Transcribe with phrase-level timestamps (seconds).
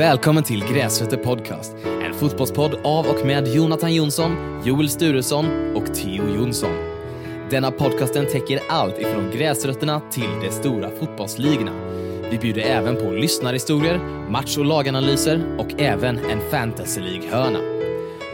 [0.00, 6.36] Välkommen till Gräsrötter Podcast, en fotbollspodd av och med Jonathan Jonsson, Joel Sturesson och Theo
[6.36, 6.74] Jonsson.
[7.50, 11.72] Denna podcasten täcker allt ifrån gräsrötterna till de stora fotbollsligorna.
[12.30, 13.98] Vi bjuder även på lyssnarhistorier,
[14.30, 17.58] match och laganalyser och även en fantasy hörna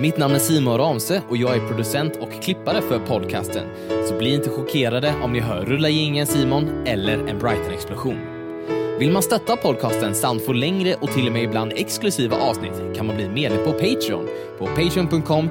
[0.00, 3.66] Mitt namn är Simon Ramse och jag är producent och klippare för podcasten.
[4.08, 8.35] Så bli inte chockerade om ni hör rulla i Simon eller en Brighton-explosion.
[8.98, 13.06] Vill man stötta podcasten samt få längre och till och med ibland exklusiva avsnitt kan
[13.06, 14.28] man bli medlem på Patreon
[14.58, 15.50] på patreon.com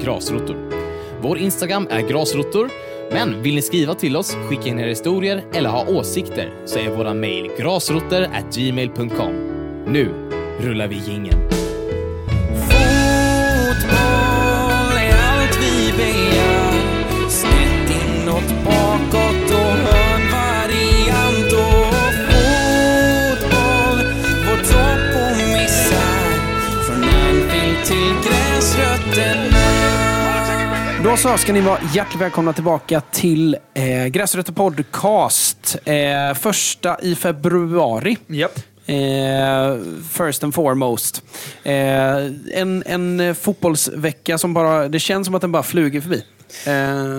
[0.00, 0.70] grasrotor.
[1.20, 2.70] Vår Instagram är grasrotor,
[3.12, 6.96] men vill ni skriva till oss, skicka in era historier eller ha åsikter så är
[6.96, 9.32] våra mejl grasrotter@gmail.com.
[9.86, 10.30] Nu
[10.60, 11.57] rullar vi jingeln.
[31.08, 35.76] Då så ska ni vara hjärtligt välkomna tillbaka till eh, Gräsrötter Podcast.
[35.84, 38.16] Eh, första i februari.
[38.26, 38.58] Japp.
[38.86, 39.76] Eh,
[40.12, 41.22] first and foremost.
[41.62, 41.72] Eh,
[42.54, 46.24] en, en fotbollsvecka som bara, det känns som att den bara fluger förbi.
[46.66, 46.72] Eh,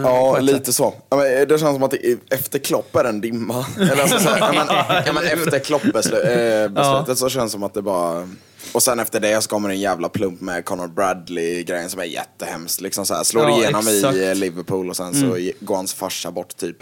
[0.03, 0.93] Ja, lite så.
[1.09, 1.93] Ja, men det känns som att
[2.29, 3.65] efter Klopp är det en dimma.
[3.79, 7.51] Eller alltså, så här, ja, men, ja, men efter Klopp-beslutet eh, beslutet så känns det
[7.51, 8.29] som att det bara...
[8.73, 12.81] Och sen efter det så kommer en jävla plump med Conor Bradley-grejen som är jättehemskt.
[12.81, 14.15] Liksom så här, slår Ja, igenom exakt.
[14.15, 16.77] i eh, Liverpool och sen så går hans farsa bort typ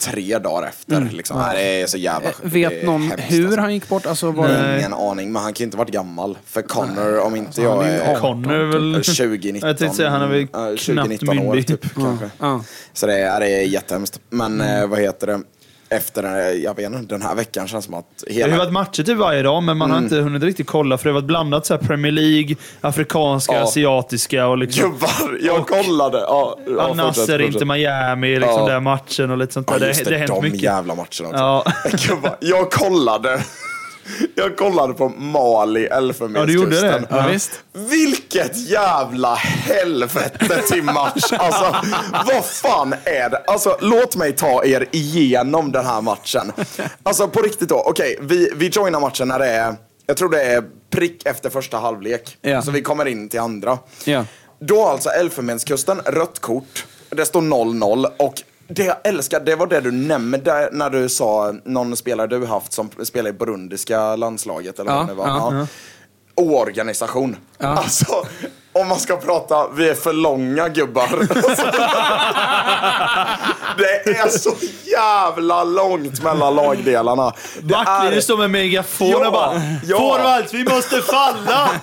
[0.00, 1.08] tre dagar efter.
[1.12, 1.38] Liksom.
[1.38, 1.52] Ja.
[1.52, 3.60] Det är så jävla Eh, Vet någon hemskt, hur alltså.
[3.60, 4.06] han gick bort?
[4.06, 6.38] Alltså, var det, Ingen aning, men han kan ju inte varit gammal.
[6.46, 8.10] För Connor, om inte jag han är är...
[8.16, 8.20] 18.
[8.20, 8.94] Connor är väl...
[9.04, 9.68] 2019.
[9.68, 11.66] Jag tänkte säga, han är väl Ja, knappt 2019 år myndig.
[11.66, 12.30] typ kanske.
[12.38, 12.64] ja.
[12.92, 14.20] Så det är, det är jättehemskt.
[14.30, 15.40] Men eh, vad heter det?
[15.92, 18.58] Efter jag vet inte, den här veckan känns som att Det har hela...
[18.58, 21.14] varit matcher typ varje dag, men man har inte hunnit riktigt kolla för det har
[21.20, 23.60] varit blandat så Premier League, afrikanska, Ja.
[23.62, 24.90] asiatiska och liksom...
[24.90, 26.18] Gubbar, jag kollade!
[26.18, 27.64] Ja, ja, Nasser, inte.
[27.64, 28.66] Miami, liksom Ja.
[28.68, 29.86] den matchen och lite sånt Ja, där.
[29.88, 30.62] just det, det hänt de mycket.
[30.62, 31.32] jävla matcherna också.
[31.32, 31.64] Ja.
[32.08, 33.40] Gubbar, jag kollade.
[34.34, 36.40] Jag kollade på Mali, Elfenbenskusten.
[36.40, 37.06] Ja, du gjorde det?
[37.10, 37.50] Ja, visst.
[37.72, 41.32] Vilket jävla helvete till match!
[41.38, 41.76] Alltså,
[42.26, 43.36] vad fan är det?
[43.46, 46.52] Alltså, låt mig ta er igenom den här matchen.
[47.02, 47.82] Alltså, på riktigt då.
[47.86, 49.74] Okej, vi, vi joinar matchen när det är,
[50.06, 52.36] jag tror det är prick efter första halvlek.
[52.40, 52.62] Ja.
[52.62, 53.78] Så vi kommer in till andra.
[54.04, 54.24] Ja.
[54.60, 56.86] Då har alltså Elfenbenskusten rött kort.
[57.10, 61.54] Det står 0-0 och det jag älskar, det var det du nämnde när du sa
[61.64, 65.26] någon spelare du haft som spelar i burundiska landslaget eller Ja, vad det var.
[65.28, 65.66] ja, Ja.
[66.34, 67.36] Oorganisation.
[67.58, 68.24] Alltså,
[68.72, 71.08] om man ska prata, vi är för långa gubbar.
[73.78, 74.54] det är så
[74.84, 77.32] jävla långt mellan lagdelarna.
[77.62, 79.96] Backlinjen är- står med megafon Ja, och bara ja.
[79.98, 81.68] Forwards, vi måste falla!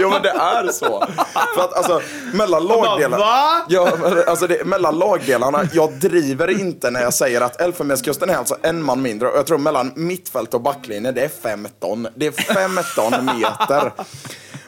[0.00, 1.06] Jo men det är så.
[1.54, 2.00] För att alltså,
[2.32, 3.16] mellan lagdelarna...
[3.18, 3.64] va?
[3.68, 8.56] Ja, alltså det, mellan lagdelarna, jag driver inte när jag säger att Elfenbenskusten är alltså
[8.62, 9.28] en man mindre.
[9.28, 12.08] Och jag tror mellan mittfält och backlinje, det är 15.
[12.14, 13.92] Det är 15 meter.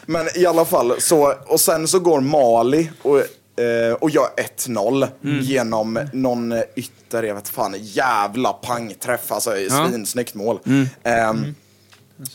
[0.07, 3.19] Men i alla fall, så, och sen så går Mali och,
[3.65, 4.29] eh, och gör
[4.67, 5.07] 1-0
[5.43, 9.33] genom någon ytter, jag vet fan, jävla pangträff.
[9.33, 9.51] Alltså
[9.91, 10.59] svinsnyggt mål.
[11.03, 11.55] Ehm,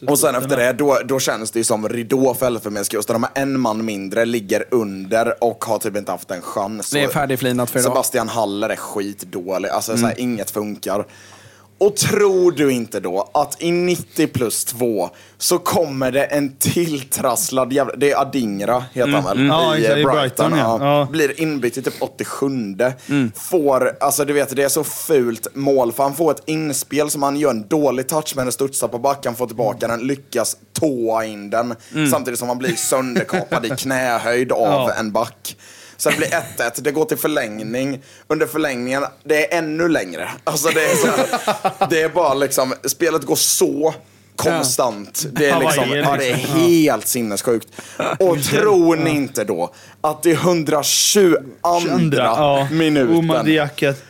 [0.07, 3.13] och sen efter det, då, då känns det ju som ridå för Elfenbenskusten.
[3.13, 6.89] De har en man mindre, ligger under och har typ inte haft en chans.
[6.89, 7.91] Det är färdigflinat för idag.
[7.91, 9.69] Sebastian Haller är skitdålig.
[9.69, 11.05] Alltså så här, inget funkar.
[11.85, 17.73] Och tror du inte då att i 90 plus 2 så kommer det en tilltrasslad
[17.73, 17.95] jävla...
[17.95, 19.47] Det är Adingra, heter han väl?
[19.47, 20.51] Ja, I, exakt, eh, Brighton.
[20.51, 20.77] Brighton, ja.
[20.81, 21.07] ja.
[21.11, 22.49] Blir inbytt i typ 87.
[23.35, 25.91] Får, alltså du vet, det är så fult mål.
[25.91, 28.99] För han får ett inspel som han gör en dålig touch med den studsar på
[28.99, 31.75] backen, får tillbaka den, lyckas tåa in den.
[32.11, 34.93] Samtidigt som han blir sönderkapad i knähöjd av Ja.
[34.93, 35.57] en back.
[36.03, 36.27] Sen blir
[36.57, 38.03] 1-1, det går till förlängning.
[38.27, 40.31] Under förlängningen, det är ännu längre.
[40.43, 43.93] Alltså det är, så här, det är bara liksom, spelet går så
[44.35, 45.25] konstant.
[45.31, 46.59] Det är liksom, ja, det är liksom.
[46.59, 47.67] helt sinnessjukt.
[48.19, 52.67] Och tror ni inte då att det är 122 ja.
[52.71, 54.01] minuten Oma Diakite,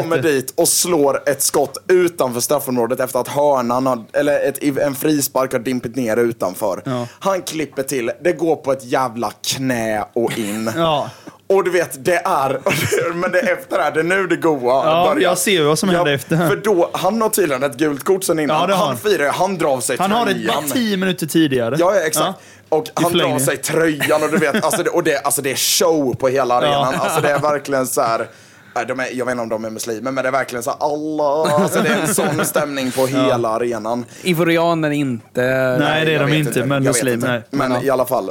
[0.00, 4.94] kommer dit och slår ett skott utanför straffområdet efter att hörnan har, eller ett, en
[4.94, 6.82] frispark har dimpit ner utanför.
[6.84, 7.06] Ja.
[7.18, 10.70] Han klipper till, det går på ett jävla knä och in.
[10.76, 11.10] Ja.
[11.50, 12.60] Och du vet, det är,
[13.14, 15.28] men det är efter det här, det är nu det goa Ja, börjar.
[15.28, 16.36] jag ser vad som händer efter.
[16.48, 18.60] För då, han har tydligen ett gult kort sen innan.
[18.60, 18.96] Ja, det har han han.
[18.96, 20.54] firar, han drar av sig Han har det tröjan.
[20.56, 21.76] bara tio minuter tidigare.
[21.78, 22.38] Ja, ja exakt.
[22.68, 23.40] Och han drar förlängning.
[23.40, 26.54] sig tröjan och du vet, alltså det, och det, alltså det är show på hela
[26.54, 26.94] arenan.
[26.94, 28.26] Alltså det är verkligen så här.
[28.74, 30.70] Nej, de är, jag vet inte om de är muslimer, men det är verkligen så
[30.70, 31.62] här, Allah.
[31.62, 34.04] Alltså, det är en sån stämning på hela arenan.
[34.22, 35.76] Ivorianer inte...
[35.80, 37.26] Nej, det är de vet inte, men Jag vet muslim, inte.
[37.28, 37.42] nej.
[37.50, 37.86] Men Men ja.
[37.86, 38.30] i alla fall.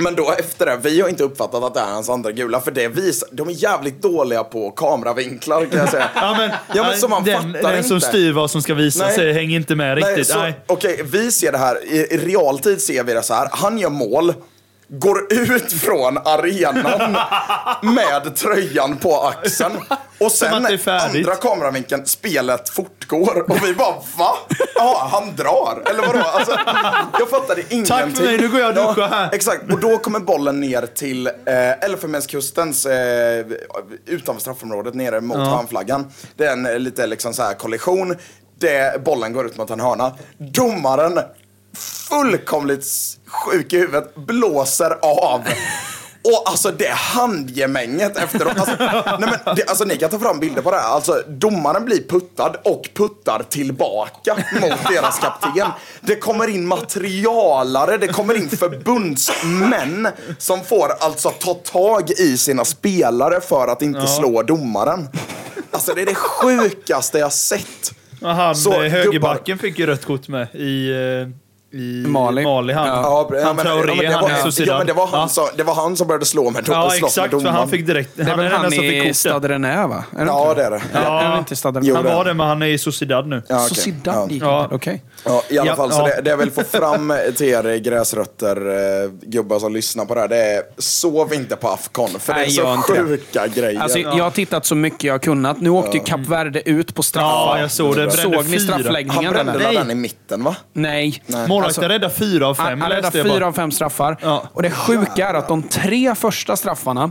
[0.00, 2.70] Men då efter det, vi har inte uppfattat att det är hans andra gula, för
[2.70, 6.10] det visar, de är jävligt dåliga på kameravinklar kan jag säga.
[6.14, 8.06] Ja, men, Ja, men så man den, fattar den som inte.
[8.08, 10.26] styr vad som ska visas sig hänger inte med Nej, riktigt.
[10.26, 10.54] så, Nej.
[10.66, 13.48] Okej, vi ser det här, i, i realtid ser vi det så här.
[13.52, 14.34] Han gör mål,
[14.88, 17.16] går ut från arenan
[17.82, 19.74] med tröjan på axeln.
[20.18, 23.50] Och sen andra kameravinkeln, spelet fortgår.
[23.50, 24.34] Och vi bara, va?
[24.74, 25.82] Ja, han drar.
[25.90, 26.18] Eller vadå?
[26.18, 26.58] Alltså,
[27.18, 27.84] jag fattade ingenting.
[27.84, 29.28] Tack för mig, nu går jag och duschar här.
[29.32, 33.46] Exakt, och då kommer bollen ner till eh, Elfenbenskustens, eh,
[34.06, 36.12] utanför straffområdet, nere mot hörnflaggan.
[36.36, 38.16] Det är en eh, lite liksom så här kollision.
[38.60, 40.12] Det, bollen går ut mot en hörna.
[40.38, 41.20] Domaren,
[41.76, 42.86] fullkomligt
[43.26, 45.42] sjuk i huvudet, blåser av.
[46.24, 48.58] Och alltså det handgemänget efteråt.
[48.58, 48.76] Alltså,
[49.18, 50.88] nej men det, alltså ni kan ta fram bilder på det här.
[50.88, 55.68] Alltså domaren blir puttad och puttar tillbaka mot deras kapten.
[56.00, 62.64] Det kommer in materialare, det kommer in förbundsmän som får alltså ta tag i sina
[62.64, 65.08] spelare för att inte slå domaren.
[65.70, 67.92] Alltså det är det sjukaste jag sett.
[68.22, 72.42] Han, Så, eh, högerbacken fick ju rött kort med i, eh, i Mali.
[72.44, 72.86] Mali han.
[72.86, 74.74] Ja, han men, Traoré, ja, men det han var, är Sociedad.
[74.74, 75.28] ja, men det var han, Ja.
[75.28, 77.14] som, det var han som började slå med, Ja, med exakt.
[77.14, 77.54] För domaren.
[77.54, 78.10] han fick direkt...
[78.16, 79.14] Det är Han är han fick i.
[79.14, 80.04] Stade Rennais, va?
[80.16, 80.82] Är det Ja, det är det.
[80.92, 80.98] Ja.
[81.20, 81.38] Är Ja.
[81.38, 81.94] inte Stade?
[81.94, 83.42] Han var det, men han är i Sociedad nu.
[83.48, 83.68] Ja, okej.
[83.68, 84.28] Sociedad Ja.
[84.30, 84.68] gick Ja.
[84.72, 85.02] Okej.
[85.24, 86.16] Ja, i alla Ja, fall, så ja.
[86.16, 88.56] det, det jag vill få fram till er gräsrötter,
[89.04, 92.40] eh, gubbar som lyssnar på det här, det är sov inte på Afcon, för det
[92.40, 93.04] är Nej, så inte det.
[93.08, 93.80] sjuka grejer.
[93.80, 95.60] Alltså, Jag har tittat så mycket jag har kunnat.
[95.60, 97.28] Nu åkte ju Kap Verde ut på straffar.
[97.56, 97.94] Ja, jag såg det.
[97.94, 98.72] Brände Såg ni fyra.
[98.72, 99.32] Han straffläggningen?
[99.32, 99.74] brände Nej.
[99.74, 100.56] den i mitten, va?
[100.72, 101.22] Nej.
[101.26, 102.66] Målvakten Alltså, räddade fyra av fem.
[102.66, 104.16] Han, han räddade fyra av fem straffar.
[104.22, 104.42] Ja.
[104.52, 107.10] Och det sjuka är att de tre första straffarna,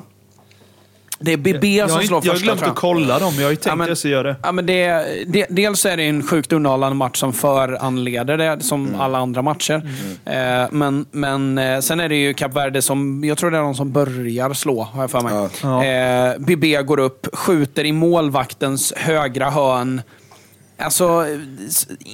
[1.20, 3.34] det är BB Jag som slår inte- jag har första glömt att kolla dem.
[3.38, 4.36] Jag har ju tänkt Ja, men- att jag ska göra det.
[4.44, 8.88] Ja, men det, det, dels är det en sjukt underhållande match som föranleder det, som
[8.88, 9.02] Mm.
[9.02, 9.82] alla andra matcher.
[10.26, 13.62] Eh, men men eh, sen är det ju Kap Verde som, jag tror det är
[13.62, 15.50] de som börjar slå, har jag för mig.
[15.64, 15.84] Ja.
[15.86, 20.02] Eh, BB går upp, skjuter i målvaktens högra hörn.
[20.80, 21.26] Alltså,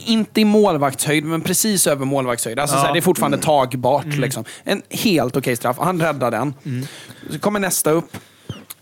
[0.05, 2.59] inte i målvaktshöjd, men precis över målvaktshöjd.
[2.59, 2.79] Alltså, Ja.
[2.81, 4.05] så här, det är fortfarande tagbart.
[4.05, 4.43] Liksom.
[4.63, 5.77] En helt okej straff.
[5.79, 6.53] Han räddar den.
[7.31, 8.17] Så kommer nästa upp.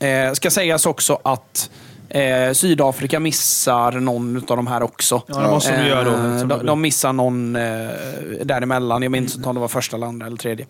[0.01, 1.69] Eh, ska sägas också att
[2.09, 5.21] eh, Sydafrika missar någon av de här också.
[5.27, 7.61] Ja, det måste de göra då, Eh, de, de missar någon eh,
[8.43, 9.01] däremellan.
[9.03, 10.65] Jag minns inte om det var första eller andra eller tredje.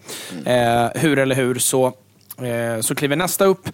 [0.46, 1.86] Eh, hur eller hur så,
[2.38, 3.70] eh, så kliver nästa upp,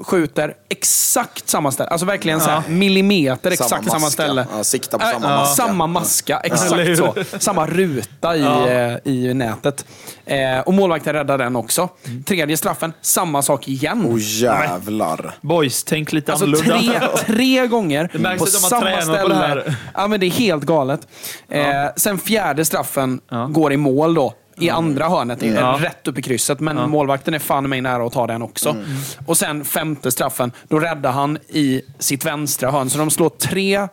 [0.00, 1.90] skjuter exakt samma ställe.
[1.90, 4.46] Alltså verkligen så här, millimeter exakt Samma samma, ställe.
[4.56, 5.36] Ja, sikta på Äh, samma ja.
[5.38, 5.62] maska.
[5.66, 6.96] Samma maska, exakt hur?
[6.96, 7.14] så.
[7.38, 8.98] Samma ruta i, Ja.
[9.04, 9.84] i nätet.
[10.26, 11.88] Eh, och målvakten räddar den också.
[12.26, 14.06] Tredje straffen, samma sak igen.
[14.08, 15.34] Åh jävlar.
[15.40, 17.08] Boys, tänk lite Alltså annorlunda.
[17.24, 19.34] tre, tre gånger Det märks på samma tränat på ställe.
[19.34, 19.74] det här.
[19.94, 21.08] Ja, men det är helt galet.
[21.48, 21.64] Eh,
[21.96, 23.46] sen fjärde straffen Ja.
[23.46, 24.34] går i mål då.
[24.58, 25.78] I andra hörnet, Ja.
[25.80, 26.60] rätt upp i krysset.
[26.60, 28.70] Men målvakten är fan mig nära att ta den också.
[28.70, 28.84] Mm.
[29.26, 32.90] Och sen femte straffen, då räddar han i sitt vänstra hörn.
[32.90, 33.88] Så de slår tre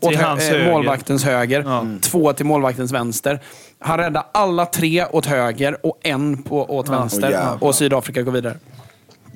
[0.00, 0.72] åt hö- hans eh, höger.
[0.72, 1.84] målvaktens höger, Ja.
[2.00, 3.40] två till målvaktens vänster.
[3.80, 7.30] Han räddar alla tre åt höger och en på, åt vänster.
[7.30, 7.64] jävlar.
[7.64, 8.56] och Sydafrika går vidare.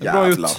[0.00, 0.28] Bra.
[0.28, 0.50] Jävlar.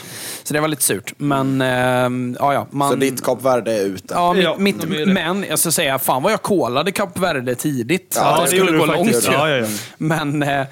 [0.43, 1.13] Så det var lite surt.
[1.17, 2.67] Men, ehm, ja, ja.
[2.71, 4.13] Man, Så ditt Kap Verde är ute?
[4.13, 7.55] Ja, mitt, Ja, mitt, de men jag ska säga, fan vad jag kollade Kap Verde
[7.55, 8.15] tidigt.
[8.19, 9.09] Ja, att det skulle gå långt.
[9.09, 9.31] ju.
[9.31, 9.67] Ja, ja, ja.
[9.97, 10.65] Men, eh, eh,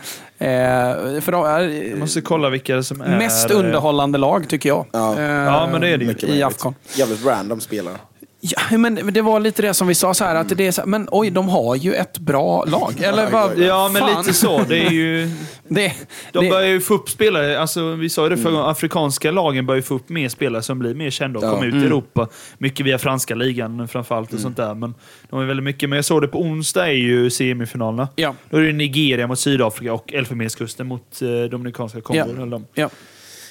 [1.21, 1.59] för de är
[1.89, 3.17] Jag måste kolla vilka det som är...
[3.17, 4.85] mest eh, underhållande lag tycker jag.
[4.91, 5.19] Ja.
[5.19, 6.27] Eh, Ja, men det är det ju.
[6.27, 6.43] I.
[6.43, 6.75] Afcon.
[6.95, 7.95] Jävligt random spelare.
[8.43, 10.81] Ja, men det var lite det som vi sa, så här, att det är så
[10.81, 12.93] här, men oj, de har ju ett bra lag.
[13.01, 13.59] Eller vad?
[13.59, 14.17] Ja, men fan?
[14.17, 14.63] lite så.
[14.69, 15.29] Det är ju...
[15.67, 15.93] Det,
[16.33, 19.31] De det, börjar ju få upp spelare, alltså vi sa ju det förra gången, afrikanska
[19.31, 21.51] lagen börjar ju få upp mer spelare som blir mer kända och Ja.
[21.51, 22.27] kommer ut i Europa.
[22.57, 24.73] Mycket via franska ligan framförallt och sånt där.
[24.73, 24.93] Men
[25.29, 25.89] de är väldigt mycket.
[25.89, 28.07] Men jag såg det på onsdag är ju semifinalerna.
[28.15, 28.35] Ja.
[28.49, 32.61] Då är det Nigeria mot Sydafrika och Elfenbenskusten mot eh, Dominikanska Kongo.
[32.73, 32.89] Ja.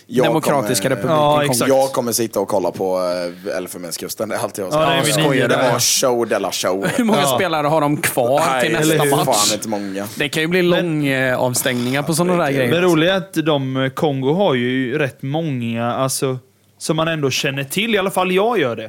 [0.07, 0.17] Ja.
[0.17, 1.51] Jag Demokratiska kommer, republiken Ja, Kongo.
[1.53, 1.69] exakt.
[1.69, 3.01] Jag kommer sitta och kolla på
[3.47, 4.29] äh, Elfenbenskusten.
[4.29, 5.49] Det är alltid jag Ja, det skojar.
[5.49, 6.87] Det var show de la show.
[6.97, 7.35] Hur många Ja.
[7.37, 9.27] spelare har de kvar till Nej, nästa det är match?
[9.27, 10.07] fan inte många.
[10.17, 12.73] Det kan ju bli lång eh, avstängningar på sådana där grejer.
[12.73, 16.39] Det roliga är att de, eh, Kongo har ju rätt många, alltså,
[16.79, 17.95] som man ändå känner till.
[17.95, 18.85] I alla fall jag gör det.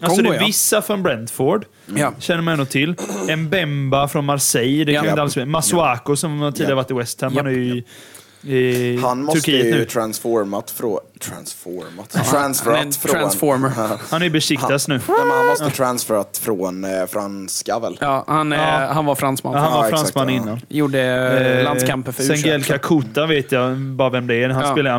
[0.00, 0.46] Alltså Kongo, det är ja.
[0.46, 1.64] vissa från Brentford.
[1.96, 2.12] Ja.
[2.18, 2.94] Känner man ändå till.
[3.28, 5.10] En Bemba från Marseille, det kan Ja.
[5.10, 5.36] inte alls.
[5.36, 6.76] Masuako som tidigare Ja.
[6.76, 7.42] varit i West Ham, Ja.
[7.42, 7.82] han är ju
[8.42, 9.84] i, Han måste Turkiet ju nu.
[9.84, 10.98] transformat från...
[11.20, 12.14] Transformat?
[12.14, 13.10] Han är en Transferat från...
[13.12, 13.70] transformer.
[14.10, 14.94] Han är Besiktas nu.
[14.94, 17.98] Nej, men han måste transferat från eh, franska väl?
[18.00, 18.64] Ja, han, eh, Ja.
[18.92, 19.52] han var fransman.
[19.54, 20.42] Ja, han var Ja, exakt, fransman ja.
[20.42, 20.60] innan.
[20.68, 21.00] Gjorde
[21.58, 22.66] eh, landskamper för Sengel U21.
[22.66, 24.48] Kakuta vet jag bara vem det är.
[24.48, 24.72] Han Ja.
[24.72, 24.90] spelar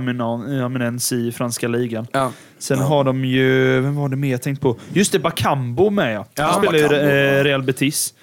[0.65, 2.07] Aminens i franska ligan.
[2.11, 2.31] Ja.
[2.59, 4.77] Sen har de ju, vem var det mer jag tänkte på?
[4.93, 6.25] Just det, Bakambo med ja.
[6.35, 7.43] Ja, Han spelar ju Bakambo, eh, ja.
[7.43, 8.13] Real Betis.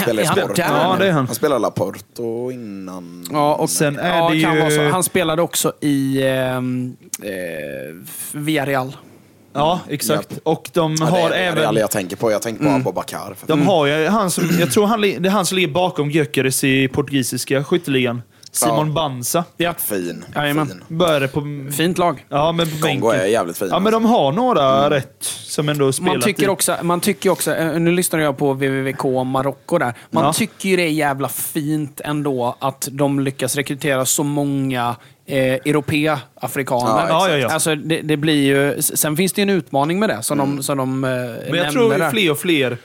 [0.00, 0.58] Spelar i Sport.
[0.58, 1.26] Ja, det är han.
[1.26, 3.26] Han spelade Laporto innan.
[3.32, 4.82] Ja, och Sen är ja, det kan ju- vara så.
[4.88, 7.30] Han spelade också i ehm, eh,
[8.32, 8.96] Villarreal.
[9.52, 10.38] Ja, exakt.
[10.42, 11.62] Och de Ja, har det är även...
[11.62, 11.76] även...
[11.76, 12.30] jag tänker på.
[12.30, 13.34] Jag tänker på Abubakar.
[13.46, 16.64] De har ju han som, jag tror han, det är han som ligger bakom Gyökeres
[16.64, 18.22] i portugisiska skytteligan.
[18.56, 18.92] Simon Ja.
[18.92, 19.44] Banza.
[19.56, 19.74] Ja.
[19.78, 20.24] Fin.
[20.34, 20.68] Jajamän.
[20.68, 20.82] fin.
[20.88, 21.42] Började på...
[21.76, 22.26] Fint lag.
[22.28, 23.10] Ja, men på Kongo bänken.
[23.20, 23.68] är jävligt fin.
[23.70, 27.30] Ja, men de har några rätt som ändå spelat Man tycker, i- också, man tycker
[27.30, 29.94] också, eh, nu lyssnar jag på WWK Marocko där.
[30.10, 30.32] Man Ja.
[30.32, 34.96] tycker ju det är jävla fint ändå att de lyckas rekrytera så många
[35.26, 37.08] eh, europé, afrikaner.
[37.08, 37.48] Ja, ja, ja.
[37.48, 40.62] Alltså, det, det blir ju, sen finns det ju en utmaning med det som de,
[40.62, 42.10] som de eh, Men jag nämner tror där.
[42.10, 42.78] fler och fler,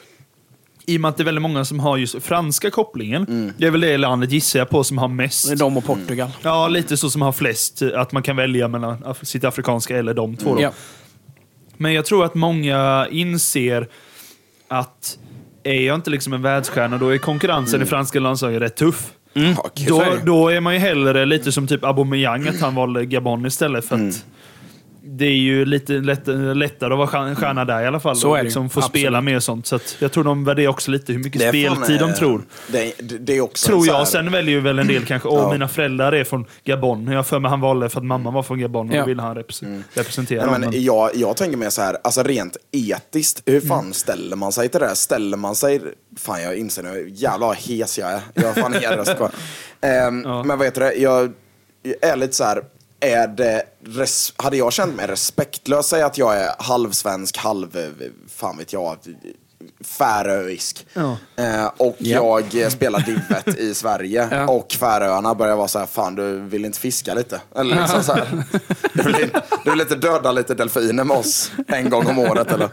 [0.85, 3.23] i och med att det är väldigt många som har just franska kopplingen.
[3.27, 3.53] Mm.
[3.57, 5.47] Det är väl det landet, gissar jag på, som har mest.
[5.47, 6.29] Det är de och Portugal.
[6.41, 7.81] Ja, lite så som har flest.
[7.81, 10.49] Att man kan välja mellan af- sitt afrikanska eller de två.
[10.49, 10.63] Mm.
[10.63, 10.71] Ja.
[11.77, 13.87] Men jag tror att många inser
[14.67, 15.17] att
[15.63, 19.11] är jag inte liksom en världsstjärna, då är konkurrensen i franska landslaget rätt tuff.
[19.33, 19.85] Kul.
[19.87, 23.85] Då, då är man ju hellre lite som typ Aubameyang, att han valde Gabon istället.
[23.85, 24.25] För att
[25.03, 28.15] det är ju lite lätt, lättare att vara stjärna- där i alla fall.
[28.15, 28.47] Så och är det ju.
[28.47, 29.01] liksom få Absolut.
[29.01, 29.65] spela mer och sånt.
[29.67, 32.09] Så att jag tror de värderar också lite hur mycket Det är fan, speltid de
[32.09, 32.41] eh, tror.
[32.71, 34.07] Det, det, är också Tror här- jag.
[34.07, 35.51] Sen väljer ju väl en del kanske, åh Ja.
[35.51, 37.07] mina föräldrar är från Gabon.
[37.07, 38.99] Jag för mig han valde för att mamma var från Gabon och Ja.
[38.99, 42.23] då ville han repres- representera Nej, men Men, jag, jag tänker mer så här, alltså
[42.23, 44.95] rent etiskt, hur fan ställer man sig till det här?
[44.95, 45.81] Ställer man sig,
[46.17, 48.19] fan jag inser nu, jävlar vad hes jag är.
[48.33, 49.31] Jag har fan ingen röst kvar.
[49.81, 51.31] Ehm, Men vad heter det, jag
[52.01, 52.61] är lite så här,
[53.01, 57.93] är det, res, hade jag känt mig respektlös, säg att jag är halvsvensk, halv,
[58.27, 58.97] fan vet jag,
[59.85, 60.85] färöisk.
[60.93, 61.17] Ja.
[61.35, 64.47] Eh, och jag eh, spelar divet i Sverige Ja.
[64.47, 67.41] och Färöarna börjar vara så här, fan du vill inte fiska lite?
[67.55, 68.43] Eller liksom så här.
[68.93, 72.51] Du, vill inte, du vill inte döda lite delfiner med oss en gång om året
[72.51, 72.69] eller?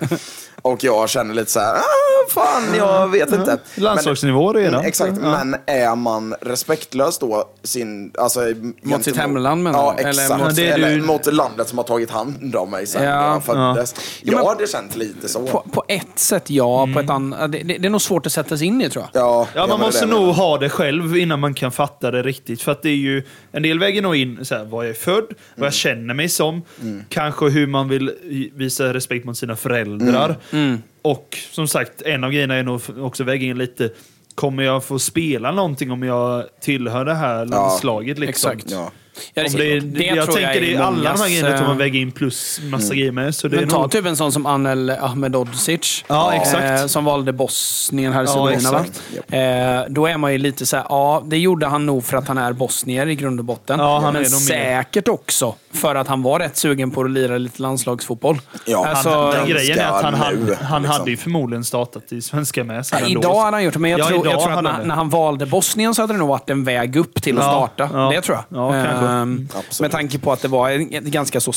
[0.62, 3.58] Och jag känner lite så här, ah, fan jag vet inte.
[3.74, 4.74] Landslagsnivå redan.
[4.74, 5.28] Mm, Exakt, Ja.
[5.44, 8.40] men är man respektlös då sin, alltså,
[8.82, 10.02] Mot sitt hemland, menar Ja, du?
[10.02, 10.44] Eller exakt.
[10.44, 13.32] mot- det är Eller du- mot landet som har tagit hand om mig sen Ja.
[13.32, 13.94] jag föddes.
[13.96, 15.46] Ja, Jag men- hade känt lite så.
[15.46, 17.52] På, på ett sätt ja, på ett annat...
[17.52, 19.22] Det, det, är nog svårt att sätta sig in i tror jag.
[19.22, 22.62] Ja, Ja, man måste nog ha det själv innan man kan fatta det riktigt.
[22.62, 24.94] För att det är ju, en del väger nog in så här, vad jag är
[24.94, 25.64] född, vad Mm.
[25.66, 26.62] jag känner mig som,
[27.08, 28.10] kanske hur man vill
[28.54, 30.36] visa respekt mot sina föräldrar.
[30.52, 30.82] Mm.
[31.02, 33.90] Och som sagt, en av grejerna är nog också väga in lite,
[34.34, 38.18] kommer jag få spela någonting om jag tillhör det här landslaget?
[38.18, 38.50] Liksom?
[38.50, 38.70] exakt.
[38.70, 38.90] Ja.
[39.34, 41.76] Ja, Om det, är- jag tror tänker det är alla de här grejerna tror man
[41.76, 43.34] eh, väga in plus massa grejer med.
[43.34, 46.04] Så det är Men ta nog, typ en sån som Anel Ahmedhodzic.
[46.08, 46.90] Ja, exakt.
[46.90, 48.60] som valde Bosnien, Hercegovina.
[48.72, 49.02] Ja, exakt.
[49.32, 52.28] Eh, då är man ju lite så här, ja, det gjorde han nog för att
[52.28, 53.78] han är bosnier i grund och botten.
[53.80, 57.38] Ja, han men är säkert också för att han var rätt sugen på att lira
[57.38, 58.40] lite landslagsfotboll.
[58.66, 60.98] Ja, Alltså, han, den grejen är att han, hade, nu, han liksom.
[61.00, 63.90] hade ju förmodligen startat i svenska med sig Ja, idag hade han gjort det, men
[63.90, 64.84] jag Ja, tror, jag tror att han när, det.
[64.84, 68.10] när han valde Bosnien så hade det nog varit en väg upp till att starta.
[68.10, 68.58] Det tror jag.
[68.58, 69.06] Ja, kanske.
[69.08, 69.80] Ehm, Absolut.
[69.80, 71.52] med tanke på att det var ett ganska så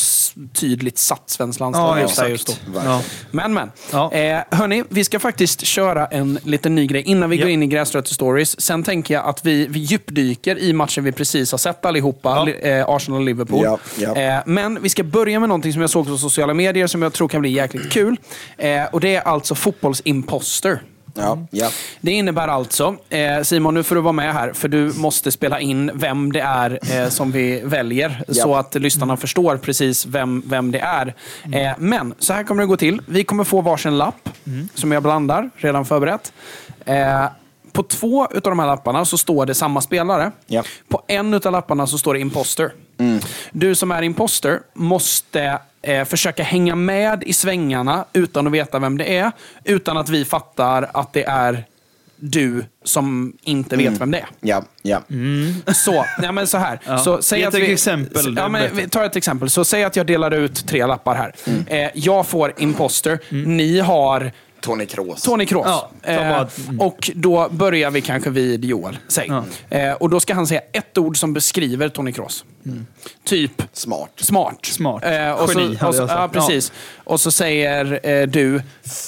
[0.53, 2.29] tydligt satt svenskt landslag Ja, exakt.
[2.29, 2.53] just då.
[2.85, 3.01] Ja.
[3.31, 3.71] Men, men.
[3.91, 4.11] Ja.
[4.13, 7.41] Eh, hörni, vi ska faktiskt köra en liten ny grej innan vi Ja.
[7.43, 8.61] går in i gräsrötter stories.
[8.61, 12.69] Sen tänker jag att vi, vi djupdyker i matchen vi precis har sett allihopa, Ja.
[12.69, 13.63] eh, Arsenal-Liverpool.
[13.63, 14.15] Ja, ja.
[14.15, 17.13] Eh, men vi ska börja med någonting som jag såg på sociala medier som jag
[17.13, 18.17] tror kan bli jäkligt kul.
[18.57, 20.81] Eh, och Det är alltså fotbollsimposter.
[21.13, 21.69] Ja, ja.
[22.01, 25.59] Det innebär alltså, eh, Simon nu får du vara med här, för du måste spela
[25.59, 28.23] in vem det är eh, som vi väljer.
[28.27, 31.15] Så att lyssnarna förstår precis vem, vem det är.
[31.53, 33.01] Eh, men så här kommer det gå till.
[33.05, 34.29] Vi kommer få varsin lapp
[34.73, 36.33] som jag blandar, redan förberett.
[36.85, 37.25] Eh,
[37.71, 40.31] på två av de här lapparna så står det samma spelare.
[40.47, 40.63] Ja.
[40.87, 42.71] På en av lapparna så står det imposter.
[43.51, 48.97] Du som är imposter måste eh, försöka hänga med i svängarna utan att veta vem
[48.97, 49.31] det är.
[49.63, 51.65] Utan att vi fattar att det är
[52.23, 54.27] du som inte vet vem det är.
[54.41, 55.01] Ja, ja.
[55.73, 56.79] Så, ja, men så här.
[56.85, 56.97] Ja.
[56.97, 59.49] Så, säg Ge att ett vi, exempel, Ja, men, vi tar ett exempel.
[59.49, 61.35] Så säg att jag delar ut tre lappar här.
[61.67, 63.19] Eh, jag får imposter.
[63.29, 65.21] Ni har Tony Kroos.
[65.21, 65.67] Tony Kroos.
[65.67, 66.47] Ja, eh,
[66.79, 68.97] och då börjar vi kanske vid Joel.
[69.07, 69.27] Säg.
[69.27, 69.43] Ja.
[69.77, 72.45] Eh, och då ska han säga ett ord som beskriver Tony Kroos.
[73.23, 74.11] Typ Smart.
[74.15, 74.65] smart.
[74.65, 75.03] Smart.
[75.05, 76.71] Eh, och så, Geni, hade och så, ja, precis.
[77.03, 78.61] Och så säger eh, du...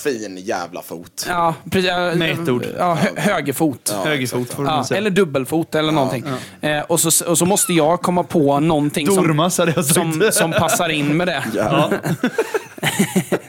[0.03, 1.25] Fin jävla fot.
[1.29, 2.65] Ja, precis, ja, Med ett ord.
[2.77, 3.93] Ja, hö, högerfot.
[3.93, 4.97] Ja, Högerfot får Ja, säga.
[4.97, 6.25] eller dubbelfot eller någonting.
[6.61, 9.55] Eh, och, så, och så måste jag komma på någonting som, Dormas
[9.93, 11.43] som, som passar in med det.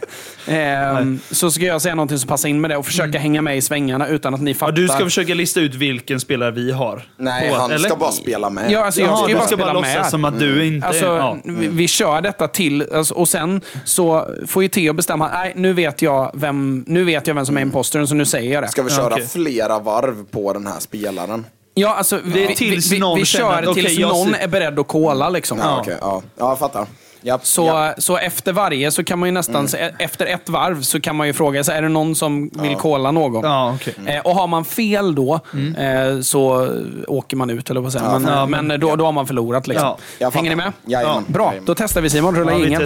[0.47, 0.55] Ja.
[0.55, 3.57] Ehm, så ska jag säga någonting som passar in med det och försöka hänga med
[3.57, 4.73] i svängarna utan att ni Ja, fattar.
[4.73, 7.03] du ska försöka lista ut vilken spelare vi har.
[7.17, 7.89] Nej, På- han eller?
[7.89, 8.71] ska bara spela med.
[8.71, 10.07] Ja, alltså, jag Jaha, ska ju bara ska bara spela låtsas med.
[10.11, 10.87] som att du inte...
[10.87, 11.37] Alltså, ja.
[11.45, 15.29] vi, vi kör detta till alltså, och sen så får ju Theo bestämma.
[15.33, 18.55] Nej, nu vet jag vem, nu vet jag vem som är impostern, så nu säger
[18.55, 18.69] jag det.
[18.69, 19.27] Ska vi köra okej.
[19.29, 21.47] flera varv på den här spelaren?
[21.75, 24.89] Ja, alltså, vi, vi, vi, vi kör att, okej, tills någon ser- är beredd att
[24.89, 25.29] kolla.
[25.29, 25.59] Liksom.
[25.59, 25.97] Ja, okej.
[26.01, 26.23] ja.
[26.39, 26.87] ja, jag fattar.
[27.27, 28.03] Japp, Så, japp.
[28.03, 29.95] så efter varje så kan man ju nästan, Mm.
[29.99, 33.11] efter ett varv så kan man ju fråga sig, är det någon som vill kolla
[33.11, 33.45] någon?
[33.45, 33.95] Ja, okej.
[34.07, 35.35] Eh, och har man fel då
[35.79, 36.69] eh, så
[37.09, 39.67] åker man ut, eller vad säger Ja, men, ja, men då, då har man förlorat.
[39.67, 39.97] Liksom.
[40.19, 40.73] Ja, Hänger ni med?
[40.87, 41.25] Jajamän.
[41.27, 42.37] Bra, då testar vi Simon.
[42.37, 42.81] Rulla Ja, vi ingen.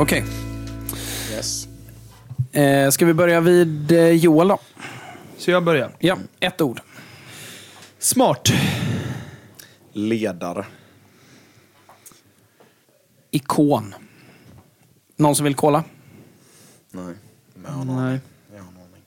[0.00, 0.24] Okej.
[1.32, 1.68] Yes.
[2.52, 4.58] Eh, ska vi börja vid eh, Joel då?
[5.38, 5.90] Så jag börjar.
[5.98, 6.80] Ja, ett ord.
[7.98, 8.48] Smart.
[9.92, 10.66] Ledare.
[13.30, 13.94] Ikon.
[15.16, 15.84] Någon som vill kolla?
[16.90, 17.14] Nej.
[17.54, 18.20] Men jag har Nej.
[18.54, 19.02] jag har aning.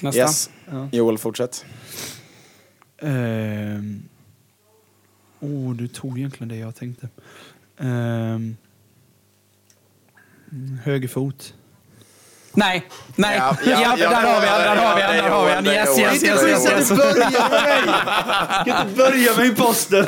[0.00, 0.20] Nästa.
[0.20, 0.50] Yes.
[0.92, 1.64] Joel, fortsätt.
[2.98, 4.02] Ehm.
[5.40, 7.08] Åh, du tog egentligen det jag tänkte.
[7.78, 8.56] Ehm.
[10.50, 11.54] Höger Högerfot.
[12.52, 12.86] Nej,
[13.16, 13.36] nej.
[13.36, 15.30] Ja, Ja, ja, ja, där har vi han, ja, där har vi han, ja, där
[15.30, 15.64] har vi han.
[15.64, 16.98] det är Yes, yes, det är yes, yes, yes.
[16.98, 17.94] börja med mig!
[18.66, 20.02] kan inte börja med imposter.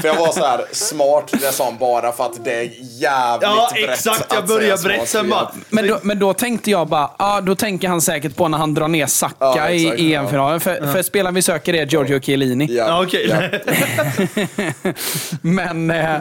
[0.00, 2.62] För jag var så här smart, det sa bara för att det är
[3.00, 4.32] jävligt Ja, brett exakt.
[4.34, 5.50] Jag börjar säga brett, sen bara...
[5.70, 8.74] Men då, men då tänkte jag bara, ah, då tänker han säkert på när han
[8.74, 10.20] drar ner Saka Ja, exakt, i ja.
[10.20, 10.60] EM-finalen.
[10.60, 12.66] För, för spelaren vi söker är Giorgio Chiellini.
[12.70, 13.26] Ja, Ja, okej.
[13.28, 14.92] ja.
[15.40, 15.90] Men...
[15.90, 16.16] Eh,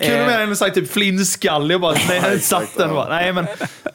[0.00, 3.08] Kunde eh, med henne sagt typ flintskallig och bara, nej, satt den bara.
[3.08, 3.46] Nej, men...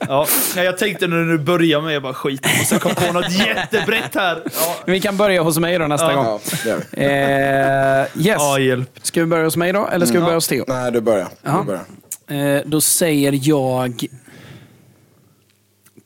[0.08, 3.14] Ja, Nej, jag tänkte när du börjar med, jag bara skit, jag måste komma på
[3.14, 4.44] något jättebrett här.
[4.56, 6.24] Ja, vi kan börja hos mig då nästa Ja.
[6.24, 6.40] gång.
[6.66, 6.78] Ja.
[7.04, 8.08] Eh, yes.
[8.40, 8.90] ja hjälp.
[9.02, 10.66] Ska vi börja hos mig då, eller ska vi börja hos Theo?
[10.68, 11.28] Nej, du börjar.
[11.42, 11.58] Ja.
[11.60, 12.58] Du börjar.
[12.58, 14.06] Eh, då säger jag...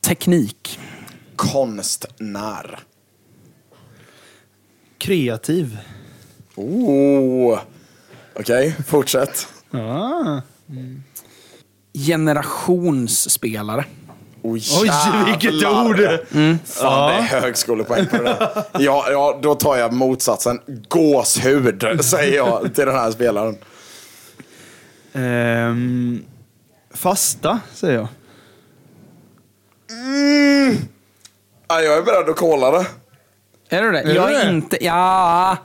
[0.06, 0.78] Teknik.
[1.36, 2.78] Konstnär.
[4.98, 5.78] Kreativ.
[6.54, 7.58] Oh.
[8.34, 9.48] Okej, fortsätt.
[9.70, 10.40] Ah.
[12.06, 13.84] Generationsspelare.
[14.44, 14.90] Oh, Oj,
[15.26, 15.96] vilket ord!
[16.64, 18.64] Fan, det är högskolepoäng på det där.
[18.78, 20.60] Ja, ja, då tar jag motsatsen.
[20.88, 23.56] Gåshud, säger jag till den här spelaren.
[25.12, 26.24] Ehm,
[26.94, 28.08] fasta, säger jag.
[31.68, 32.86] Ja, jag är beredd att kolla det.
[33.68, 34.00] Är du det?
[34.00, 34.50] Är jag du är det?
[34.50, 34.84] inte...
[34.84, 35.56] Ja...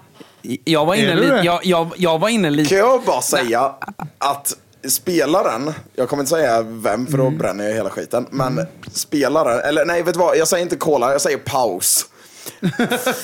[0.64, 1.36] Jag var inne Är du lite...
[1.36, 1.44] det?
[1.44, 2.70] Jag, jag, jag var inne lite...
[2.70, 3.76] Kan jag bara säga
[4.18, 7.38] att spelaren, jag kommer inte säga vem för då Mm.
[7.38, 11.12] bränner jag hela skiten, men spelaren, eller nej vet du vad, jag säger inte kolla,
[11.12, 12.06] jag säger paus.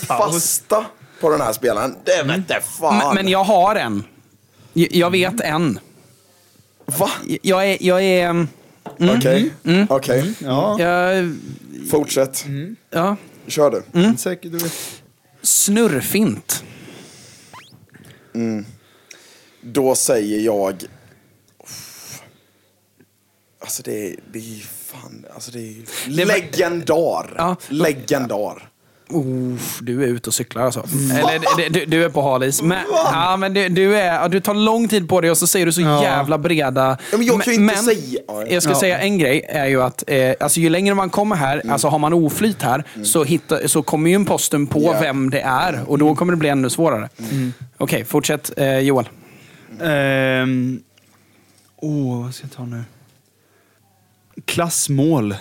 [0.08, 0.86] Fasta
[1.22, 2.98] på den här spelaren, det vete fan.
[2.98, 4.04] Men, men jag har en.
[4.74, 5.80] Jag, vet en.
[6.86, 7.10] Va?
[7.41, 7.78] Jag är...
[7.84, 8.30] Jag är...
[8.30, 8.48] mm,
[9.18, 9.52] Okej,
[9.89, 10.34] okej.
[10.39, 11.36] Ja, Jag,
[11.91, 12.46] Fortsätt.
[12.89, 13.15] ja.
[13.48, 14.00] Kör du.
[14.00, 14.18] Mm.
[14.18, 14.52] säkert.
[14.52, 14.60] Du.
[15.41, 16.63] Snurrfint.
[19.62, 20.84] Då säger jag...
[23.65, 25.75] Alltså det är, det är fan, alltså det är
[26.25, 27.34] legendar.
[27.38, 27.56] Ja.
[27.67, 28.69] Legendar.
[29.10, 30.86] Uff, du är ute och cyklar alltså.
[31.13, 32.62] Eller du, du, är på halis.
[32.62, 35.65] Men, ja, men du, du, är, du tar lång tid på dig och så säger
[35.65, 36.04] du så Ja.
[36.04, 36.97] jävla breda...
[37.12, 38.45] Ja, men jag kan ju inte men, säga- Ja.
[38.47, 38.80] Jag ska Ja.
[38.80, 41.99] säga en grej, är ju att eh, alltså, ju längre man kommer här, alltså har
[41.99, 44.97] man oflyt här, så, hitta, så kommer ju posten på Ja.
[45.01, 47.10] vem det är och då kommer det bli ännu svårare.
[47.78, 49.10] Okej, fortsätt eh, Joel.
[49.84, 50.80] Ehm,
[51.82, 52.84] Åh, vad ska jag ta nu?
[54.45, 55.36] Klassmål.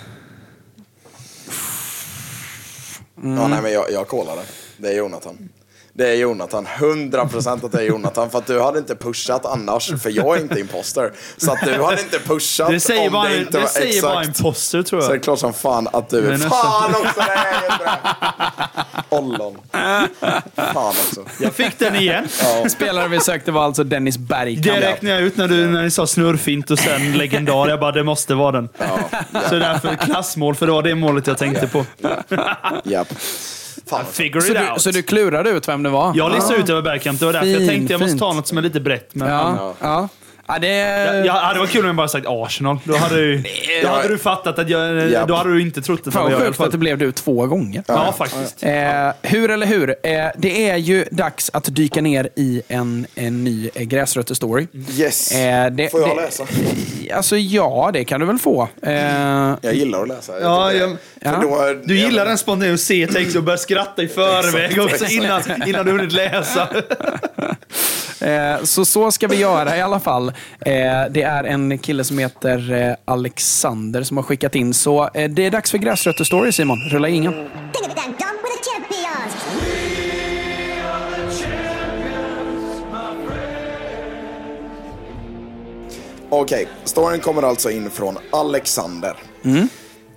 [3.22, 4.42] Ja, nej, men jag, jag kollar det.
[4.76, 5.48] Det är Jonathan.
[5.96, 6.66] Det är Jonathan.
[6.78, 8.30] 100% att det är Jonathan.
[8.30, 10.02] För att du hade inte pushat annars.
[10.02, 11.12] För jag är inte imposter.
[11.36, 13.86] Så att du hade inte pushat Det säger om bara, det det inte var säger
[13.88, 14.02] exakt.
[14.14, 15.22] bara imposter tror Så det är jag.
[15.24, 16.30] klart som fan att du är...
[16.30, 17.20] Nästan- Fan också!
[17.20, 19.16] Det är inte det.
[19.16, 19.58] Ollon.
[20.56, 21.24] Fan också.
[21.40, 22.28] Jag fick den igen.
[22.68, 24.64] Spelaren vi sökte var alltså Dennis Bergkamp.
[24.64, 27.68] Det räknade jag ut när du när ni sa snurrfint och sen legendar.
[27.68, 28.68] Jag bara, det måste vara den.
[28.78, 28.98] Ja,
[29.48, 31.84] Så därför klassmål, för det var det målet jag tänkte på.
[32.84, 33.08] japp.
[33.90, 34.04] Fan.
[34.12, 34.80] Figure Så it du, out.
[34.82, 36.12] så du klurade ut vem det var?
[36.16, 38.58] Jag listade ut över Bergkamp, det var därför jag tänkte jag måste ta något som
[38.58, 39.08] är lite brett.
[39.14, 40.08] Men Ja, ja.
[40.46, 40.68] Ja, det,
[41.26, 42.78] Ja, det var kul om jag bara sagt Arsenal.
[42.84, 43.42] Då hade, du,
[43.82, 45.10] då hade du fattat att jag...
[45.10, 45.28] Japp.
[45.28, 46.10] Då hade du inte trott det.
[46.10, 47.84] Fan vad sjukt att det blev du två gånger.
[47.86, 48.62] Ja, faktiskt.
[48.62, 53.44] Eh, hur eller hur, eh, det är ju dags att dyka ner i en, en
[53.44, 54.66] ny eh, gräsrötter-story.
[55.00, 55.32] Yes.
[55.32, 56.46] Eh, det- Får jag det- läsa?
[57.14, 58.68] Alltså ja, det kan du väl få.
[58.82, 58.92] Eh,
[59.62, 60.40] Jag gillar att läsa.
[60.40, 62.38] Ja, jag- för då- Du gillar den
[62.74, 66.68] att se text och börja skratta i förväg Exakt, också innan, innan du hunnit läsa.
[68.20, 70.28] Eh, Så så ska vi göra i alla fall.
[70.28, 70.32] Eh,
[71.10, 74.74] Det är en kille som heter eh, Alexander som har skickat in.
[74.74, 76.78] Så det är dags för gräsrötter story Simon.
[76.90, 77.34] Rulla ingen.
[86.30, 89.16] Okej, storyn kommer alltså in från Alexander.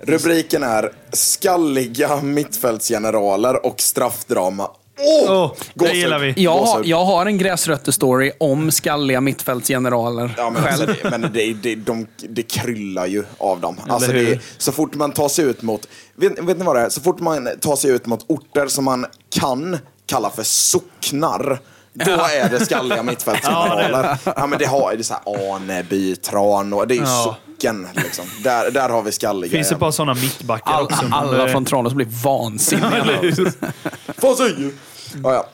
[0.02, 4.70] Rubriken är Skalliga mittfältsgeneraler och straffdrama.
[5.00, 5.32] Åh!
[5.32, 6.34] Åh, det gillar vi.
[6.38, 10.34] Jag har, jag har en gräsrötter-story om skalliga mittfältsgeneraler.
[10.38, 13.76] Ja, men alltså, det, men det, det, de, det kryllar ju av dem.
[13.88, 16.90] Alltså, det, så fort man tar sig ut mot, vet, vet ni vad det är?
[16.90, 21.60] Så fort man tar sig ut mot orter som man kan kalla för socknar,
[22.06, 24.18] då är det skalliga mittfältsgeneraler.
[24.36, 27.38] ja, men det har det är så här Aneby, Tranås, det är ju Ja.
[27.48, 27.88] socken.
[27.94, 28.26] Liksom.
[28.44, 29.52] Där, där har vi skalliga.
[29.52, 31.06] Finns det bara sådana mittbackar All, också?
[31.12, 33.22] alla det- från Tranås blir vansinniga.
[34.22, 34.72] Vad säger?
[35.24, 35.46] Ja, ja.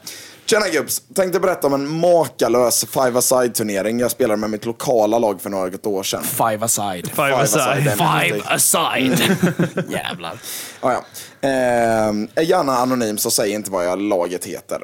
[0.45, 1.01] Tjena gubbs!
[1.15, 6.03] Tänkte berätta om en makalös five-a-side-turnering jag spelade med mitt lokala lag för några år
[6.03, 6.23] sedan.
[6.23, 7.07] Five aside.
[7.15, 7.83] Five aside.
[7.83, 9.19] Five aside.
[9.89, 10.33] Jävlar.
[10.81, 11.03] Ja, ja.
[11.49, 14.79] Ehm, är gärna anonym så säg inte vad jag laget heter.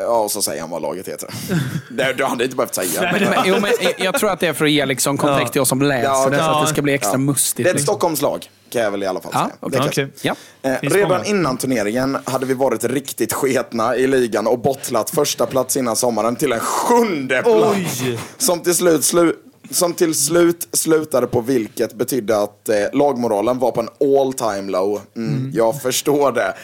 [0.00, 1.28] Ja, och så säger han vad laget heter.
[1.90, 3.00] det, du hade inte behövt säga.
[3.12, 5.60] Men, men, jo, men, jag tror att det är för att ge liksom kontext till
[5.62, 7.18] oss som läser Ja, det, så att det ska bli extra Ja.
[7.18, 7.56] mustigt.
[7.64, 7.94] Det är ett liksom.
[7.94, 9.80] Stockholmslag, kan jag väl i alla fall Ja, säga.
[9.80, 10.08] kan Okej.
[10.22, 10.34] Ja.
[10.62, 11.24] Eh, redan många.
[11.24, 16.36] innan turneringen hade vi varit riktigt sketna i ligan och bottlat första plats innan sommaren
[16.36, 18.02] till en sjunde plats.
[18.02, 18.18] Oj!
[18.38, 19.32] Som till slut, slu,
[19.70, 24.70] som till slut slutade på vilket betydde att eh, lagmoralen var på en all time
[24.72, 25.00] low.
[25.16, 26.54] Mm, Jag förstår det.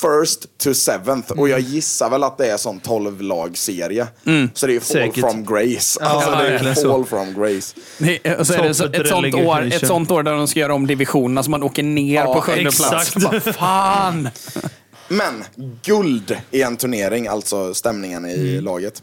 [0.00, 1.32] First to seventh.
[1.32, 4.06] Och jag gissar väl att det är sån 12-lagsserie.
[4.54, 5.20] Så det är fall Säkert.
[5.20, 5.98] from grace.
[6.02, 7.04] Ja, alltså det är fall så.
[7.04, 7.74] from grace.
[7.98, 10.60] Det- Och så är det så, ett, sånt år, ett sånt år där de ska
[10.60, 13.14] göra om divisionerna så man åker ner Ja, på sjunde plats.
[13.14, 14.28] Bara, fan!
[15.08, 15.44] Men
[15.82, 19.02] guld i en turnering, alltså stämningen i laget.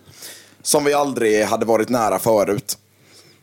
[0.61, 2.77] Som vi aldrig hade varit nära förut.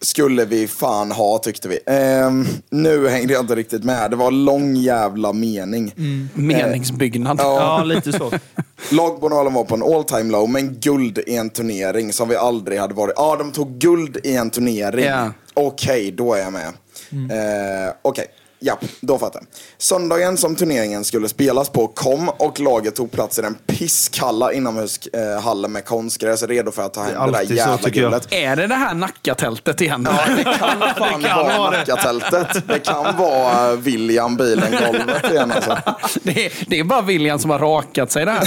[0.05, 1.79] Skulle vi fan ha, tyckte vi.
[1.87, 4.11] Ehm, nu hängde jag inte riktigt med.
[4.11, 5.95] Det var lång jävla mening.
[6.35, 7.39] Meningsbyggnad.
[7.41, 8.31] Ja, lite så.
[8.91, 12.81] Lagmoralen var på en all time low, men guld i en turnering som vi aldrig
[12.81, 13.15] hade varit.
[13.17, 15.05] Ja, de tog guld i en turnering.
[15.05, 15.33] Ja.
[15.55, 16.69] Okej, då är jag med.
[17.13, 18.27] Eh, Okej,
[18.59, 19.47] ja, då fattar jag.
[19.79, 25.73] Söndagen som turneringen skulle spelas på kom och laget tog plats i den pisskalla inomhushallen
[25.73, 28.27] med konstgräs redo för att ta hem det, där alltid så, jävla guldet.
[28.31, 30.09] Är det det här Nackatältet igen?
[30.11, 31.77] Ja, det kan fan Det kan vara vara det.
[31.79, 32.69] Nackatältet.
[32.69, 35.79] Det kan vara eh, William bilen golvet igen alltså.
[36.23, 38.41] Det, är, det är bara William som har rakat sig där.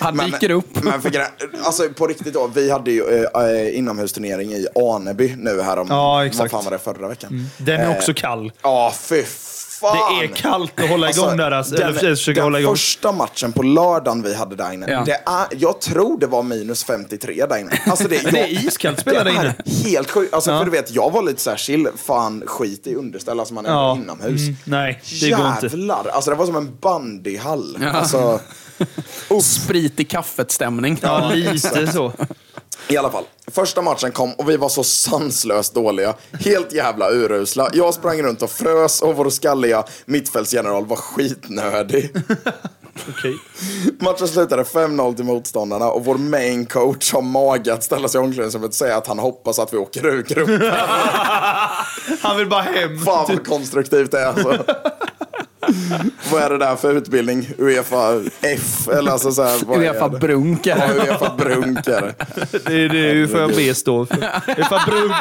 [0.04, 0.82] Han dyker upp.
[0.82, 1.26] Men för
[1.64, 5.86] alltså på riktigt då, vi hade ju eh, eh, inomhusturnering i Aneby nu här om,
[5.90, 6.50] Ja, vad exakt.
[6.50, 7.50] fan var det, förra veckan?
[7.58, 8.52] Den är Eh, också kall.
[8.62, 9.22] Ja, fy
[9.80, 10.18] fan!
[10.18, 11.50] Det är kallt att hålla igång där.
[11.50, 12.74] Alltså, eller precis, försöka den hålla igång.
[12.74, 15.02] första matchen på lördagen vi hade där inne, Ja.
[15.06, 17.80] det är, jag tror det var minus 53 där inne.
[17.86, 19.54] Alltså det, Det är iskallt spela det där inne.
[19.90, 20.34] helt sjukt.
[20.34, 20.58] Alltså, Ja.
[20.58, 23.66] för du vet, jag var lite så här chill, fan skit i underställ, alltså man
[23.66, 23.96] är Ja.
[24.02, 24.40] inomhus.
[24.40, 25.66] Mm, nej, det går inte.
[25.66, 27.78] Jävlar, alltså det var som en bandyhall.
[27.80, 27.90] Ja.
[27.90, 28.40] Alltså,
[29.42, 30.98] Sprit i kaffet-stämning.
[31.02, 32.12] Ja, lite så.
[32.88, 36.14] I alla fall, första matchen kom och vi var så sanslöst dåliga.
[36.32, 37.70] Helt jävla urusla.
[37.72, 42.10] Jag sprang runt och frös och vår skalliga mittfältsgeneral var skitnödig.
[43.08, 43.38] Okej.
[43.98, 48.24] Matchen slutade 5-0 till motståndarna och vår main coach har mage att ställa sig i
[48.24, 50.62] omklädningsrummet och säga att han hoppas att vi åker ur gruppen.
[52.22, 52.98] Han vill bara hem.
[52.98, 54.64] Fan vad konstruktivt det är alltså.
[56.32, 57.48] Vad är det där för utbildning?
[57.58, 58.88] Uefa F?
[58.88, 60.18] Eller alltså så här, vad är Uefa det?
[60.18, 60.66] Brunk.
[60.66, 61.08] Ja, eller?
[61.08, 62.14] Uefa Brunk är det.
[62.64, 64.16] Det är det UFA B står för.
[64.60, 65.12] UFA Brunk.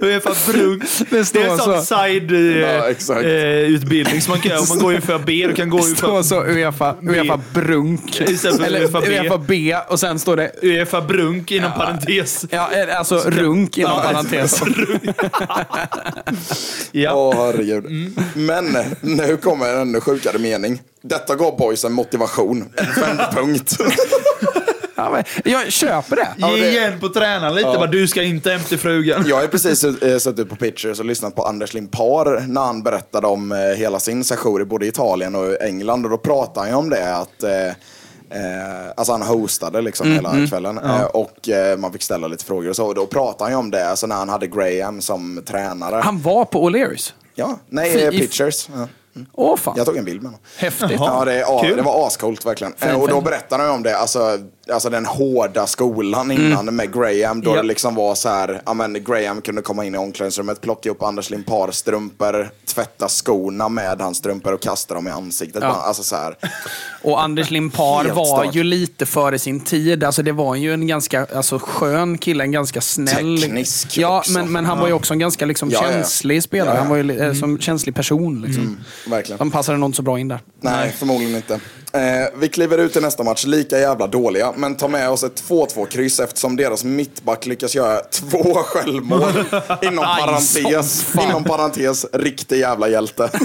[0.00, 0.82] UFA Brunk.
[1.10, 1.94] Det står är en sån så.
[1.94, 3.20] Ja, exakt.
[3.20, 4.60] side-utbildning som man kan göra.
[4.60, 8.20] Om man går UFA B, då kan gå Det står så Uefa, Uefa Brunk.
[8.20, 9.20] Eller Uefa B.
[9.20, 12.46] Uefa B och sen står det UFA Brunk inom parentes.
[12.50, 14.60] Ja, eh, alltså runk inom Ja, parentes.
[16.92, 17.12] Ja.
[17.14, 18.12] Åh herregud.
[18.34, 18.69] Men
[19.00, 20.82] nu kommer en ännu sjukare mening.
[21.02, 22.64] Detta gav boysen motivation.
[22.76, 23.76] En vändpunkt.
[24.96, 26.28] Ja, men jag köper det.
[26.38, 27.66] Ja, Ge det- igen på tränaren lite.
[27.68, 29.24] Bara, du ska inte hem till frugan.
[29.26, 33.26] Jag har precis eh, suttit på Pitchers och lyssnat på Anders Limpar när han berättade
[33.26, 36.04] om eh, hela sin session i både Italien och England.
[36.04, 37.50] Och då pratade han ju om det att eh,
[38.30, 40.78] Eh, alltså han hostade liksom Mm, hela kvällen.
[40.78, 42.86] Eh, och eh, man fick ställa lite frågor och så.
[42.86, 45.96] Och då pratade han ju om det, alltså när han hade Graham som tränare.
[46.04, 47.12] Han var på O'Learys.
[47.34, 48.68] Ja, nej, Fy- eh, Pictures.
[48.76, 48.88] Ja.
[49.32, 49.74] Åh fan.
[49.76, 50.40] Jag tog en bild med honom.
[50.56, 50.90] Häftigt.
[50.98, 51.76] Ja, det, ja, kul.
[51.76, 52.74] det var ascoolt verkligen.
[52.80, 54.38] Eh, och då berättade han ju om det, alltså,
[54.72, 57.40] alltså den hårda skolan innan med Graham.
[57.40, 57.56] Då Ja.
[57.56, 61.02] det liksom var så här, ja men Graham kunde komma in i omklädningsrummet, plocka upp
[61.02, 65.62] Anders Limpars strumpor, tvätta skorna med hans strumpor och kasta dem i ansiktet.
[65.62, 65.68] Ja.
[65.68, 66.36] Alltså så här.
[67.02, 68.54] Och Anders Limpar var stört.
[68.54, 70.04] ju lite före sin tid.
[70.04, 73.40] Alltså det var ju en ganska alltså, skön kille, en ganska snäll.
[73.42, 74.32] Teknisk Ja, också.
[74.32, 76.78] men, men han var ju också en ganska liksom, Ja, känslig spelare.
[76.78, 78.42] Han var ju eh, som känslig person.
[78.42, 78.78] Liksom.
[79.08, 79.38] Verkligen.
[79.38, 80.40] Han passade nog inte så bra in där.
[80.60, 81.60] Nej, förmodligen inte.
[81.92, 85.42] Eh, vi kliver ut i nästa match, lika jävla dåliga, men tar med oss ett
[85.48, 89.20] 2-2-kryss eftersom deras mittback lyckas göra två självmål.
[89.82, 93.30] inom Aj, parentes, inom parentes, riktig jävla hjälte.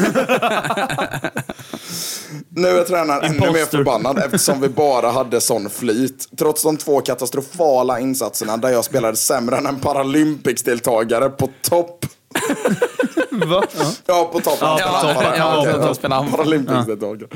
[2.49, 6.29] nu är tränaren ännu mer förbannad eftersom vi bara hade sån flyt.
[6.37, 12.05] Trots de två katastrofala insatserna där jag spelade sämre än en Paralympics-deltagare på topp.
[13.45, 13.63] Va?
[14.05, 14.57] Ja, på topp.
[14.61, 15.97] Ja, Ja, på topp.
[16.01, 16.27] ja, på han.
[16.31, 17.27] Paralympics-deltagare.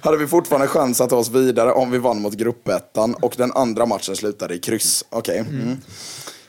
[0.00, 3.52] Hade vi fortfarande chans att ta oss vidare om vi vann mot gruppettan och den
[3.52, 5.04] andra matchen slutade i kryss.
[5.10, 5.38] Okej.
[5.38, 5.76] Mm.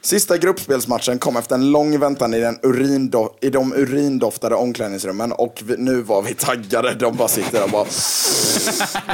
[0.01, 5.61] Sista gruppspelsmatchen kom efter en lång väntan i, den urindo- i de urindoftade omklädningsrummen och
[5.65, 6.93] vi, nu var vi taggade.
[6.93, 7.85] De bara sitter där och bara...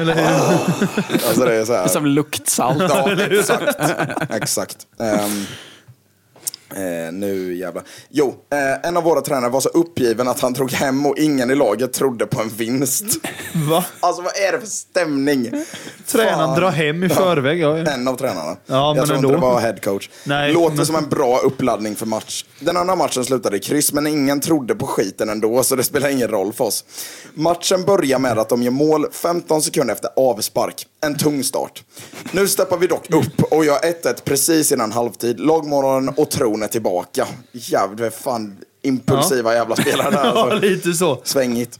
[0.01, 1.27] Eller hur?
[1.27, 1.87] Alltså det är så här.
[1.87, 2.83] Som luktsalt.
[2.89, 3.77] Ja, exakt.
[4.29, 4.77] exakt.
[4.99, 5.45] Ehm,
[6.75, 7.83] eh, nu jävlar.
[8.09, 11.51] Jo, eh, en av våra tränare var så uppgiven att han drog hem och ingen
[11.51, 13.05] i laget trodde på en vinst.
[13.69, 13.85] Va?
[13.99, 15.51] Alltså vad är det för stämning?
[16.07, 17.59] Tränaren drar hem i förväg.
[17.59, 17.91] Ja, ja.
[17.91, 18.57] En av tränarna.
[18.65, 19.29] Ja, jag men tror ändå.
[19.29, 20.09] inte det var head coach.
[20.23, 22.45] Nej, Låter men- som en bra uppladdning för match.
[22.59, 26.09] Den andra matchen slutade i kryss, men ingen trodde på skiten ändå, så det spelar
[26.09, 26.85] ingen roll för oss.
[27.33, 30.87] Matchen börjar med att de gör mål 15 sekunder efter avspark.
[31.03, 31.83] En tung start.
[32.31, 35.39] Nu steppar vi dock upp och gör 1-1 precis innan halvtid.
[35.39, 37.27] Lagmoralen och tron är tillbaka.
[37.51, 40.25] Jävlar, fan impulsiva jävla spelare där.
[40.35, 40.59] ja, Alltså.
[40.67, 41.21] lite så.
[41.23, 41.79] Svängigt.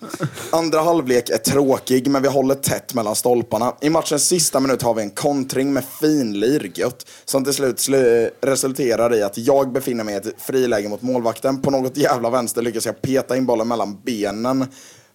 [0.52, 3.74] Andra halvlek är tråkig, men vi håller tätt mellan stolparna.
[3.82, 8.30] I matchens sista minut har vi en kontring med finlir, gött, som till slut slu-
[8.42, 11.62] resulterar i att jag befinner mig i ett friläge mot målvakten.
[11.62, 14.66] På något jävla vänster lyckas jag peta in bollen mellan benen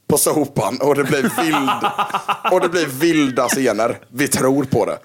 [0.09, 1.71] på sopan och det blir vild
[2.53, 3.99] och det blir vilda scener.
[4.09, 4.99] Vi tror på det.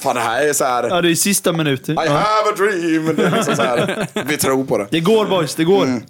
[0.00, 0.88] Fan, det här är så här.
[0.88, 1.94] Ja, det är sista minuten.
[1.98, 2.10] I Ja.
[2.12, 3.16] have a dream!
[3.16, 4.06] Det är liksom så här.
[4.26, 4.86] Vi tror på det.
[4.90, 5.82] Det går boys, det går.
[5.84, 6.02] Mm.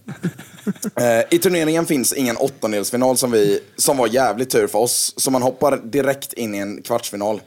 [0.97, 5.31] Eh, I turneringen finns ingen åttondelsfinal som, vi, som var jävligt tur för oss, så
[5.31, 7.41] man hoppar direkt in i en kvartsfinal.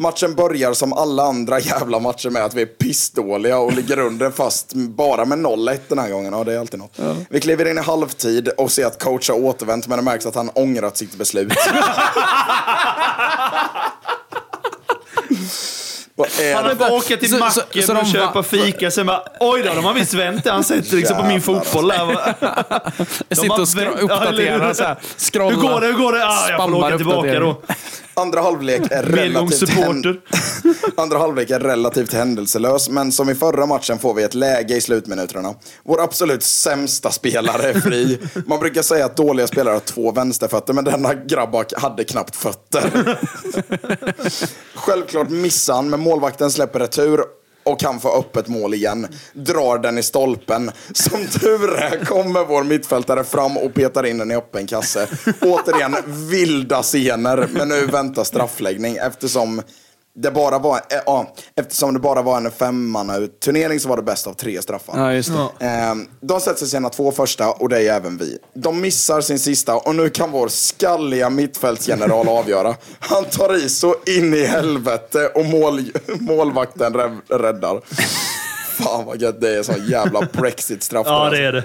[0.00, 4.30] Matchen börjar som alla andra jävla matcher med att vi är pissdåliga och ligger under
[4.30, 6.32] fast bara med 0-1 den här gången.
[6.32, 6.98] Ja, det är alltid något.
[7.30, 10.34] Vi kliver in i halvtid och ser att coach har återvänt men det märks att
[10.34, 11.52] han ångrat sitt beslut.
[16.54, 19.22] Han hade bara åka till Så- så- macken så de och köpa fika, sen bara
[19.40, 20.50] oj då, de har visst vänt det.
[20.50, 22.34] Han sätter liksom på min Jävlar, fotboll där.
[23.28, 24.96] Jag sitter och uppdaterar så här.
[25.18, 25.50] Scrollar.
[25.56, 25.86] Hur går det?
[25.86, 26.26] Hur går det?
[26.26, 27.62] Ah, jag får åka tillbaka då.
[28.18, 29.70] Andra halvlek är relativt.
[30.96, 34.80] Andra halvlek är relativt händelselös, men som i förra matchen får vi ett läge i
[34.80, 35.54] slutminuterna.
[35.84, 38.18] Vår absolut sämsta spelare är fri.
[38.46, 43.18] Man brukar säga att dåliga spelare har två vänsterfötter, men denna grabback hade knappt fötter.
[44.74, 47.20] Självklart missar han, men målvakten släpper retur
[47.68, 49.06] och kan få öppet mål igen.
[49.32, 50.70] Drar den i stolpen.
[50.92, 55.08] Som tur är kommer vår mittfältare fram och petar in den i öppen kasse.
[55.40, 55.96] Återigen
[56.30, 59.62] vilda scener, men nu väntar straffläggning eftersom
[60.14, 64.26] det bara var, eh, ja, eftersom det bara var en femmanna-turnering så var det bäst
[64.26, 64.98] av tre straffar.
[65.00, 65.48] Ja, just det.
[65.58, 65.66] Ja.
[65.90, 68.38] Eh, De sätter sina två första och det är även vi.
[68.54, 72.74] De missar sin sista och nu kan vår skalliga mittfältsgeneral avgöra.
[72.98, 76.94] Han tar i så in i helvete och mål, målvakten
[77.28, 77.80] räddar.
[78.82, 81.06] Fan vad gött, det är sån jävla brexit-straff.
[81.06, 81.64] Ja, det är det.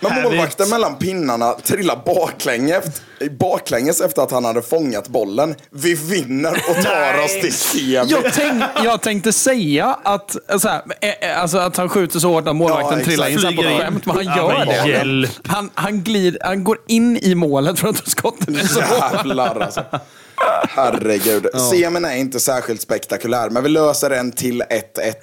[0.00, 2.84] Men målvakten mellan pinnarna trillar baklänges,
[3.38, 5.54] baklänges efter att han hade fångat bollen.
[5.70, 7.92] Vi vinner och tar oss till semi.
[7.92, 12.28] Jag, tänk, jag tänkte säga att, så här, eh, eh, alltså att han skjuter så
[12.28, 14.88] hårt att målvakten Ja, trillar in så på skämt, men han Ja, gör men det.
[14.88, 15.30] hjälp.
[15.48, 19.12] Han, han, glider, han går in i målet för att skotten är så hårt.
[19.14, 19.84] Jävlar alltså.
[20.68, 21.46] Herregud.
[21.70, 24.74] Semin är inte särskilt spektakulär, men vi löser en till 1-1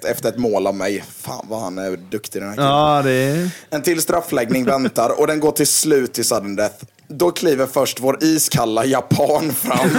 [0.04, 1.04] efter ett mål av mig.
[1.22, 2.70] Fan vad han är duktig den här killen.
[2.70, 3.50] Ja, det är...
[3.70, 6.86] En till straffläggning väntar och den går till slut till sudden death.
[7.08, 9.90] Då kliver först vår iskalla japan fram.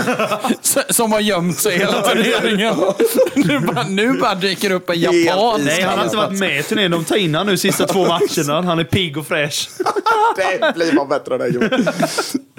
[0.90, 2.74] Som har gömt sig hela turneringen.
[3.35, 5.61] Nu bara, nu bara dyker upp en japan.
[5.64, 6.90] Nej, han har inte varit med i turneringen.
[6.90, 8.62] De tar in han nu sista två matcherna.
[8.62, 9.68] Han är pigg och fräsch.
[10.37, 11.88] Det blir man bättre än det Jon.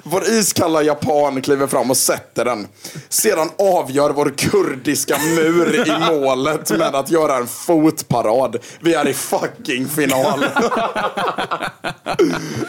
[0.04, 2.68] Vår iskalla japan kliver fram och sätter den.
[3.08, 8.56] Sedan avgör vår kurdiska mur i målet med att göra en fotparad.
[8.80, 10.40] Vi är i fucking final.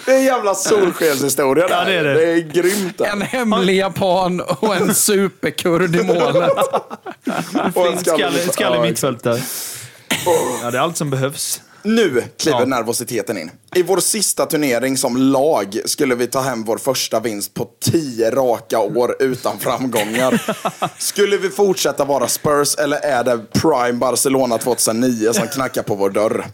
[0.05, 1.75] Det är en jävla solskenshistoria där.
[1.77, 2.13] Ja, det är det.
[2.13, 2.97] det är grymt.
[2.97, 3.05] det.
[3.05, 6.51] En hemlig japan och en superkurd i målet.
[7.75, 9.41] Och en Skalle, skalle Ja, mittfältare.
[10.63, 11.61] Ja, det är allt som behövs.
[11.83, 12.65] Nu kliver Ja.
[12.65, 13.51] nervositeten in.
[13.75, 18.31] I vår sista turnering som lag skulle vi ta hem vår första vinst på tio
[18.31, 20.41] raka år utan framgångar.
[21.01, 26.09] Skulle vi fortsätta vara Spurs eller är det Prime Barcelona 2009 som knackar på vår
[26.09, 26.45] dörr?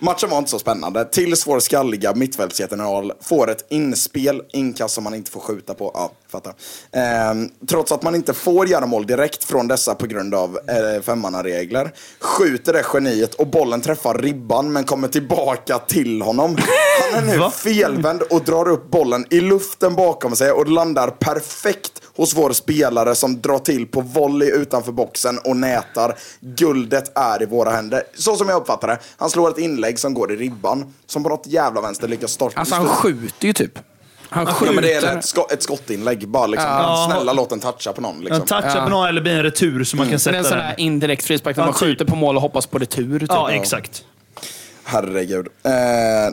[0.00, 5.14] Matchen var inte så spännande tills vår skalliga mittfältsgeneral får ett inspel, inkast som man
[5.14, 5.90] inte får skjuta på.
[5.94, 6.54] Ja, fattar.
[6.92, 11.02] Ehm, trots att man inte får göra mål direkt från dessa på grund av eh,
[11.02, 16.56] femmannaregler skjuter det geniet och bollen träffar ribban men kommer tillbaka till honom.
[17.12, 22.02] Han är nu felvänd och drar upp bollen i luften bakom sig och landar perfekt
[22.16, 26.18] hos vår spelare som drar till på volley utanför boxen och nätar.
[26.40, 28.02] Guldet är i våra händer.
[28.14, 28.98] Så som jag uppfattar det.
[29.16, 30.94] Han slår ett inlägg som går i ribban.
[31.06, 32.60] Som på något jävla vänster lyckas starta.
[32.60, 33.78] Alltså han skjuter ju typ.
[34.30, 34.74] Han Ja, skjuter.
[34.74, 36.28] men det är ett, sko ett skottinlägg.
[36.28, 37.08] Bara liksom, Ja.
[37.12, 38.20] Snälla låt den toucha på någon.
[38.20, 38.40] Liksom.
[38.40, 40.44] En toucha på någon eller blir en retur så man kan det är sätta en
[40.44, 40.66] sån den.
[40.66, 41.80] här indirekt frispark där Ja, man typ.
[41.80, 43.18] skjuter på mål och hoppas på retur.
[43.20, 43.28] Typ.
[43.32, 44.04] Ja, exakt.
[44.84, 45.46] Herregud.
[45.64, 45.72] Eh,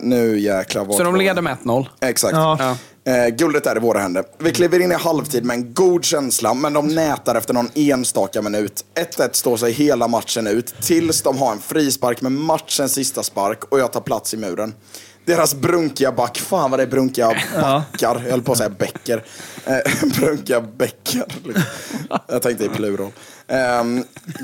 [0.01, 0.91] nu jäklar.
[0.97, 1.85] Så de leder med 1-0.
[2.01, 2.33] Exakt.
[2.33, 2.77] Ja.
[3.07, 4.23] Eh, guldet är i våra händer.
[4.39, 8.41] Vi kliver in i halvtid med en god känsla, men de nätar efter någon enstaka
[8.41, 8.85] minut.
[9.17, 13.63] 1-1 står sig hela matchen ut, tills de har en frispark med matchens sista spark
[13.63, 14.73] och jag tar plats i muren.
[15.25, 17.27] Deras brunkiga back, fan vad det är brunkiga
[17.61, 19.23] backar, jag höll på att säga bäcker.
[19.65, 21.25] Eh, brunkiga bäckar.
[22.27, 23.11] Jag tänkte i plural.
[23.47, 23.83] Eh,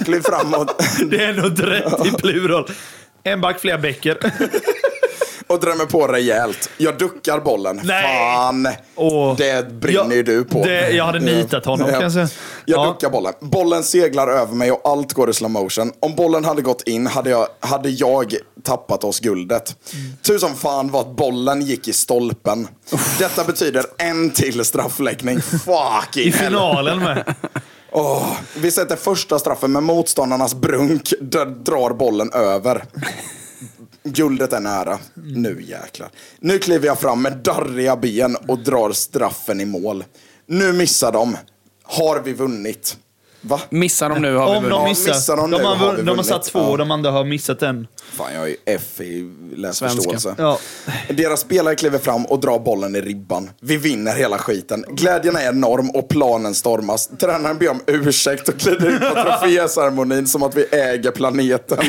[0.06, 0.84] kliv framåt.
[1.12, 2.70] Det är ett rätt i plural.
[3.24, 4.18] En back, fler bäcker.
[5.52, 6.70] och drämmer på rejält.
[6.78, 7.82] Jag duckar bollen.
[7.84, 8.04] Nej.
[8.18, 8.68] Fan!
[8.96, 9.36] Åh.
[9.38, 10.64] Det brinner ju du på.
[10.64, 12.30] det- jag hade nitat honom, kan jag säga.
[12.66, 12.86] Jag Ja.
[12.92, 13.34] duckar bollen.
[13.40, 15.92] Bollen seglar över mig och allt går i slow motion.
[16.00, 19.76] Om bollen hade gått in hade jag, hade jag tappat oss guldet.
[20.22, 22.68] Tur som fan var att bollen gick i stolpen.
[23.20, 25.42] Detta betyder en till straffläggning.
[25.42, 27.36] Fucking I finalen med.
[27.94, 31.14] Åh, vi sätter första straffen med motståndarnas brunk.
[31.22, 32.84] Där drar bollen över.
[34.04, 35.00] Guldet är nära.
[35.14, 36.10] Nu jäklar.
[36.40, 40.04] Nu kliver jag fram med darriga ben och drar straffen i mål.
[40.48, 41.38] Nu missar de.
[41.84, 42.98] Har vi vunnit?
[43.44, 43.62] Va?
[43.70, 44.70] Missar de nu har vi Om vunnit.
[44.70, 45.14] de Ja, missar.
[45.14, 46.26] missar de de, nu har, har vi de har vunnit.
[46.26, 46.66] satt två Ja.
[46.68, 47.88] och de andra har missat en.
[48.12, 50.36] Fan, jag är ju F i läsförståelse.
[50.38, 50.60] Ja.
[51.10, 53.50] Deras spelare kliver fram och drar bollen i ribban.
[53.60, 54.86] Vi vinner hela skiten.
[54.90, 57.10] Glädjen är enorm och planen stormas.
[57.20, 59.06] Tränaren ber om ursäkt och glider ut på
[59.42, 61.78] troféceremonin som att vi äger planeten.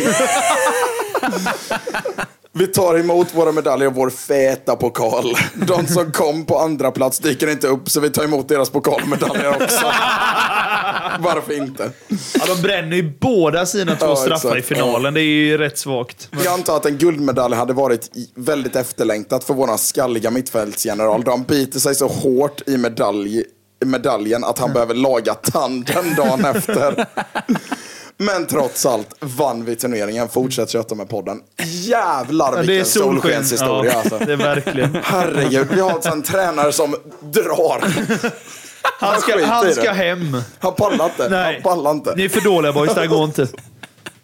[2.55, 5.35] Vi tar emot våra medaljer och vår feta pokal.
[5.55, 9.63] De som kom på andra plats dyker inte upp så vi tar emot deras pokalmedaljer
[9.63, 9.87] också.
[11.19, 11.91] Varför inte?
[12.09, 15.15] Ja, de bränner ju båda sina två Ja, straffar i finalen.
[15.15, 16.29] Det är ju rätt svagt.
[16.45, 21.23] Jag antar att en guldmedalj hade varit väldigt efterlängtat för våran skalliga mittfältsgeneral.
[21.27, 23.45] Han biter sig så hårt i medalj,
[23.85, 27.07] medaljen att han behöver laga tanden dagen efter.
[28.25, 30.29] Men trots allt vann vi turneringen.
[30.29, 31.41] Fortsätt köta med podden.
[31.65, 33.23] Jävlar Ja, det är vilken solsken.
[33.23, 34.19] solskenshistoria Ja, alltså.
[34.19, 34.99] det är verkligen.
[35.05, 37.85] Herregud, vi har alltså en tränare som drar.
[39.01, 39.75] Han ska, han det.
[39.75, 40.37] ska hem.
[40.59, 41.29] Han pallar inte.
[41.29, 41.55] Nej.
[41.55, 42.15] Han pallar inte.
[42.17, 43.49] Ni är för dåliga boys, det här går inte.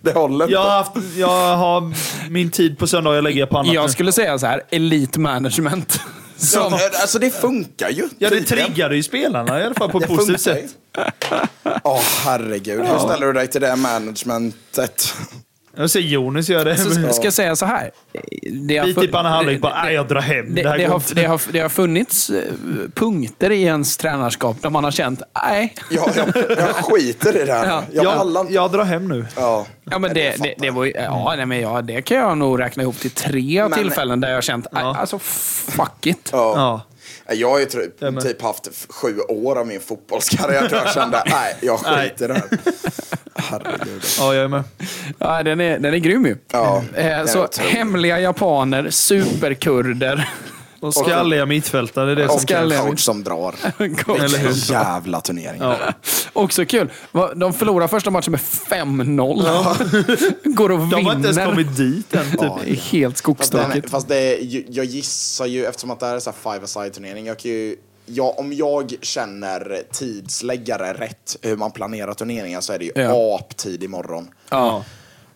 [0.00, 0.52] Det håller inte.
[0.52, 1.92] Jag har, haft, jag har
[2.30, 2.86] min tid på
[3.20, 3.74] lägger jag på annat.
[3.74, 6.00] Jag skulle säga så här, elite management.
[6.38, 8.08] Som, Ja, alltså det funkar ju.
[8.18, 10.70] Ja, det triggade ju spelarna i alla fall på ett positivt sätt.
[11.84, 15.14] Åh herregud, hur ställer du dig till det managementet?
[15.78, 16.76] Jag ser Jonas göra det.
[16.76, 17.90] så ska jag säga så här.
[18.66, 20.54] Det Bit i panna halvlek, bara nej jag drar hem.
[20.54, 22.42] det, Det, det, har, det, har, det har funnits eh,
[22.94, 25.74] punkter i ens tränarskap där man har känt, nej.
[25.90, 27.66] Jag, jag, jag skiter i det här.
[27.66, 27.82] Ja.
[27.92, 29.26] Jag jag, jag drar hem nu.
[29.36, 29.66] Ja.
[29.90, 32.60] Ja, men det, det, det, var ju, ja, nej, men ja, det kan jag nog
[32.60, 34.96] räkna ihop till tre Men- tillfällen där jag har känt, Ja.
[34.96, 36.28] alltså fuck it.
[36.32, 36.52] Ja.
[37.26, 37.34] Ja.
[37.34, 41.22] Jag har ju typ, Ja, typ haft sju år av min fotbollskarriär där jag kände,
[41.26, 42.44] nej, jag skiter i det här.
[43.38, 44.02] Herregud.
[44.18, 44.64] ja, jag är med.
[45.18, 46.36] Ja, den, är, den är grym ju.
[46.52, 50.28] Ja, Eh, så hemliga japaner, superkurder.
[50.80, 52.80] Och skalliga mittfältare, det är det Och som en skalliga.
[52.82, 53.54] coach som drar.
[53.78, 54.70] Eller hur?
[54.72, 55.60] Jävla turnering.
[55.62, 55.76] Ja.
[56.32, 56.90] Också kul.
[57.36, 60.34] De förlorar första matchen med 5-0.
[60.54, 60.90] Går och vinner.
[60.96, 62.30] De har inte ens kommit dit än.
[62.30, 62.40] Typ.
[62.40, 63.90] Det är helt Fast, den, skogstokigt.
[63.90, 67.38] fast det är, jag gissar ju, eftersom att det här är så här five-a-side-turnering, jag
[67.38, 67.76] kan ju,
[68.08, 73.36] ja, om jag känner tidsläggare rätt, hur man planerar turneringar, så är det ju Ja.
[73.40, 74.28] aptid imorgon.
[74.50, 74.84] Ja.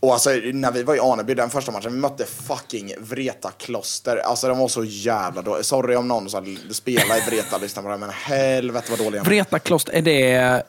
[0.02, 4.16] Och alltså när vi var i Aneby den första matchen, vi mötte fucking Vreta Kloster.
[4.16, 5.62] Alltså de var så jävla dåliga.
[5.62, 9.22] Sorry om någon som spelar i Vreta lyssnar på det men helvete vad dåliga.
[9.22, 10.32] Vreta kloster, är det...
[10.34, 10.60] eh,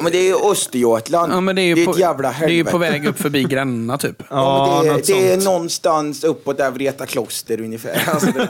[0.00, 1.32] Men det är ju Östergötland.
[1.32, 2.54] Ja, men det är ju det är på, ett jävla det är helvete.
[2.54, 4.22] ju på väg upp förbi Gränna typ.
[4.30, 8.02] Ja, men det, något det är någonstans uppåt där Vreta kloster ungefär.
[8.06, 8.48] Alltså det,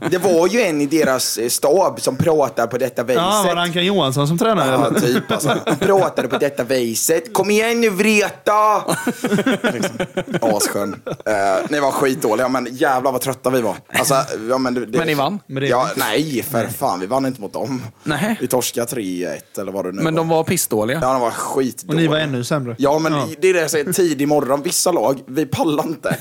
[0.10, 3.22] det var ju en i deras eh, stab som pratade på detta viset.
[3.22, 4.72] Ja, var det Ankan Johansson som tränade?
[4.72, 5.48] Ja, typ alltså.
[5.66, 7.32] Han pratade på detta viset.
[7.34, 8.55] Kom igen nu Vreta!
[9.72, 9.96] liksom.
[10.40, 10.92] Asskön.
[11.06, 13.76] Uh, ni var skitdåliga, men jävlar vad trötta vi var.
[13.98, 14.14] Alltså,
[14.50, 15.38] ja, men, det, Men ni vann?
[15.46, 17.00] Men det- Ja, nej, för fan.
[17.00, 17.82] Vi vann inte mot dem.
[18.04, 18.36] Nej.
[18.40, 20.20] Vi torskade 3-1 eller vad det nu Men var.
[20.20, 20.98] de var pissdåliga.
[21.02, 22.00] Ja, de var Och skitdåliga.
[22.00, 22.74] ni var ännu sämre.
[22.78, 23.92] Ja, men det är det jag säger.
[23.92, 24.62] Tidig morgon.
[24.62, 26.16] Vissa lag, vi pallar inte.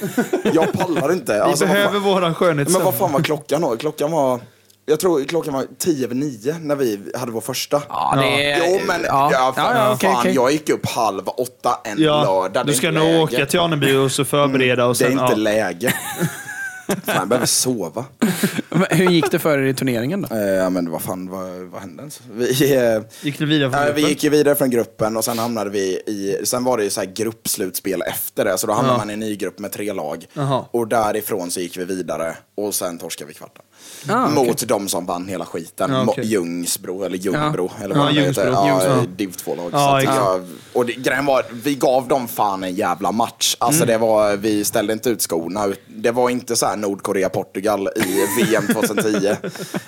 [0.53, 1.33] Jag pallar inte.
[1.33, 3.77] Vi Alltså, vad behöver fan- våran skönhet Men vad fan var klockan då?
[3.77, 4.39] Klockan var...
[4.87, 7.81] Jag tror klockan var tio över nio när vi hade vår första.
[7.89, 8.57] Ja, det är...
[8.69, 9.29] Jo, men ja.
[9.33, 10.33] ja, fan, ja, fan, okej.
[10.35, 12.65] jag gick upp halv åtta en Ja, lördag.
[12.67, 13.19] Du ska nog läge.
[13.19, 15.19] åka till Aneby och så förbereda och Det är sen...
[15.19, 15.35] inte ja.
[15.37, 15.93] läge.
[16.87, 18.05] fan, jag behöver sova.
[18.69, 20.35] Men Hur gick det för er i turneringen då?
[20.35, 22.19] Eh, Ja, men vad fan, vad, vad hände ens?
[22.33, 24.09] Vi, eh, Gick ni vidare från vi gruppen?
[24.09, 26.99] gick ju vidare från gruppen och sen hamnade vi i, sen var det ju så
[27.01, 28.97] här gruppslutspel efter det, så då hamnade Ja.
[28.97, 30.25] man i en ny grupp med tre lag.
[30.33, 30.65] Jaha.
[30.71, 33.63] Och därifrån så gick vi vidare och sen torskade vi kvarten.
[34.09, 34.27] Ah.
[34.29, 36.25] Mot de som vann hela skiten, Ja, Mo- okej.
[36.25, 38.47] Ljungsbro, eller Ljungbro, eller Ja, vad det heter.
[38.51, 39.15] Ja, Ljungsbro.
[39.15, 39.69] div 2-lag.
[39.73, 40.17] Ja, så att exakt.
[40.17, 43.55] jag, och det, grejen var, vi gav dem fan en jävla match.
[43.59, 43.93] Alltså Mm.
[43.93, 45.67] det var, vi ställde inte ut skorna.
[45.87, 49.35] Det var inte så här Nordkorea-Portugal i VM 2010.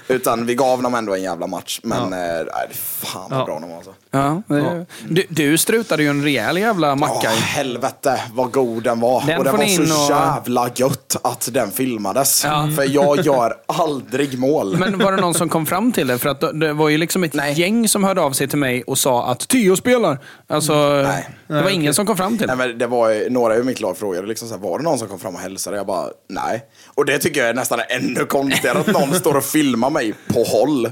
[0.08, 1.80] utan vi gav dem ändå en jävla match.
[1.84, 2.20] Men eh,
[2.54, 3.46] nej, fan vad Ja.
[3.46, 3.94] bra de var alltså.
[4.12, 7.14] Ja, det, du, du strutade ju en rejäl jävla macka.
[7.24, 9.24] Ja, helvete vad god den var.
[9.28, 12.44] Den och det var så och- jävla gött att den filmades.
[12.46, 12.70] Ja.
[12.76, 14.78] För jag gör aldrig mål.
[14.78, 16.18] Men var det någon som kom fram till det?
[16.18, 18.98] För att det var ju liksom ett gäng som hörde av sig till mig och
[18.98, 20.20] sa att Theo spelar.
[20.48, 21.30] Alltså, Nej.
[21.48, 22.68] Det var ingen som kom fram till Nej, det.
[22.68, 25.08] men det var några i mitt lag frågade liksom så här, var det någon som
[25.08, 25.78] kom fram och hälsade?
[25.78, 26.64] Jag bara, nej.
[26.96, 30.44] Och det tycker jag är nästan ännu konstigare att någon står och filmar mig på
[30.44, 30.90] håll.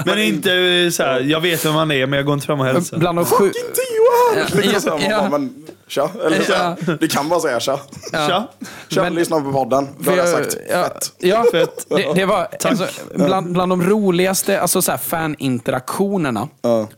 [0.06, 2.60] Men inte eh, så här, jag vet vem han är men jag går inte fram
[2.60, 2.98] och hälsar.
[2.98, 3.44] Bland de sju...
[3.46, 4.48] Fucking Theo här!
[4.54, 5.38] Ja, Liksom här, man ja.
[5.38, 6.10] men tja.
[6.26, 7.80] Eller så här, Du kan bara säga tja.
[8.10, 8.48] Tja.
[8.88, 9.88] Tja, Men- lyssna på podden.
[9.98, 11.12] Då har jag sagt ja, fett.
[11.18, 11.86] Ja, Fett.
[11.88, 16.48] Det, det var alltså, bland, bland de roligaste alltså, så här, faninteraktionerna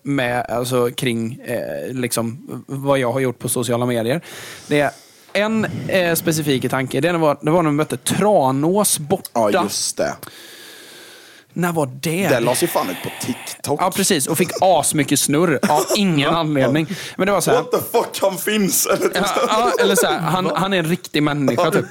[0.03, 4.21] med, alltså, kring eh, liksom, vad jag har gjort på sociala medier.
[4.67, 4.91] Det är
[5.33, 7.01] en eh, specifik tanke.
[7.01, 9.31] Det var, det var när vi mötte Tranås borta.
[9.33, 10.15] Ja, just det.
[11.57, 12.29] När var det?
[12.29, 13.81] Det lades ju fan ut på TikTok.
[13.83, 14.27] Ja, precis.
[14.27, 16.87] Och fick asmycket snurr av ingen anledning.
[17.17, 17.59] Men det var så här.
[17.59, 18.87] What the fuck, han finns!
[18.87, 21.85] Eller Ja, ja, eller så här, han, han är en riktig människa typ.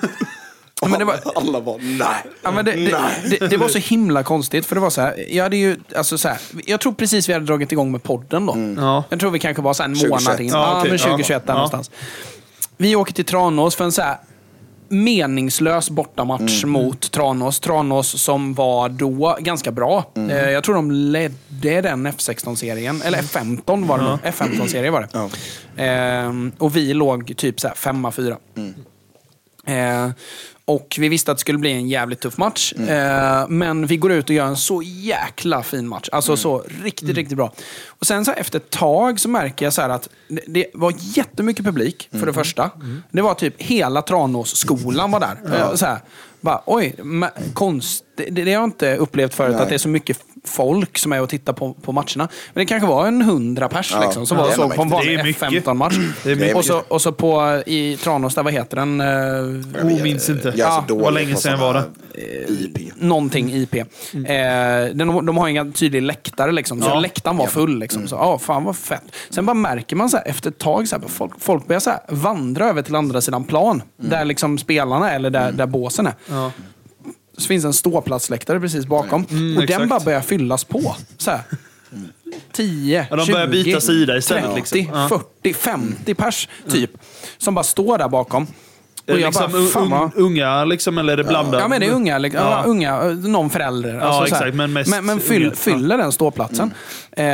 [0.82, 2.08] Ja, Men det var, Alla bara, nej.
[2.42, 3.38] Ja, men det, det, nej.
[3.40, 6.18] det, det var så himla konstigt, för det var så här, jag hade ju, alltså
[6.18, 8.82] så här, jag tror precis vi hade dragit igång med podden då.
[8.84, 9.04] Ja.
[9.10, 10.24] Jag tror vi kanske var så här en 2021.
[10.26, 10.48] månad in.
[10.50, 11.58] Ja, men 2021 där Ja.
[11.58, 11.92] någonstans.
[12.78, 14.18] Vi åker till Tranås för en så här
[14.88, 17.60] meningslös bortamatch mot Tranås.
[17.60, 20.12] Tranås som var då ganska bra.
[20.16, 23.02] Eh, jag tror de ledde den F16-serien.
[23.02, 24.20] Eller F15 var det nog.
[24.20, 25.02] F15-serie var
[25.76, 25.84] det.
[25.84, 28.38] Eh, och vi låg typ så här femma, fyra.
[29.66, 30.10] Eh,
[30.66, 32.74] och vi visste att det skulle bli en jävligt tuff match.
[32.74, 36.10] Eh, men vi går ut och gör en så jäkla fin match.
[36.12, 37.54] Alltså så riktigt, riktigt bra.
[37.88, 40.94] Och sen så efter ett tag så märker jag så här att det, det var
[40.98, 42.72] jättemycket publik, för det första.
[43.12, 45.38] Det var typ hela Tranås-skolan var där.
[45.56, 46.00] Eh, så här,
[46.42, 46.96] bara, oj,
[47.54, 49.64] konst, det, det har jag inte upplevt förut, Nej.
[49.64, 52.06] att det är så mycket folk som är och tittar på, på matcherna.
[52.18, 54.02] Men det kanske var en hundra pers Ja.
[54.06, 55.66] liksom, som Ja, var det och såg på en vanlig Det är mycket.
[55.66, 55.96] F15-match.
[56.24, 56.56] Det är mycket.
[56.56, 59.02] Och så, och så på, i Tranås, där, vad heter den?
[59.02, 60.48] Eh, Oh, minns inte.
[60.48, 61.84] Jag Ja, dålig vad länge sedan var
[62.48, 62.92] IP.
[62.96, 63.76] någonting IP.
[63.76, 63.86] Eh,
[64.94, 67.00] de, de har inga tydlig läktare, liksom, så Ja.
[67.00, 67.80] läktaren var full.
[67.80, 69.04] Liksom, så, ja, fan vad fett.
[69.30, 71.90] Sen bara märker man så här, efter ett tag, så här, folk, folk börjar så
[71.90, 73.82] här, vandra över till andra sidan plan.
[73.98, 76.14] Där liksom spelarna eller där, där båsen är.
[76.30, 76.52] Ja.
[77.38, 79.26] Så finns en ståplatsläktare precis bakom.
[79.32, 79.80] Mm, och exakt.
[79.80, 80.96] den bara börjar fyllas på.
[81.18, 81.42] Så här.
[82.52, 85.00] 10, Ja, de 20, börjar byta sida istället, 30, liksom.
[85.00, 85.10] Ja.
[85.42, 86.92] 40, 50 pers typ.
[87.38, 88.48] Som bara står där bakom.
[89.08, 91.62] Och jag liksom bara, fan un, unga liksom, eller är det blandat?
[91.62, 92.18] Ja, men det är unga.
[92.18, 92.52] Liksom, ja.
[92.64, 92.70] Ja.
[92.70, 93.94] unga eh, någon förälder.
[93.96, 94.24] Ja, så här.
[94.26, 95.56] exakt, men mest men, men fyll, unga.
[95.56, 96.74] fyller den ståplatsen.
[97.12, 97.26] Eh,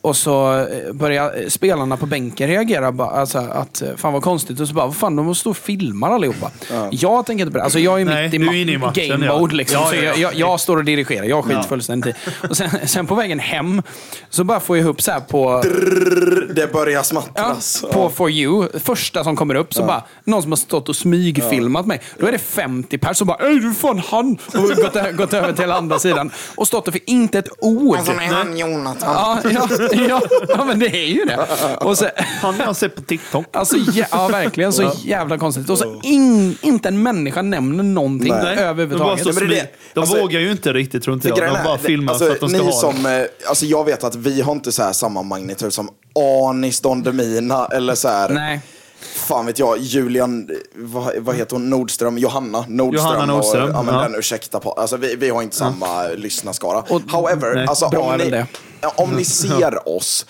[0.00, 2.92] och så eh, börjar eh, spelarna på bänken reagera.
[2.92, 4.60] Bara, alltså, att fan vad konstigt.
[4.60, 6.50] Och så bara, vad fan, de måste stå och filmar allihopa.
[6.90, 7.64] Jag tänker inte på det.
[7.64, 9.38] Alltså, jag är Nej, mitt i, ma- i matchen, game ja.
[9.38, 9.54] mode.
[9.56, 10.08] Liksom, Ja, så ja, ja.
[10.08, 11.24] jag, jag, jag står och dirigerar.
[11.24, 11.62] Jag skiter Ja.
[11.62, 12.46] fullständigt i.
[12.48, 13.82] Och sen, sen på vägen hem
[14.30, 15.62] så bara får jag upp så här på...
[16.54, 17.84] Det börjar Ja, smattras.
[17.92, 21.86] på For You, första som kommer upp, så bara någon som har stått och smygfilmat
[21.86, 22.00] mig.
[22.18, 24.38] Då är det 50 pers som bara Ey, du är fan han!
[24.54, 26.30] Och gått, ö- gått över till andra sidan.
[26.54, 27.96] Och stått och för inte ett ord.
[27.96, 29.40] Alltså, nej, han Jonathan.
[29.44, 29.68] Ja, ja,
[30.08, 31.38] ja, ja, men det är ju det.
[31.80, 32.08] Och så,
[32.42, 33.46] Han har jag sett på TikTok.
[33.52, 34.72] alltså, ja, ja, verkligen.
[34.72, 35.70] Så jävla konstigt.
[35.70, 38.40] Och så in, inte en människa nämner någonting Nej.
[38.40, 39.24] De, bara överhuvudtaget.
[39.40, 41.38] men det är de Alltså- vågar ju inte riktigt, tror inte jag.
[41.38, 43.66] grejen De är- bara filmar alltså, för att de ska ni ha som, eh, alltså
[43.66, 45.88] Jag vet att vi har inte så här samma magnitud som
[46.48, 48.28] Anis Don Demina eller så här.
[48.28, 48.60] Nej.
[49.16, 53.12] Fan vet jag, Julian, vad, vad heter hon, Nordström, Johanna Nordström.
[53.14, 54.00] Johanna Nordström, Och, ja, men ja.
[54.02, 56.78] den, ursäkta på, alltså vi, vi har inte samma lyssnarskara.
[56.88, 58.44] Och- However, Nej, alltså, om, ni,
[58.80, 60.26] ja, om ni ser oss,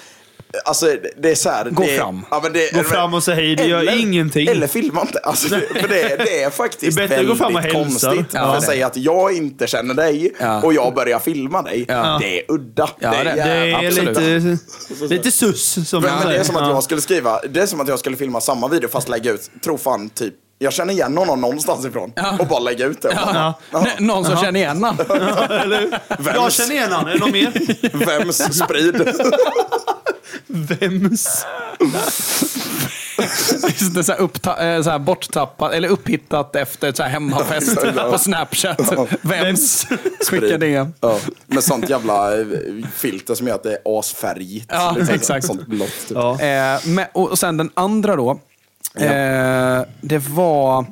[0.64, 0.86] alltså
[1.18, 1.70] det är så här.
[1.70, 2.26] Gå det, fram.
[2.30, 4.49] Ja, men det, Gå fram och säg hej, det gör ingenting.
[4.49, 5.18] Eller filma inte.
[5.18, 7.74] Alltså, det, för det, det är faktiskt Det är bättre att gå fram och väldigt
[7.86, 8.09] hälsa.
[8.11, 8.30] konstigt.
[8.34, 8.57] Ja, det.
[8.57, 10.62] att säga att jag inte känner dig Ja.
[10.62, 11.84] och jag börjar filma dig.
[11.88, 12.18] Ja.
[12.20, 12.88] Det är udda.
[12.99, 16.57] Ja, det är det- Det är lite, lite sus, som men, men det är som
[16.57, 16.68] att Ja.
[16.70, 19.51] jag skulle skriva, det är som att jag skulle filma samma video fast lägga ut,
[19.64, 22.12] tro fan typ, jag känner igen honom någonstans ifrån.
[22.38, 23.18] Och bara lägga ut det.
[23.26, 24.97] Bara, N- Någon som känner igen han.
[26.34, 27.09] Jag känner igen han.
[27.09, 27.53] Är det någon mer?
[28.18, 29.09] Vems sprid?
[30.47, 31.45] Vems?
[33.95, 37.11] Det är så här, uppta- eh, så här borttappat, eller upphittat efter ett så här
[37.11, 37.77] hemmafest
[38.11, 38.81] på Snapchat.
[39.22, 39.87] Vems?
[40.31, 40.89] Skicka det.
[41.01, 42.47] Ja, med sånt jävla eh,
[42.95, 44.66] filter som gör att det är asfärgigt.
[44.72, 45.47] Ja, Liksom, exakt.
[45.47, 46.09] Sånt blått.
[46.09, 46.16] Typ.
[46.16, 46.41] Ja.
[46.41, 48.31] Eh, men, och och sen den andra då.
[48.95, 50.85] Eh, det var...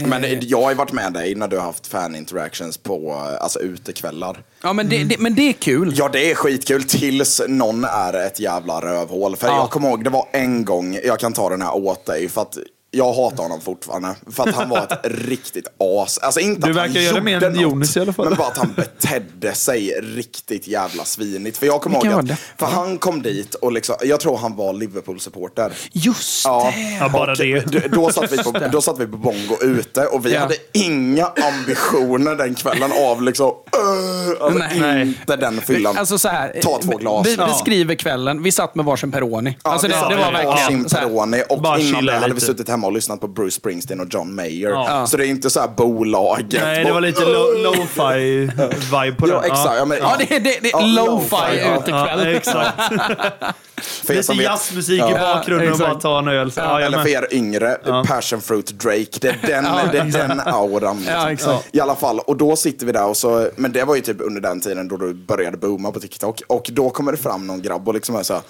[0.00, 3.10] Men det- jag har ju varit med dig när du har haft fan interactions på
[3.34, 4.42] eh, alltså, utekvällar.
[4.62, 5.92] Ja, men det, det, men det är kul.
[5.96, 9.36] Ja, det är skitkul tills någon är ett jävla rövhål.
[9.36, 9.56] För Ja.
[9.56, 12.42] jag kommer ihåg, det var en gång, jag kan ta den här åt dig, för
[12.42, 12.58] att
[12.90, 14.14] jag hatar honom fortfarande.
[14.30, 15.66] För att han var ett riktigt
[16.04, 16.18] as.
[16.18, 18.28] Alltså inte Du att han verkar göra gjorde mer än Jonas i alla fall.
[18.28, 21.58] Men bara att han betedde sig riktigt jävla svinigt.
[21.58, 22.56] För jag kommer Vilken ihåg var att, det?
[22.58, 25.72] för han kom dit och liksom, jag tror han var Liverpool-supporter.
[25.92, 27.60] Just Ja, Ja, bara det.
[27.72, 30.40] d- Då satt, vi på, då satt vi på Bongo ute och vi Ja.
[30.40, 35.02] hade inga ambitioner den kvällen av liksom, uh, alltså Nej.
[35.02, 35.98] inte den fyllan.
[35.98, 37.26] Alltså så här, Ta två glas.
[37.26, 38.42] Vi beskriver kvällen.
[38.42, 39.56] Vi satt med varsin Peroni.
[39.64, 41.78] Ja, alltså det, vi satt det var med verkligen varsin så här, Peroni och Bara
[41.78, 42.46] innan chilla det hade vi lite.
[42.46, 44.70] suttit hemma och lyssnat på Bruce Springsteen och John Mayer.
[44.70, 45.06] Ja.
[45.06, 46.62] Så det är inte så här bolaget.
[46.62, 48.50] Nej, det var lite lo- lo-fi
[48.90, 49.50] vibe på Ja, den.
[49.50, 49.74] exakt.
[49.78, 51.76] Ja, men, Ja, det, är- det, det Ja, är lo-fi, lo-fi ja.
[51.76, 52.20] utekväll.
[52.24, 52.78] Ja, exakt.
[54.06, 55.18] för Lite jazzmusik i Ja.
[55.34, 56.52] bakgrunden och bara ta en öl.
[56.56, 59.06] Ja, Eller för er yngre, Passion Fruit Drake.
[59.20, 60.96] Det är den, det är den auran.
[60.96, 61.14] Liksom.
[61.14, 61.68] Ja, exakt.
[61.76, 64.16] I alla fall, och då sitter vi där och så, men det var ju typ
[64.20, 66.42] under den tiden då du började booma på TikTok.
[66.46, 68.42] Och då kommer det fram någon grabb och liksom är så här.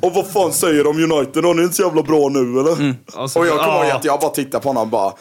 [0.00, 1.44] Och vad fan säger de om United?
[1.44, 2.94] Har ni inte så jävla bra nu eller?
[3.14, 3.96] Alltså, och jag kommer ihåg ja.
[3.96, 5.12] att jag bara tittar på honom och bara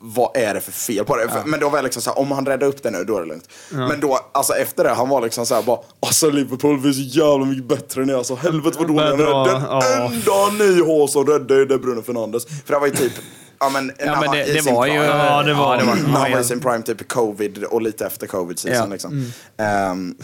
[0.00, 1.28] vad är det för fel på det?
[1.28, 3.16] För- Men då var jag liksom så här, om han räddar upp det nu, då
[3.16, 3.48] är det lugnt.
[3.70, 6.92] Men då, alltså efter det, han var liksom så här bara, alltså Liverpool, vi är
[6.92, 8.14] så jävla mycket bättre än er.
[8.14, 9.44] Alltså helvete vad dåliga ni är.
[9.44, 9.82] Den ja.
[9.96, 12.46] enda ni har som räddar är det Bruno Fernandes.
[12.46, 13.12] För det var ju typ,
[13.60, 15.80] ja men, när men det- i det sin var ju- prime- Ja, det var- Ja,
[15.80, 16.40] det var- när han var ja.
[16.40, 18.82] i sin prime, typ covid och lite efter covid season Ja.
[18.82, 18.92] Mm.
[18.92, 19.32] liksom.
[19.56, 20.14] Ehm,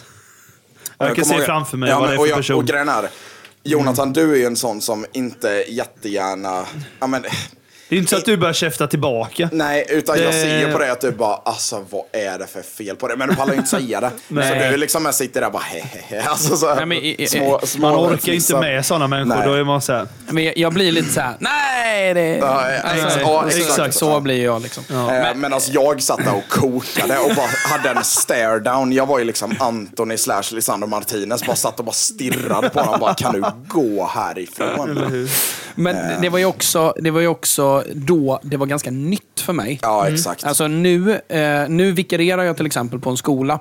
[0.99, 2.57] och Jag kan se ihåg- framför mig ja, vad det är och för jag- person.
[2.57, 3.09] Och grejen är,
[3.67, 6.67] Jonathan, du är ju en sån som inte jättegärna,
[7.01, 7.25] ja men,
[7.89, 9.49] Det är inte så att du börjar käfta tillbaka.
[9.53, 12.63] Nej, utan jag ser ju på det att du bara, alltså vad är det för
[12.63, 13.17] fel på det?
[13.17, 14.11] Men du pallar ju inte säga det.
[14.29, 14.65] Nej.
[14.65, 16.23] Så du liksom sitter där bara hehehe.
[16.29, 18.61] Alltså så här, Nej, men i- i- små, små Man orkar inte fnissar.
[18.61, 19.39] med sådana människor.
[19.41, 19.49] Nej.
[19.49, 20.07] Då är man så här.
[20.29, 22.15] Men jag, jag blir lite så här, nej!
[22.15, 23.95] Det, Ja, alltså, ja, så- exakt.
[23.95, 24.85] Så blir jag liksom.
[24.91, 28.93] Eh, Men alltså jag satt där och kokade och bara hade en stare down.
[28.93, 31.47] Jag var ju liksom Anthony slash Lisandro Martinez.
[31.47, 33.01] Bara satt och bara stirrade på honom.
[33.01, 35.29] Bara, kan du gå härifrån?
[35.75, 39.53] Men det var, ju också, det var ju också då det var ganska nytt för
[39.53, 39.79] mig.
[39.83, 40.45] Ja, exakt.
[40.45, 43.59] Alltså nu, eh, nu vikarierar jag till exempel på en skola.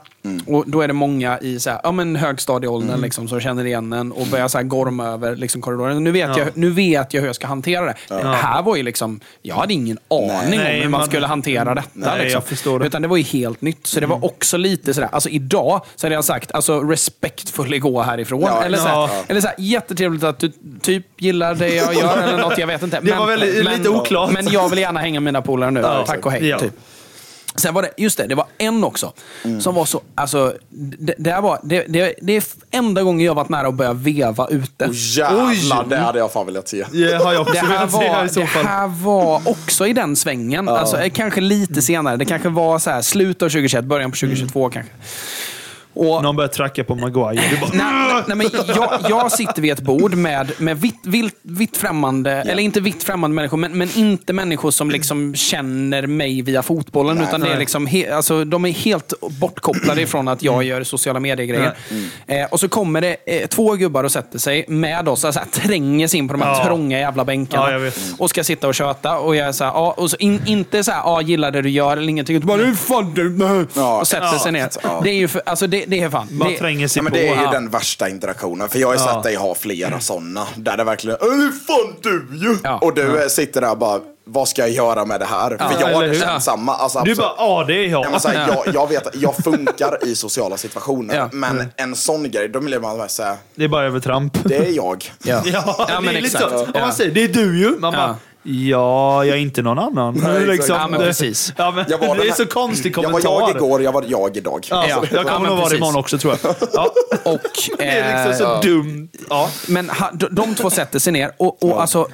[0.48, 3.94] Och Då är det många i så här, ja, men högstadieåldern liksom, som känner igen
[3.94, 6.04] en och börjar så här gorma över liksom, korridoren.
[6.04, 7.96] Nu vet, jag, nu vet jag hur jag ska hantera det.
[8.08, 11.28] Det här var ju liksom, jag hade ingen aning Nej, om hur man man- skulle
[11.28, 11.90] hantera detta.
[11.94, 12.32] Nej, liksom.
[12.32, 12.86] jag förstår det.
[12.86, 13.88] Utan det var ju helt nytt.
[13.88, 18.02] Så det var också lite sådär, alltså idag så hade jag sagt, alltså respektfully gå
[18.02, 18.42] härifrån.
[18.42, 19.10] Ja, eller så här, ja.
[19.28, 20.52] eller så här, jättetrevligt att du
[20.82, 23.00] typ gillar det jag gör eller något, jag vet inte.
[23.02, 24.32] Det var väldigt- lite oklart.
[24.32, 25.80] Men jag vill gärna hänga med mina polare nu.
[25.80, 26.48] Ja, Tack och hej.
[26.48, 26.60] ja.
[26.60, 26.74] Typ.
[27.56, 29.14] Sen var det, just det, det var en också.
[29.60, 33.50] Som var så, alltså, det, det, var, det, det, det är enda gången jag varit
[33.50, 34.86] nära att börja veva ute.
[34.86, 36.86] Och jävlar, det hade jag fan velat se.
[36.92, 39.94] Det har jag också Det här, velat se här var, det här var också i
[39.94, 40.70] den svängen.
[40.70, 42.18] Alltså, eh, kanske lite senare.
[42.18, 44.92] Det kanske var så här, slutet av 2021, början på 2022 kanske.
[45.94, 47.42] Och, Någon börjar tracka på Maguire.
[47.52, 51.40] Du bara, Nej, Nej, men jag, jag sitter vid ett bord med, med vitt, vitt,
[51.42, 56.42] vitt främmande, eller inte vitt främmande människor, men, men inte människor som liksom känner mig
[56.42, 57.18] via fotbollen.
[57.18, 57.26] Nej.
[57.28, 61.20] utan det är liksom he, alltså, De är helt bortkopplade ifrån att jag gör sociala
[61.20, 61.74] medier-grejer.
[62.28, 66.08] Eh, och så kommer det eh, två gubbar och sätter sig med oss, alltså, tränger
[66.08, 66.66] sig in på de här Ja.
[66.66, 67.72] trånga jävla bänkarna.
[67.72, 67.92] Ja.
[68.18, 69.18] Och ska sitta och köta.
[69.20, 71.62] Och jag är så här, ja, och så in, inte så här, ja, gillar det
[71.62, 72.36] du gör eller ingenting.
[72.36, 73.30] Utan bara, "Hur fan du...
[73.30, 73.66] nej."
[74.00, 74.70] Och sätter sig ner.
[75.04, 76.28] Det är ju för, alltså, det, det är fan...
[76.32, 77.18] Bara det, tränger sig Ja, men på.
[77.18, 77.52] det är ju Ja.
[77.52, 78.70] den värsta interaktionen.
[78.70, 79.14] För jag har ju Ja.
[79.14, 80.48] sett dig ha flera sådana.
[80.56, 82.58] Där det verkligen "Äh, är fan du ju!
[82.64, 82.78] Ja.
[82.82, 85.50] Och du eh, sitter där och bara, vad ska jag göra med det här?
[85.50, 86.20] För jag hur?
[86.20, 86.76] känt samma.
[86.76, 88.06] Alltså, Du bara, ja det är jag.
[88.24, 91.16] Ja, här, jag, jag vet jag funkar i sociala situationer.
[91.16, 91.30] Ja.
[91.32, 94.38] Men en sån grej, då blir man såhär, Det är bara övertramp.
[94.44, 95.12] det är jag.
[95.24, 95.42] Ja.
[95.46, 96.50] Ja, Ja, det men exakt.
[96.50, 96.64] så.
[96.64, 96.80] Om Ja.
[96.80, 97.70] man säger det är du ju.
[97.80, 98.00] Man Ja.
[98.00, 100.14] bara, ja, jag är inte någon annan.
[100.24, 100.70] Nej, exakt.
[100.70, 101.54] Ja, men precis.
[101.58, 103.30] Ja, men, Jag var det är så konstig Jag kommentar.
[103.30, 104.68] var jag igår, jag var jag idag.
[104.70, 105.04] Ja, Ja.
[105.12, 106.56] Jag Ja, kommer nog vara det imorgon också tror jag.
[106.74, 106.92] Ja,
[107.24, 107.40] Och,
[107.78, 109.10] det är liksom så eh, dumt.
[109.30, 109.50] Ja.
[109.68, 112.08] Men ha, de, de två sätter sig ner och, och alltså...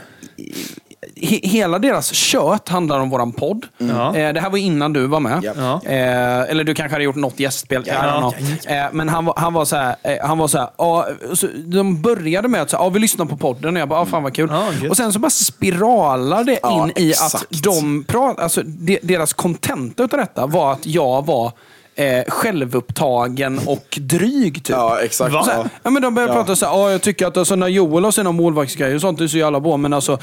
[1.21, 3.65] He, hela deras kött handlar om våran podd.
[3.77, 4.15] Ja.
[4.15, 5.51] Eh, det här var innan du var med.
[5.57, 5.81] Ja.
[5.85, 7.83] Eh, eller du kanske hade gjort något gästspel.
[7.83, 8.33] Know.
[8.67, 11.47] Eh, men han var, han var så här, eh, han var så här ja, så
[11.65, 14.23] de började med att säga, ja, vi lyssnar på podden och jag bara, ja, fan
[14.23, 14.49] vad kul.
[14.51, 14.91] Ja, gött.
[14.91, 17.35] och sen så bara spiralar det Ja, in i exakt.
[17.35, 21.51] att de pratar, alltså de, deras kontenta utav detta var att jag var
[21.99, 24.53] eh, självupptagen och dryg.
[24.53, 24.69] Typ.
[24.69, 25.33] Ja, exakt.
[25.33, 25.43] Va?
[25.43, 26.37] Så här, ja, men de började Ja.
[26.39, 29.21] prata så här, ja, jag tycker att alltså, när Joel har sina målvaktsgrejer och sånt
[29.21, 30.17] är så jävla bra, men alltså,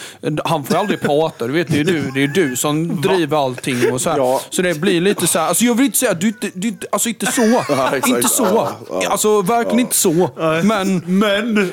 [0.44, 1.46] han får aldrig prata.
[1.46, 3.92] Du vet, det är du, det är du som driver allting.
[3.92, 4.18] Och så, här.
[4.18, 4.40] Ja.
[4.50, 7.08] så det blir lite så här, alltså, jag vill inte säga, du, du, du, alltså
[7.08, 7.42] inte så.
[7.42, 8.06] exakt.
[8.08, 8.44] inte så.
[8.44, 9.08] Ja, ja.
[9.10, 10.30] Alltså verkligen inte så.
[10.62, 11.72] Men, Men...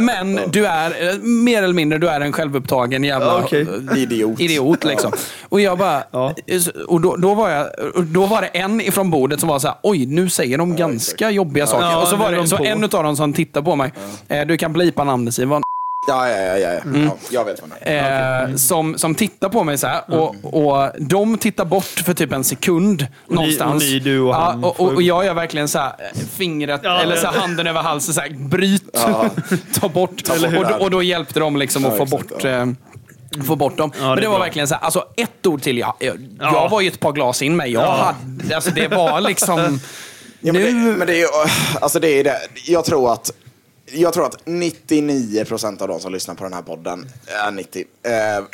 [0.00, 3.66] men du är, eh, mer eller mindre, du är en självupptagen jävla Ja, okej.
[3.96, 4.40] Idiot.
[4.40, 4.84] idiot.
[4.84, 5.12] Liksom.
[5.48, 6.34] Och jag bara, Ja.
[6.88, 7.66] och då, då, var jag,
[8.06, 11.30] då var det en ifrån bordet som var så här, oj, nu säger de ganska
[11.30, 11.86] jobbiga saker.
[11.86, 12.64] Ja, och så var det de så på.
[12.64, 13.92] en av dem som tittade på mig,
[14.28, 15.62] eh, du kan blipa namnet Simon,
[16.06, 16.56] Ja, ja, ja.
[16.58, 16.80] ja, ja.
[16.80, 17.04] Mm.
[17.06, 18.48] ja jag vet vad det är.
[18.48, 20.00] eh, som, som tittar på mig så här.
[20.10, 23.72] Och, och de tittar bort för typ en sekund någonstans.
[23.84, 25.92] och ni, du och ja, han och, får- och, och jag gör verkligen så här,
[26.36, 27.20] fingret, Ja, eller ja.
[27.20, 28.92] så här, handen över halsen, så här, bryt,
[29.80, 30.22] ta bort.
[30.34, 30.58] Eller hur?
[30.58, 32.50] och, då, och då hjälpte de liksom att Ja, få exakt, bort ja.
[32.50, 32.66] eh,
[33.46, 33.92] få bort dem.
[33.98, 34.44] Ja, Men det det är var bra.
[34.44, 35.78] verkligen så här, alltså ett ord till.
[35.78, 36.52] Jag, jag, Ja.
[36.62, 37.72] jag var ju ett par glas in mig.
[37.72, 39.80] Jag hade, alltså det var liksom...
[40.40, 41.26] Ja, men, det, nu, men det är ju,
[41.80, 42.38] alltså det är det.
[42.66, 43.30] Jag tror att
[43.92, 47.06] jag tror att 99% av de som lyssnar på den här podden,
[47.46, 48.44] är 90, eh, är,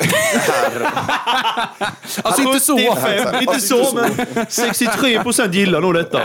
[2.23, 2.77] alltså inte så.
[2.77, 6.19] 75, inte så, men 63 procent gillar nog detta.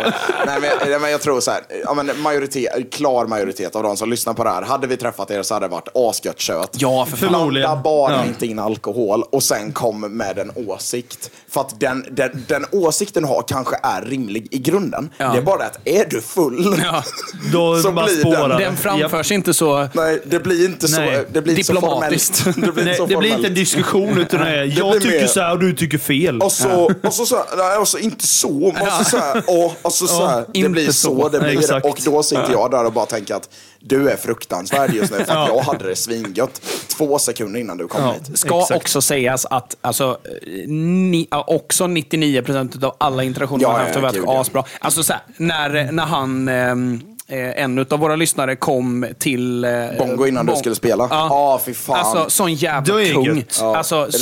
[0.47, 3.97] nej, men, nej, men jag tror så här, ja, men majoritet, klar majoritet av de
[3.97, 6.71] som lyssnar på det här, hade vi träffat er så hade det varit asgött kött.
[6.79, 7.29] Ja, för fan.
[7.31, 7.67] Förmodligen.
[7.69, 8.25] Blanda bara Ja.
[8.25, 11.31] inte in alkohol och sen kom med en åsikt.
[11.51, 15.11] För att den, den, den åsikten du har kanske är rimlig i grunden.
[15.19, 15.33] Ja.
[15.33, 17.05] Det är bara det att är du full, Ja.
[17.53, 19.89] Då Så bara blir spårar den- Den framförs inte så...
[19.95, 21.25] nej, det blir inte så, Nej.
[21.33, 22.37] det blir inte så Diplomatiskt.
[22.39, 22.67] formellt.
[22.67, 25.01] Det blir, Nej, inte så det blir inte en diskussion utan det är jag blir
[25.01, 26.41] tycker mer- så här och du tycker fel.
[26.43, 29.43] Och så, och så, så här, nej, och så inte så, men så, så här,
[29.47, 31.29] och, och så, så här, det inte blir så, så.
[31.29, 31.87] det blir Exakt.
[31.87, 33.49] Och då sitter jag där och bara tänker att
[33.81, 35.49] du är fruktansvärd just nu för att Ja.
[35.49, 38.13] jag hade det svingött två sekunder innan du kom Ja.
[38.13, 38.39] hit.
[38.39, 38.77] Ska Exakt.
[38.81, 40.19] också sägas att alltså,
[40.67, 44.65] ni, också 99% av alla interaktioner Ja, man haft har ja, varit asbra.
[44.81, 47.01] Alltså, så här, när, när han, ehm,
[47.31, 49.65] eh, en av våra lyssnare kom till...
[49.65, 51.07] Eh, Bongo innan du Bong- skulle spela?
[51.11, 51.27] Ja.
[51.31, 51.97] Ja, fy fan.
[51.97, 53.45] Alltså, sån jävla Det kung.
[53.61, 53.77] Ja.
[53.77, 54.21] Alltså, Riktigt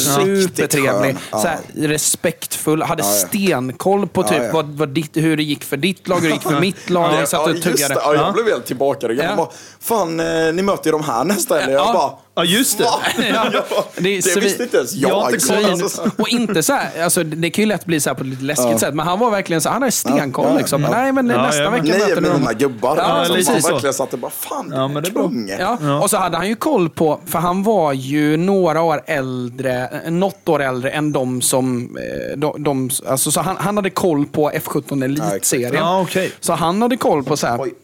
[0.55, 1.17] supertrevlig.
[1.33, 1.39] Ja.
[1.39, 2.83] Så här, respektfull.
[2.83, 3.15] Hade Ja, ja.
[3.29, 4.53] stenkoll på typ.
[4.53, 7.15] Vad, vad ditt, hur det gick för ditt lag, hur det gick för mitt lag.
[7.15, 7.95] Ja, Vi satt och just tuggade.
[7.95, 8.01] det.
[8.05, 8.33] Ja, jag Ja.
[8.33, 9.07] blev helt tillbaka.
[9.07, 9.37] Jag Ja.
[9.37, 9.49] bara,
[9.81, 11.73] fan, eh, ni möter ju de här nästa helg.
[11.73, 11.93] Jag Ja.
[11.93, 12.85] bara, Ja, just det.
[13.33, 13.51] Ja.
[13.97, 15.31] Det det vi- visste inte ens jag.
[15.33, 15.65] Inte Svin.
[15.65, 18.21] Alltså, så- Och inte så här, alltså, det kan ju lätt bli så här på
[18.23, 20.45] ett lite läskigt sätt, men han var verkligen så han hade stenkoll.
[20.45, 20.83] Ja, ja, liksom.
[20.83, 20.91] ja.
[20.91, 22.49] Nej, men Ja, nästa ja, men vecka är möter ni dem.
[22.59, 22.97] gubbar.
[22.97, 23.73] Ja, alltså, lite man så.
[23.73, 25.09] verkligen satt och bara, fan, Ja, men det
[25.53, 25.61] är.
[25.61, 26.01] Ja.
[26.03, 30.11] Och så hade han ju koll på, för han var ju några år äldre, eh,
[30.11, 31.97] något år äldre än de som...
[31.97, 35.75] eh, De, de, alltså, så han, han hade koll på F17 Elitserien.
[35.75, 36.33] Ja, okej.
[36.41, 37.75] Så han hade koll på så här, Oj.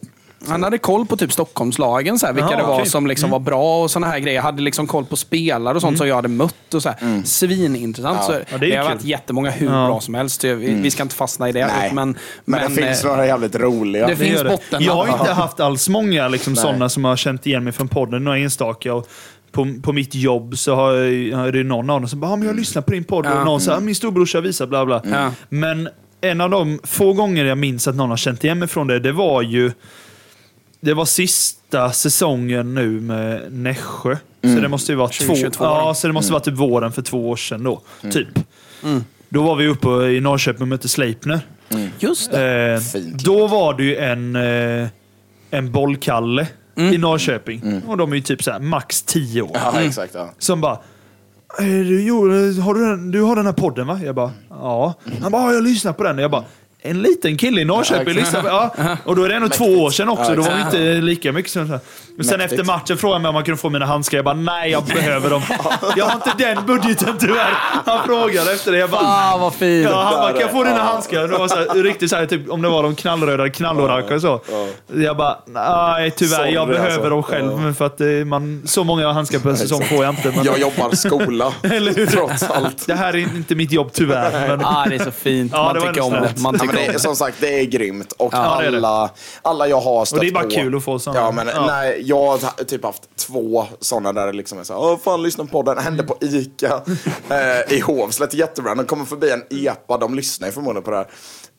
[0.48, 2.86] Han hade koll på typ Stockholmslagen, så här, vilka Jaha, det var okej.
[2.86, 4.40] som liksom var bra och såna här grejer.
[4.40, 6.74] Hade liksom koll på spelare och sånt som jag hade mött.
[6.74, 7.22] Och så här.
[7.24, 8.18] Svinintressant.
[8.20, 8.26] Ja.
[8.26, 8.94] Så Ja, det är det, ju har kul.
[8.96, 9.86] varit jättemånga hur Ja.
[9.86, 10.44] bra som helst.
[10.44, 11.66] Vi, vi ska inte fastna i det.
[11.66, 11.90] Nej.
[11.94, 14.06] Men, Men, det finns eh, några jävligt roliga.
[14.06, 14.50] det finns gör det.
[14.50, 14.82] botten.
[14.82, 18.24] Jag har inte haft alls många liksom, sådana som har känt igen mig från podden,
[18.24, 18.94] några enstaka.
[18.94, 19.08] Och
[19.52, 22.36] på, på mitt jobb så har jag, är det någon av dem som bara ah,
[22.36, 23.38] men “jag lyssnar på din podd” Ja.
[23.38, 25.02] och någon säger “min storbrorsa visar bla bla”.
[25.10, 25.30] Ja.
[25.48, 25.88] Men
[26.20, 28.98] en av de få gånger jag minns att någon har känt igen mig från det,
[29.00, 29.72] det var ju
[30.84, 34.16] det var sista säsongen nu med Nässjö.
[34.42, 37.02] Så det måste ju vara två, 2022 ja, så det måste vara typ våren för
[37.02, 37.80] två år sedan då.
[38.12, 38.28] Typ.
[39.28, 41.40] Då var vi uppe i Norrköping och mötte Sleipner.
[41.98, 42.72] Just det.
[42.94, 44.88] Eh, då var det ju en, eh,
[45.50, 47.82] en bollkalle i Norrköping.
[47.86, 49.50] Och de är ju typ så här, max 10 år.
[49.54, 50.14] Ja, exakt.
[50.14, 50.32] Ja.
[50.38, 50.78] Som bara
[51.58, 52.20] "Eh, du, jo,
[52.62, 54.00] har du, den, du har den här podden va?
[54.04, 54.94] Jag bara, ja.
[55.22, 56.18] Han bara, ja, jag lyssnar på den.
[56.18, 56.44] Jag bara,
[56.86, 58.96] en liten kille i Norrköping Ja, ja.
[59.04, 60.30] Och då är det ändå två år sedan också.
[60.30, 61.52] Ja, Då var det inte lika mycket.
[61.52, 61.78] Som,
[62.16, 62.60] men sen Mäktigt.
[62.60, 64.18] efter matchen frågade han mig om man kunde få mina handskar.
[64.18, 65.42] Jag bara, nej jag behöver dem.
[65.96, 67.50] Jag har inte den budgeten tyvärr.
[67.86, 68.78] Han frågade efter det.
[68.78, 69.88] Jag bara, Ah, vad fint.
[69.90, 71.28] Ja, han bara, kan jag få dina handskar?
[71.28, 74.20] Det var så här, riktigt så här, typ, om det var de knallröda knallorange och
[74.20, 74.40] så.
[74.94, 77.10] Jag bara, nej tyvärr, Sorry, jag behöver alltså.
[77.10, 77.58] dem själv.
[77.58, 80.32] men För att eh, man, så många handskar per säsong får jag inte.
[80.36, 82.06] Men, Jag jobbar skola, Eller hur?
[82.06, 82.86] trots allt.
[82.86, 84.48] Det här är inte mitt jobb tyvärr.
[84.48, 85.52] Men, Ah, det är så fint.
[85.52, 86.34] Man tycker om det.
[86.40, 88.12] Man tycker det, som sagt, det är grymt.
[88.12, 88.76] Och Ja, det är det.
[88.78, 89.10] alla,
[89.42, 91.20] alla jag har stött Och det är bara på, kul att få såna.
[91.20, 91.66] Ja, men Ja.
[91.66, 95.44] Nej, jag har typ haft två sådana där det liksom är så Åh, fan lyssna
[95.44, 95.78] på den.
[95.78, 96.82] Hände på Ica
[97.28, 98.74] eh, i Hovslätt, jättebra.
[98.74, 101.06] De kommer förbi en EPA, de lyssnar ju förmodligen på det här.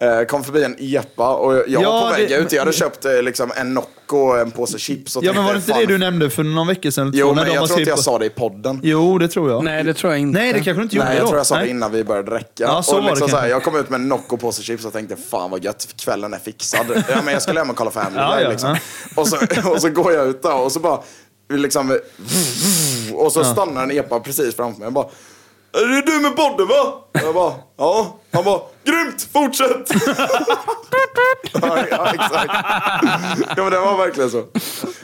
[0.02, 2.52] Eh, kom förbi en EPA och jag Ja, var på väg det- ut.
[2.52, 5.16] Jag hade köpt eh, liksom en Nocco och en påse chips.
[5.16, 7.12] Och ja, men var det tänkte, inte det fan- du nämnde för någon vecka sedan?
[7.16, 8.80] Jo, men jag tror inte skrivit jag på- sa det i podden.
[8.84, 9.64] Jo, det tror jag.
[9.64, 10.40] Nej, det tror jag inte.
[10.40, 11.28] Nej, det kanske du inte gjorde Nej, jag då.
[11.28, 11.64] tror jag sa Nej.
[11.64, 12.48] det innan vi började räcka.
[12.58, 14.64] Ja, så och var det liksom så här, jag kom ut med en Nocco påse
[14.64, 16.86] chips och tänkte fan vad gött, kvällen är fixad.
[17.10, 18.78] ja, men jag skulle hem och kolla Family Ja, ja, liksom.
[19.16, 19.38] och, så,
[19.74, 21.00] och så går jag ut där och så bara
[21.54, 22.00] liksom,
[23.14, 24.86] och så stannar en epa precis framför mig.
[24.86, 25.08] Jag bara,
[25.74, 26.94] är det du med podden va?
[27.14, 28.20] Jag bara, ja.
[28.36, 29.92] Han bara, grymt, fortsätt!
[31.62, 32.52] ja, ja, exakt.
[33.58, 34.44] Ja, men det var verkligen så.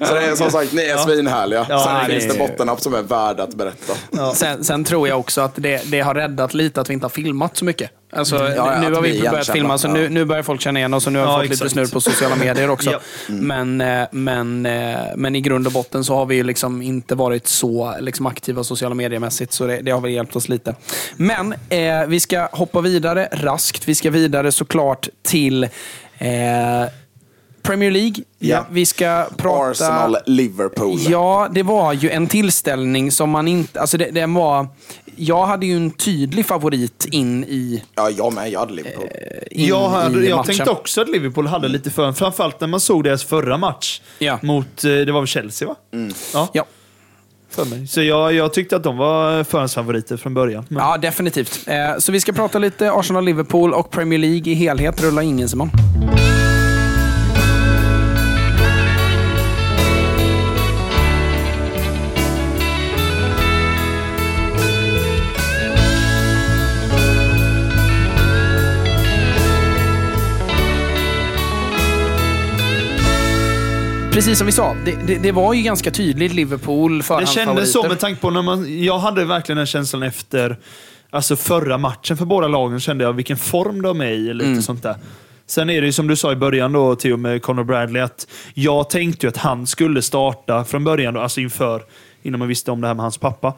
[0.07, 1.65] Så det är som sagt, ni är svinhärliga.
[1.69, 3.93] Ja, Sen det finns det är- bottennapp som är värda att berätta.
[4.35, 7.09] Sen, sen tror jag också att det, det har räddat lite att vi inte har
[7.09, 7.91] filmat så mycket.
[8.13, 8.53] Alltså, Mm.
[8.55, 9.93] Ja, nu att har vi är börjat filma, så Ja.
[9.93, 11.71] nu, nu börjar folk känna igen oss och nu har vi Ja, fått lite exakt.
[11.71, 12.91] snurr på sociala medier också.
[12.91, 12.99] Ja.
[13.27, 17.15] Men, eh, men, eh, men i grund och botten så har vi ju liksom inte
[17.15, 20.75] varit så liksom aktiva sociala mediemässigt, så det, det har väl hjälpt oss lite.
[21.17, 23.87] Men eh, vi ska hoppa vidare raskt.
[23.87, 25.69] Vi ska vidare såklart till eh,
[27.61, 28.15] Premier League.
[28.39, 28.65] Ja.
[28.71, 29.69] Vi ska prata...
[29.71, 30.99] Arsenal, Liverpool.
[31.09, 33.81] Ja, det var ju en tillställning som man inte...
[33.81, 34.67] Alltså det, den var...
[35.15, 38.51] Jag hade ju en tydlig favorit in i, Ja, jag med.
[38.51, 39.09] Jag hade Liverpool.
[39.51, 40.47] in Jag, hade, jag matchen.
[40.55, 44.01] tänkte också att Liverpool hade lite för Framförallt när man såg deras förra match.
[44.19, 44.39] Ja.
[44.41, 45.75] Mot, eh, det var väl Chelsea va?
[46.33, 46.65] Ja, Ja.
[47.51, 47.87] För mig.
[47.87, 50.65] Så jag, jag tyckte att de var förhandsfavoriter från början.
[50.67, 51.59] Men, ja, definitivt.
[51.67, 55.01] Eh, Så vi ska prata lite Arsenal-Liverpool och Premier League i helhet.
[55.03, 55.69] Rulla ingen Simon.
[74.11, 77.45] Precis som vi sa, det, det, det var ju ganska tydligt Liverpool det förhandsfavoriter.
[77.55, 78.83] kändes så med tanke på när man...
[78.83, 80.57] Jag hade verkligen den känslan efter
[81.09, 82.79] alltså förra matchen för båda lagen.
[82.79, 84.33] kände jag vilken form de är i.
[84.33, 84.61] Lite Mm.
[84.61, 84.95] sånt där.
[85.47, 88.27] Sen är det ju som du sa i början då, Theo, med Conor Bradley, att
[88.53, 91.81] jag tänkte ju att han skulle starta från början, då, alltså inför,
[92.23, 93.53] innan man visste om det här med hans pappa.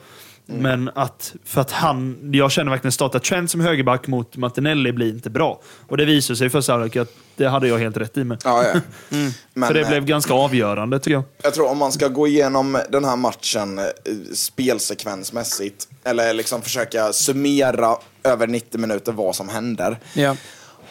[0.50, 0.62] Mm.
[0.62, 5.10] Men att, för att han, jag känner verkligen starta Trent som högerback mot Martinelli blir
[5.10, 5.62] inte bra.
[5.88, 8.24] Och det visade sig i första halvlek att det hade jag helt rätt i.
[8.24, 8.80] Men, Ja, ja.
[9.12, 9.32] Mm.
[9.54, 11.24] Men, för det eh, blev ganska avgörande tycker jag.
[11.44, 13.86] Jag tror om man ska gå igenom den här matchen eh,
[14.34, 19.98] spelsekvensmässigt, eller liksom försöka summera över 90 minuter vad som händer.
[20.14, 20.36] Ja.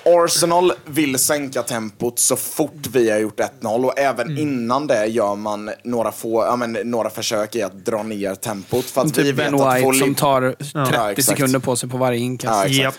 [0.05, 4.39] Arsenal vill sänka tempot så fort vi har gjort 1-0 och även Mm.
[4.43, 8.85] innan det gör man några, få, ja, men, några försök i att dra ner tempot.
[8.85, 10.69] För att vi Typ vet Ben att White volley- som tar 30
[11.17, 12.69] Ja, sekunder på sig på varje inkast.
[12.69, 12.93] Ja.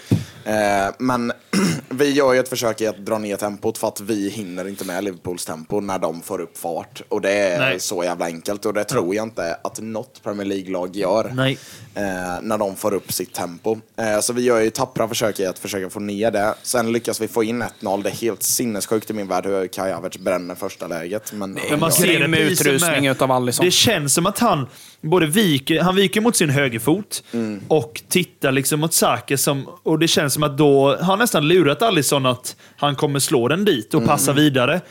[0.46, 1.32] Eh, men
[1.90, 4.86] vi gör ju ett försök i att dra ner tempot för att vi hinner inte
[4.86, 7.02] med Liverpools tempo när de får upp fart.
[7.10, 7.80] Och det är Nej.
[7.80, 11.32] så jävla enkelt och det tror jag inte att något Premier League-lag gör.
[11.36, 11.58] Nej.
[11.96, 12.04] Eh,
[12.42, 13.78] när de får upp sitt tempo.
[13.98, 16.54] Eh, så vi gör ju tappra försök i att försöka få ner det.
[16.64, 18.04] Sen lyckas vi få in 1-0.
[18.04, 21.34] Det är helt sinnessjukt i min värld hur Kai Havertz bränner första läget.
[21.34, 23.66] Men, Men man ser det som utrustning utav Alisson.
[23.66, 24.68] Det känns som att han
[25.02, 27.62] både viker, han viker mot sin högerfot Mm.
[27.68, 29.38] och tittar liksom mot Saka.
[29.38, 33.20] Som, och det känns som att då har han nästan lurat Alisson att han kommer
[33.20, 34.08] slå den dit och Mm.
[34.08, 34.82] passa vidare.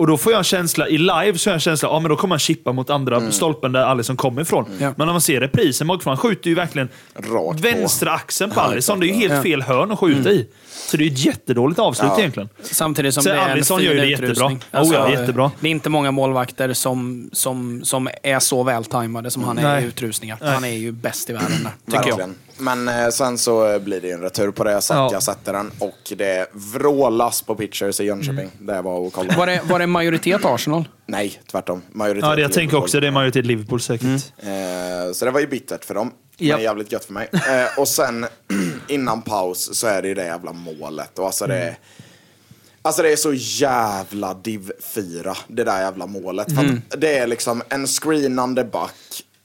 [0.00, 2.08] Och då får jag en känsla, i live så har jag en känsla, ja men
[2.08, 3.32] då kommer han chippa mot andra Mm.
[3.32, 4.64] stolpen där Alisson kommer ifrån.
[4.78, 7.52] Men när man ser reprisen bakifrån, han skjuter ju verkligen Rakt på.
[7.52, 9.00] vänstra axeln på Ja, Alisson.
[9.00, 9.42] Det är ju helt Ja.
[9.42, 10.48] fel hörn att skjuta i.
[10.90, 12.18] Så det är ju ett jättedåligt avslut Ja.
[12.18, 12.48] egentligen.
[12.62, 14.56] Samtidigt som Så det är Alisson en gör fin ju det jättebra.
[14.70, 15.50] Alltså, Oh ja, jättebra.
[15.60, 19.84] Det är inte många målvakter som, som, som är så vältajmade som han är Nej.
[19.84, 20.38] i utrustningar.
[20.40, 22.30] Han är ju bäst i världen där, tycker jag.
[22.60, 24.80] Men eh, sen så eh, blir det en retur på det.
[24.80, 25.20] Saka Ja.
[25.20, 28.50] sätter den och det vrålas på pitchers i Jönköping.
[28.58, 29.34] Det var att kolla.
[29.36, 30.88] Var det, var det majoritet Arsenal?
[31.06, 31.82] Nej, tvärtom.
[31.92, 34.06] Majoritet Ja, det jag tänker också, det är majoritet Liverpool säkert.
[34.38, 36.12] Eh, så det var ju bittert för dem.
[36.38, 36.56] Japp.
[36.58, 37.28] Men jävligt gött för mig.
[37.32, 38.26] Eh, och sen
[38.88, 41.18] innan paus så är det ju det jävla målet.
[41.18, 41.76] Och alltså det,
[42.82, 46.54] Alltså det är så jävla div 4, det där jävla målet.
[46.54, 48.94] För att det är liksom en screenande back.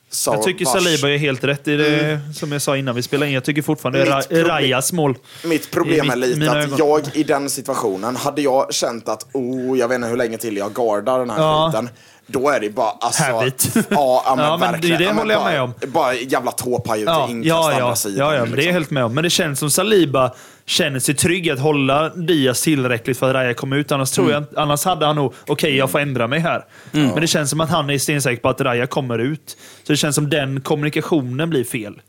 [0.09, 3.01] Så Jag tycker vars- Saliba är helt rätt i det, som jag sa innan vi
[3.01, 3.33] spelade in.
[3.33, 5.17] Jag tycker fortfarande det är Ra- Rajas mål.
[5.45, 6.77] Mitt problem är lite att ögon.
[6.77, 10.57] jag i den situationen, hade jag känt att oh, jag vet inte hur länge till
[10.57, 11.71] jag gardar den här Ja.
[11.73, 11.89] skiten.
[12.27, 13.23] Då är det bara alltså...
[13.23, 13.75] Härligt.
[13.75, 13.83] Ja,
[14.25, 14.97] ja, men Ja, men verkligen.
[14.97, 15.73] det Ja, håller jag bara, med om.
[15.87, 18.17] Bara jävla tåpaj ut Ja, i inkast ja, andra ja, sidan.
[18.27, 18.73] ja, ja, men det är jag liksom.
[18.73, 19.13] helt med om.
[19.13, 20.31] Men det känns som Saliba
[20.65, 23.91] känner sig trygg att hålla Diaz tillräckligt för att Raja kommer ut.
[23.91, 26.65] Annars, tror jag, annars hade han nog, okej jag får ändra mig här.
[26.91, 29.57] Men det känns som att han är stensäker på att Raja kommer ut.
[29.83, 32.01] Så det känns som den kommunikationen blir fel.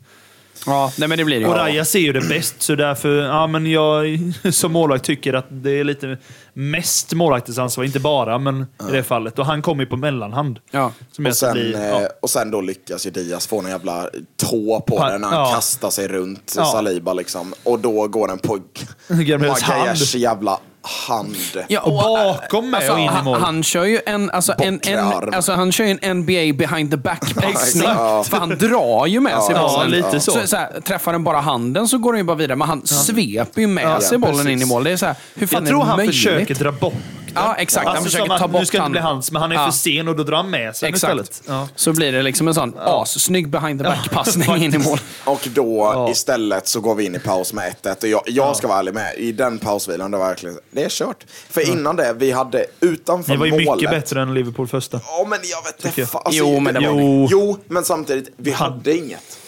[0.65, 1.47] Ja, nej, men det blir det.
[1.47, 4.19] Och Raja ser ju det bäst, så därför, ja men jag
[4.51, 6.17] som målvakt tycker att det är lite
[6.53, 7.83] mest målvaktens ansvar.
[7.83, 9.39] Inte bara, men i det fallet.
[9.39, 10.59] Och han kommer ju på mellanhand.
[10.71, 10.91] Ja.
[11.27, 12.09] Och sen, blir, eh, ja.
[12.21, 15.39] och sen då lyckas ju Diaz få en jävla tå på Pa- den när han
[15.39, 15.53] ja.
[15.55, 16.65] kastar sig runt Ja.
[16.65, 17.13] Saliba.
[17.13, 17.53] Liksom.
[17.63, 18.59] Och då går den på.
[19.07, 20.59] Magalhaes jävla
[21.07, 21.35] hand.
[21.67, 23.39] Ja, Och bakom med och in i han, mål.
[23.41, 25.33] han kör ju en, alltså, en, en, arm.
[25.33, 27.83] alltså, han kör en NBA behind the back-passning.
[27.97, 28.23] Ja.
[28.23, 29.91] för han drar ju med sig Ja, bollen.
[29.91, 30.47] lite så.
[30.47, 33.61] så, här, träffar den bara handen så går den ju bara vidare, men han sveper
[33.61, 34.51] ju med Ja, sig bollen precis.
[34.51, 34.83] in i mål.
[34.83, 36.15] Det är så här, hur fan Jag tror är det han möjligt?
[36.15, 36.93] försöker dra bort
[37.37, 37.85] Ja, exakt.
[37.87, 39.51] Han Alltså försöker som att ta bort nu ska det inte bli hans, men han
[39.51, 39.65] är Ja.
[39.65, 41.03] för sen och då drar han med sig Exakt.
[41.03, 41.41] istället.
[41.47, 41.67] Ja.
[41.75, 44.99] Så blir det liksom en sån assnygg behind the back-passning in i mål.
[45.25, 46.09] Och då Ja.
[46.11, 48.03] istället så går vi in i paus med 1-1.
[48.03, 50.89] Och jag, jag ska vara ärlig med, i den pausvilan, det var verkligen, det är
[50.89, 51.25] kört.
[51.49, 53.75] För innan det, vi hade utanför Ni var ju målet.
[53.75, 54.99] mycket bättre än Liverpool första.
[55.05, 56.17] Ja, men jag vet inte.
[56.17, 57.27] Alltså, Jo, men det var Jo.
[57.31, 59.39] Jo, men samtidigt, vi hade inget.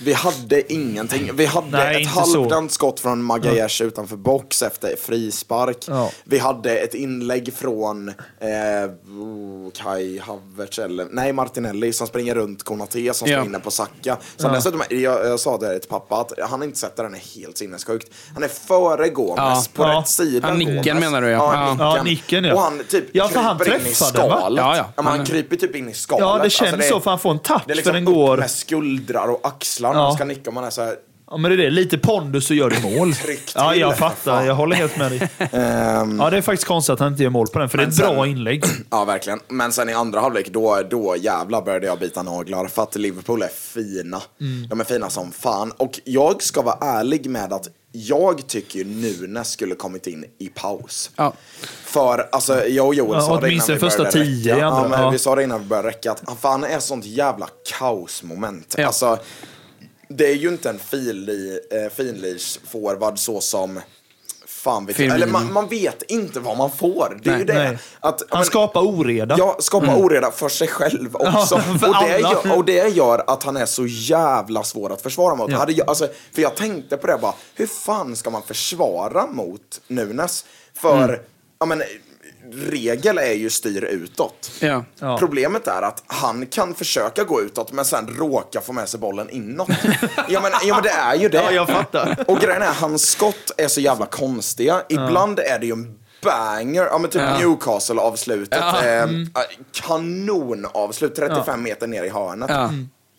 [0.00, 1.30] Vi hade ingenting.
[1.34, 5.76] Vi hade Nej, ett halvdant skott från Magayesh utanför box efter frispark.
[5.88, 6.10] Ja.
[6.24, 12.62] Vi hade ett inlägg från eh, oh, Kai Havertz, eller nej Martinelli, som springer runt
[12.62, 13.36] Konate som Ja.
[13.38, 14.16] står inne på Saka.
[14.36, 17.40] Som dessutom, jag, jag sa det till pappa, att han inte sett det, den är
[17.40, 18.12] helt sinnessjukt.
[18.34, 19.62] Han är före Gomes, Ja.
[19.74, 19.98] på Ja.
[20.00, 21.00] rätt sida Ja, nicken Gomes.
[21.00, 21.54] menar du, ja.
[21.54, 21.92] Ja, Ja.
[21.92, 21.96] nicken.
[21.96, 22.54] Ja, nicken, ja.
[22.54, 24.56] Och han typ Ja, för han kryper in i skalet.
[24.58, 24.84] Ja, ja.
[24.96, 26.20] han Han- kryper typ in i skalet.
[26.26, 27.94] Ja, det Alltså, känns är- så, för han får en touch, det är liksom för
[28.00, 28.36] den går...
[28.36, 30.06] med skuldrar och axlar när Ja.
[30.06, 30.50] han ska nicka.
[30.50, 30.94] Man är så här,
[31.30, 31.70] Ja, men det är det.
[31.70, 33.14] Lite pondus så gör du mål.
[33.24, 34.14] Tryck Ja, jag fattar.
[34.32, 34.46] fan.
[34.46, 35.28] Jag håller helt med dig.
[36.18, 37.88] Ja, det är faktiskt konstigt att han inte gör mål på den, för det är
[37.88, 38.64] ett bra sen- inlägg.
[38.90, 39.40] Ja, verkligen.
[39.48, 42.66] Men sen i andra halvlek, då, då jävlar började jag bita naglar.
[42.66, 44.22] För att Liverpool är fina.
[44.40, 44.68] Mm.
[44.68, 45.72] De är fina som fan.
[45.76, 50.48] Och jag ska vara ärlig med att jag tycker ju Nunes skulle kommit in i
[50.48, 51.10] paus.
[51.16, 51.32] Ja.
[51.84, 54.64] För, alltså, jag och Joel Ja, sa det innan vi första började tio räcka.
[54.64, 55.10] Ja, men ja.
[55.10, 58.74] vi sa det innan vi började räcka, att fan, han är sånt jävla kaosmoment.
[58.78, 58.86] Ja.
[58.86, 59.18] Alltså,
[60.08, 63.80] det är ju inte en finli, eh, finlis-forward så som
[64.46, 65.14] Fan vet jag.
[65.14, 67.20] Eller man, man vet inte vad man får.
[67.22, 67.54] Det är Nej, ju det.
[67.54, 67.78] nej.
[68.00, 69.34] Att, Han men- skapar oreda.
[69.38, 71.60] Ja, skapa oreda för sig själv också.
[71.82, 75.34] Ja, och, det gör, och det gör att han är så jävla svår att försvara
[75.34, 75.50] mot.
[75.50, 75.58] Ja.
[75.58, 79.80] Hade jag, alltså, för jag tänkte på det bara, hur fan ska man försvara mot
[79.88, 80.44] Nunes?
[80.74, 81.20] För, Mm.
[81.58, 81.82] ja men,
[82.52, 84.50] regel är ju styr utåt.
[84.60, 84.84] Ja.
[85.00, 85.18] Ja.
[85.18, 89.30] Problemet är att han kan försöka gå utåt men sen råka få med sig bollen
[89.30, 89.68] inåt.
[90.28, 91.36] ja, men, ja men det är ju det.
[91.42, 92.24] Ja, jag fattar.
[92.28, 94.82] Och grejen är, hans skott är så jävla konstiga.
[94.88, 97.38] Ibland är det ju en banger, ja men typ Ja.
[97.38, 98.58] Newcastle-avslutet.
[98.62, 98.84] Ja.
[98.84, 99.22] Eh, Mm.
[99.22, 99.28] eh,
[99.72, 102.50] Kanonavslut, 35 meter ner i hörnet.
[102.50, 102.70] Ja.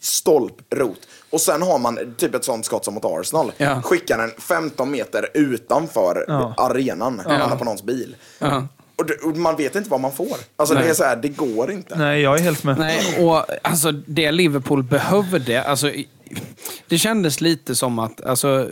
[0.01, 0.99] Stolprot.
[1.29, 3.51] Och sen har man typ ett sånt skott som mot Arsenal.
[3.57, 3.81] Ja.
[3.81, 6.53] Skickar den 15 meter utanför Ja.
[6.57, 8.15] arenan, hamnar på någons bil.
[8.99, 10.37] Och, det, och man vet inte vad man får.
[10.55, 10.83] Alltså Nej.
[10.83, 11.95] det är så här, det går inte.
[11.97, 12.77] Nej, jag är helt med.
[12.77, 15.91] Nej, och alltså det Liverpool behövde, alltså
[16.87, 18.69] det kändes lite som att, alltså,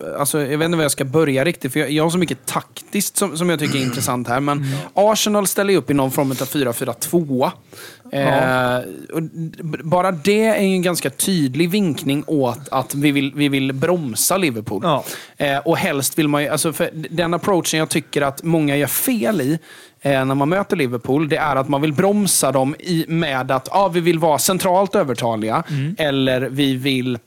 [0.00, 2.18] eh, alltså jag vet inte var jag ska börja riktigt, för jag, jag har så
[2.18, 4.40] mycket taktiskt som, som jag tycker är intressant här.
[4.40, 4.64] Men
[4.94, 7.50] Arsenal ställer upp i någon form av 4-4-2.
[8.12, 8.80] Eh,
[9.84, 14.80] bara det är en ganska tydlig vinkning åt att vi vill, vi vill bromsa Liverpool.
[14.84, 15.04] Ja.
[15.36, 16.72] Eh, och helst vill man ju, alltså
[17.10, 19.58] den approachen jag tycker att många gör fel i
[20.00, 23.68] eh, när man möter Liverpool, det är att man vill bromsa dem i, med att
[23.70, 25.64] ah, vi vill vara centralt övertaliga
[25.98, 27.18] eller vi vill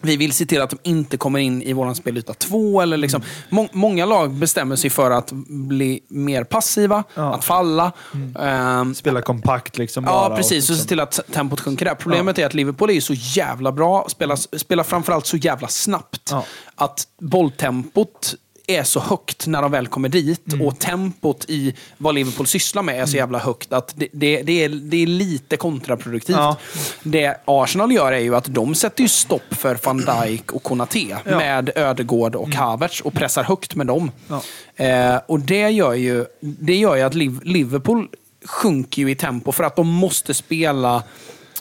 [0.00, 2.80] vi vill se till att de inte kommer in i våran spelyta två.
[2.80, 3.22] Eller liksom.
[3.50, 7.34] Må- många lag bestämmer sig för att bli mer passiva, Ja.
[7.34, 7.92] att falla.
[8.40, 10.04] Ehm, Spela kompakt liksom.
[10.04, 10.70] Ja, bara precis.
[10.70, 11.94] Och Och se till att tempot sjunker där.
[11.94, 16.28] Problemet är att Liverpool är så jävla bra, spelar, spelar framförallt så jävla snabbt.
[16.30, 16.44] Ja.
[16.74, 18.34] Att bolltempot
[18.66, 20.66] är så högt när de väl kommer dit Mm.
[20.66, 24.64] och tempot i vad Liverpool sysslar med är så jävla högt att det, det, det,
[24.64, 26.36] är, det är lite kontraproduktivt.
[26.36, 26.56] Ja.
[27.02, 30.98] Det Arsenal gör är ju att de sätter ju stopp för van Dijk och Konate
[30.98, 31.16] Ja.
[31.24, 31.38] Mm.
[31.38, 34.10] med Ödegård och Havertz och pressar högt med dem.
[34.28, 34.42] Ja.
[34.84, 38.08] Eh, och det gör, ju, det gör ju att Liv- Liverpool
[38.44, 41.02] sjunker ju i tempo för att de måste spela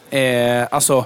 [0.09, 1.05] eh, alltså,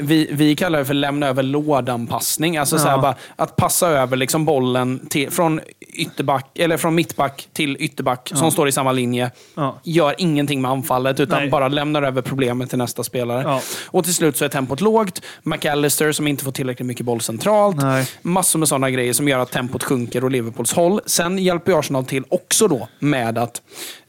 [0.00, 2.56] vi, vi kallar det för lämna över lådan-passning.
[2.56, 3.02] Alltså så här Ja.
[3.02, 8.50] bara, att passa över liksom bollen till, från, ytterback, eller från mittback till ytterback som
[8.50, 9.30] står i samma linje.
[9.54, 9.80] Ja.
[9.84, 11.50] Gör ingenting med anfallet, utan Nej.
[11.50, 13.42] bara lämnar över problemet till nästa spelare.
[13.42, 13.60] Ja.
[13.86, 15.22] Och till slut så är tempot lågt.
[15.42, 17.76] McAllister som inte får tillräckligt mycket boll centralt.
[17.76, 18.08] Nej.
[18.22, 21.00] Massor med sådana grejer som gör att tempot sjunker åt Liverpools håll.
[21.06, 23.62] Sen hjälper Arsenal till också då med att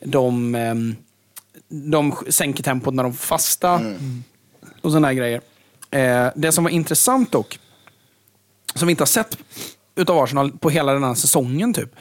[0.05, 0.95] de, ehm,
[1.69, 3.81] de sänker tempot när de får fasta
[4.81, 5.41] och sådana här grejer.
[5.93, 7.59] Eh, det som var intressant dock,
[8.75, 9.37] som vi inte har sett
[9.95, 11.95] utav Arsenal på hela den här säsongen, typ,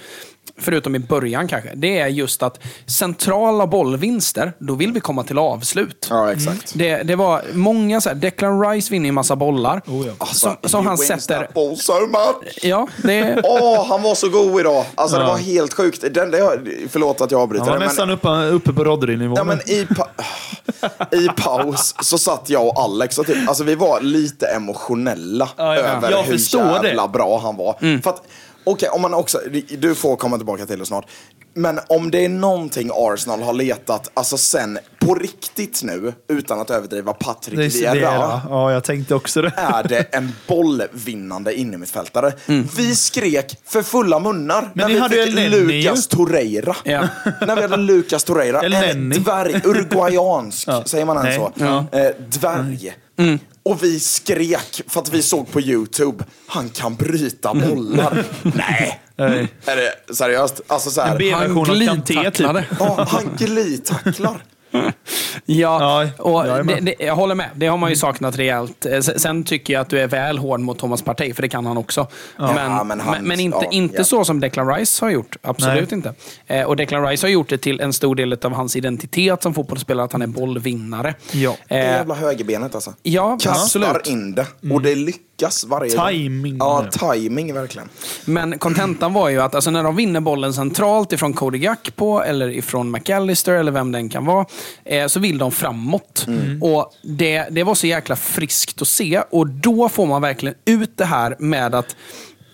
[0.58, 5.38] förutom i början kanske, det är just att centrala bollvinster, då vill vi komma till
[5.38, 6.06] avslut.
[6.10, 6.72] Ja, exakt.
[6.74, 9.82] Det, det var många så här, Declan Rice vinner ju massa bollar.
[10.18, 11.40] Alltså, som, som he han sätter...
[11.40, 12.58] that ball so much.
[12.62, 13.40] Ja, det...
[13.44, 14.84] Åh, han var så god idag.
[14.94, 16.04] Alltså det var helt sjukt.
[16.14, 19.34] Den, det, förlåt att jag avbryter Han var det, nästan uppe, uppe på Rodri-nivå.
[19.36, 20.08] Ja, men i, pa
[21.16, 25.76] I paus så satt jag och Alex och typ, alltså vi var lite emotionella Ja,
[25.76, 25.80] ja.
[25.82, 27.08] över Jag hur jävla det.
[27.12, 28.00] bra han var.
[28.02, 28.22] För att,
[28.64, 29.40] okej, om man också,
[29.78, 31.06] du får komma tillbaka till det snart.
[31.54, 36.70] Men om det är någonting Arsenal har letat, alltså sen på riktigt nu, utan att
[36.70, 38.40] överdriva Patrick Det är Vieira.
[38.48, 39.52] Ja, jag tänkte också det.
[39.56, 42.32] är det en bollvinnande innermittfältare.
[42.76, 46.76] Vi skrek för fulla munnar när ni vi hade fick Lucas Torreira.
[46.84, 47.08] Ja.
[47.40, 51.52] när vi hade Lucas Torreira, en dvärg, uruguayansk, säger man än så?
[51.54, 51.86] Ja.
[51.92, 52.94] Eh, dvärg.
[53.62, 58.24] Och vi skrek för att vi såg på YouTube, han kan bryta bollar.
[58.42, 59.00] Nej.
[59.16, 59.48] Nej.
[59.66, 60.60] Är det seriöst?
[60.66, 62.46] Alltså så En här, B-version av Kanté, typ.
[62.78, 64.42] ja, han glidtacklar.
[64.72, 64.90] Ja,
[65.46, 67.50] Ja, och jag det, det, jag håller med.
[67.54, 68.86] Det har man ju saknat rejält.
[68.86, 71.66] Eh, Sen, tycker jag att du är väl hård mot Thomas Partey, för det kan
[71.66, 72.06] han också.
[72.36, 74.04] Men, Ja, men han- men, inte, ja, inte ja.
[74.04, 75.36] så som Declan Rice har gjort.
[75.42, 75.96] Absolut Nej.
[75.98, 76.14] inte.
[76.46, 79.54] Eh, och Declan Rice har gjort det till en stor del av hans identitet som
[79.54, 81.14] fotbollsspelare, att han är bollvinnare.
[81.32, 81.56] Ja.
[81.68, 82.94] Det Eh, jävla högerbenet alltså.
[83.02, 84.06] ja, Kastar absolut.
[84.06, 86.08] in det och det lyckas varje gång.
[86.08, 86.56] Timing.
[86.58, 87.88] Ja, timing verkligen.
[88.24, 92.48] Men kontentan var ju att alltså, när de vinner bollen centralt ifrån Cody Gakpo eller
[92.48, 94.46] ifrån McAllister eller vem den kan vara,
[94.84, 96.26] eh, så vill de framåt.
[96.60, 99.22] Och det, det var så jäkla friskt att se.
[99.30, 101.96] Och då får man verkligen ut det här med att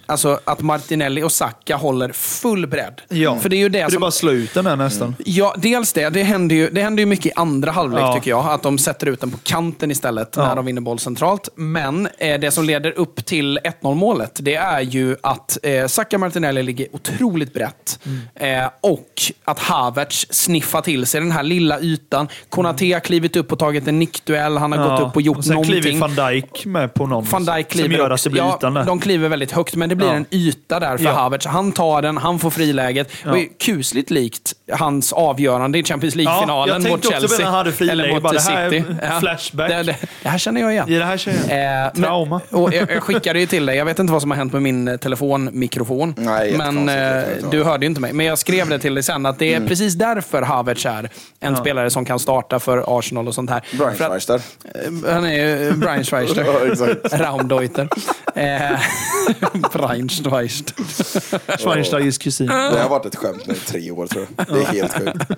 [0.09, 3.01] Alltså att Martinelli och Saka håller full bredd.
[3.09, 3.37] Ja.
[3.39, 4.01] För det är ju det det som...
[4.01, 5.17] bara slå ut den där nästan.
[5.25, 6.09] Ja, dels det.
[6.11, 8.15] Det händer ju, det händer ju mycket i andra halvlek Ja.
[8.15, 8.47] tycker jag.
[8.47, 10.49] Att de sätter ut den på kanten istället Ja.
[10.49, 11.49] när de vinner boll centralt.
[11.55, 16.19] Men eh, det som leder upp till 1-0 målet, det är ju att eh, Saka
[16.19, 17.99] Martinelli ligger otroligt brett.
[18.35, 18.63] Mm.
[18.65, 22.29] Eh, och att Havertz sniffar till sig den här lilla ytan.
[22.49, 24.57] Konate har klivit upp och tagit en nickduell.
[24.57, 25.83] Han har gått upp och gjort och sen någonting.
[25.83, 27.25] kliver van Dijk med på någon.
[27.25, 28.85] Van Dijk kliver som gör att det blir ja, ytan där.
[28.85, 30.15] De kliver väldigt högt, men det blir Ja.
[30.15, 31.13] en yta där för Ja.
[31.13, 31.47] Havertz.
[31.47, 33.11] Han tar den, han får friläget.
[33.23, 37.11] Det var ju kusligt likt hans avgörande i Champions Ja, League-finalen jag tänkte mot också
[37.11, 37.37] Chelsea.
[37.37, 38.85] på när han hade friläge, Eller mot bara, det här City.
[39.03, 39.69] är flashback.
[39.71, 40.89] Det, det, det här känner jag igen.
[40.89, 41.91] I det här känner jag.
[41.95, 42.41] men- Trauma.
[42.51, 44.63] och jag, jag skickade ju till dig, jag vet inte vad som har hänt med
[44.63, 46.15] min eh, telefonmikrofon.
[46.19, 48.13] Nej, men eh, jag du hörde ju inte mig.
[48.13, 51.57] Men jag skrev det till dig sen, att det är precis därför Havertz är en
[51.57, 53.63] spelare som kan starta för Arsenal och sånt här.
[53.73, 54.41] Brian För att- Schweister.
[55.07, 55.33] Eh, Han är
[55.65, 56.45] ju Brian Schweister.
[57.11, 57.19] Ja.
[57.19, 57.89] Raumdeuter.
[58.35, 58.81] Eh,
[59.89, 60.75] Schweister.
[61.59, 62.47] Schweinsteigers kusin.
[62.47, 64.47] Det har varit ett skämt nu i tre år tror jag.
[64.47, 65.31] Det är helt sjukt.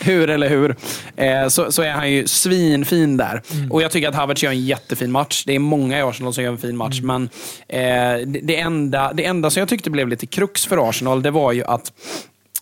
[0.00, 0.76] hur eller hur,
[1.16, 3.42] eh, så, så är han ju svinfin där.
[3.70, 5.44] Och jag tycker att Havertz gör en jättefin match.
[5.46, 7.22] Det är många i Arsenal som gör en fin match, men
[7.68, 7.80] eh,
[8.26, 11.52] det, det, enda, det enda som jag tyckte blev lite krux för Arsenal, det var
[11.52, 11.92] ju att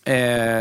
[0.04, 0.14] Eh,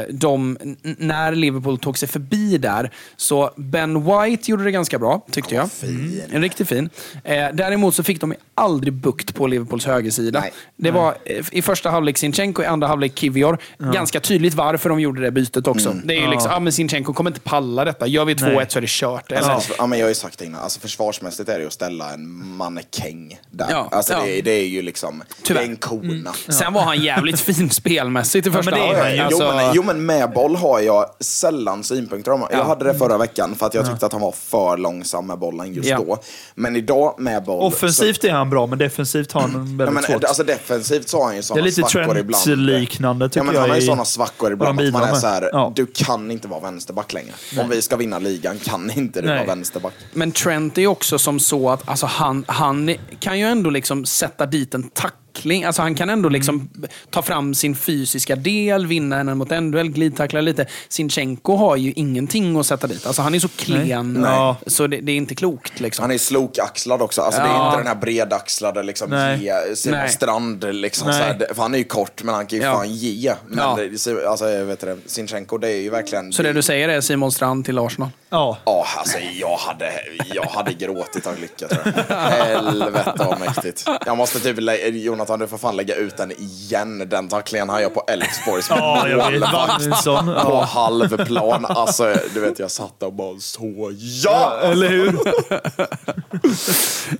[0.10, 0.58] de,
[0.98, 5.72] när Liverpool tog sig förbi där, så Ben White gjorde det ganska bra, tyckte jag.
[5.72, 6.22] fin.
[6.32, 6.90] En riktigt fin.
[7.24, 10.40] Eh, däremot så fick de aldrig bukt på Liverpools högersida.
[10.40, 10.54] Nej.
[10.78, 13.58] Det var eh, i första halvlek Sinchenko, i andra halvlek Kivior.
[13.94, 15.96] Ganska tydligt varför de gjorde det bytet också.
[16.04, 16.60] Det är ju liksom, ja.
[16.60, 18.08] men Sinchenko kommer inte palla detta.
[18.08, 18.66] Gör vi 2-1 Nej.
[18.70, 19.32] så är det kört.
[19.32, 19.50] Eller?
[19.50, 21.74] Alltså, ja, men jag har ju sagt det innan, alltså, försvarsmässigt är det ju att
[21.74, 23.68] ställa en mannekäng där.
[23.70, 24.22] Ja, alltså, ja.
[24.26, 25.62] Det, är- det är ju liksom, Tyvärr.
[25.62, 26.34] det är en kona.
[26.50, 29.33] Sen var han jävligt fin spelmässigt i första men det är han halvlek.
[29.42, 32.46] Alltså, jo, men, jo men med boll har jag sällan synpunkter om.
[32.52, 35.40] Jag hade det förra veckan för att jag tyckte att han var för långsam med
[35.40, 35.98] bollen just Ja.
[35.98, 36.18] då.
[36.56, 37.64] Men idag med boll...
[37.64, 40.24] Offensivt är han bra, men defensivt har han Så, ja, väldigt men, svårt.
[40.24, 42.44] alltså defensivt så har han ju det är sådana lite svackor ibland.
[42.44, 43.62] Trent-liknande tycker Ja, men jag.
[43.62, 45.72] han har ju i- sådana svackor ibland att man är så här, Ja.
[45.76, 47.34] du kan inte vara vänsterback längre.
[47.62, 49.38] Om vi ska vinna ligan kan inte du Nej.
[49.38, 49.94] vara vänsterback.
[50.14, 54.46] Men Trent är också som så att alltså han, han kan ju ändå liksom sätta
[54.46, 55.64] dit en tackling tackling.
[55.64, 56.70] Alltså han kan ändå liksom
[57.10, 60.66] ta fram sin fysiska del, vinna en mot en duell, glidtackla lite.
[60.90, 63.06] Sinchenko har ju ingenting att sätta dit.
[63.06, 64.32] Alltså han är så klen, Nej.
[64.32, 64.56] Ja.
[64.68, 65.80] så det, det är inte klokt.
[65.80, 66.04] Liksom.
[66.04, 67.22] Han är slokaxlad också.
[67.22, 67.68] Alltså, Det är Ja.
[67.68, 69.44] inte den här bredaxlade liksom, Nej.
[69.44, 70.10] ge, Simon Nej.
[70.10, 70.66] Strand.
[70.72, 71.20] Liksom, Nej.
[71.20, 72.74] så här, det- för han är ju kort, men han kan ju Ja.
[72.74, 73.34] fan ge.
[73.48, 73.78] Men Ja.
[74.06, 76.34] det, alltså, vet det, Sinchenko, det är ju verkligen...
[76.34, 78.10] Så det du säger är Simon Strand till Arsenal?
[78.30, 78.58] Ja.
[78.66, 79.92] Ja, alltså jag hade,
[80.34, 82.16] jag hade gråtit av lycka tror jag.
[82.16, 83.86] Helvete vad mäktigt.
[84.06, 84.90] Jag måste typ, lä-
[85.24, 87.10] Jonathan du får fan lägga ut den igen.
[87.10, 90.04] Den tacklingen han gör på Elfsborgs Ja, målvakt.
[90.06, 90.68] På Ja.
[90.70, 91.66] halvplan.
[91.66, 93.92] Alltså, du vet jag satt där och bara så
[94.24, 94.60] ja!
[94.64, 95.20] Eller hur?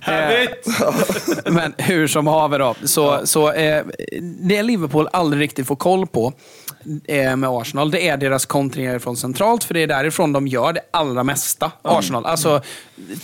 [0.00, 0.66] Härligt!
[1.52, 2.74] Men hur som haver då.
[2.84, 3.84] Så, så, eh,
[4.40, 6.32] det Liverpool aldrig riktigt får koll på eh,
[7.36, 9.64] med Arsenal, det är deras kontringar från centralt.
[9.64, 11.72] För det är därifrån de gör det allra mesta.
[11.82, 12.26] Arsenal.
[12.26, 12.62] Alltså,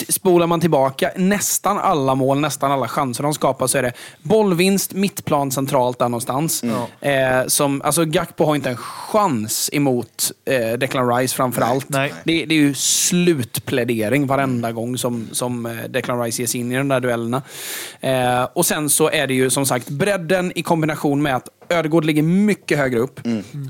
[0.09, 3.93] spolar man tillbaka nästan alla mål, nästan alla chanser de skapar så är det
[4.23, 6.65] bollvinst, mittplan, centralt där någonstans.
[7.01, 11.89] Eh, som, alltså Gakpo har inte en chans emot eh, Declan Rice framför allt.
[11.89, 12.13] Nej.
[12.25, 16.73] Det, det är ju slutplädering varenda gång som, som eh, Declan Rice ger sig in
[16.73, 17.43] i de där duellerna.
[18.01, 22.05] Eh, och sen så är det ju som sagt bredden i kombination med att Ödegård
[22.05, 23.21] ligger mycket högre upp.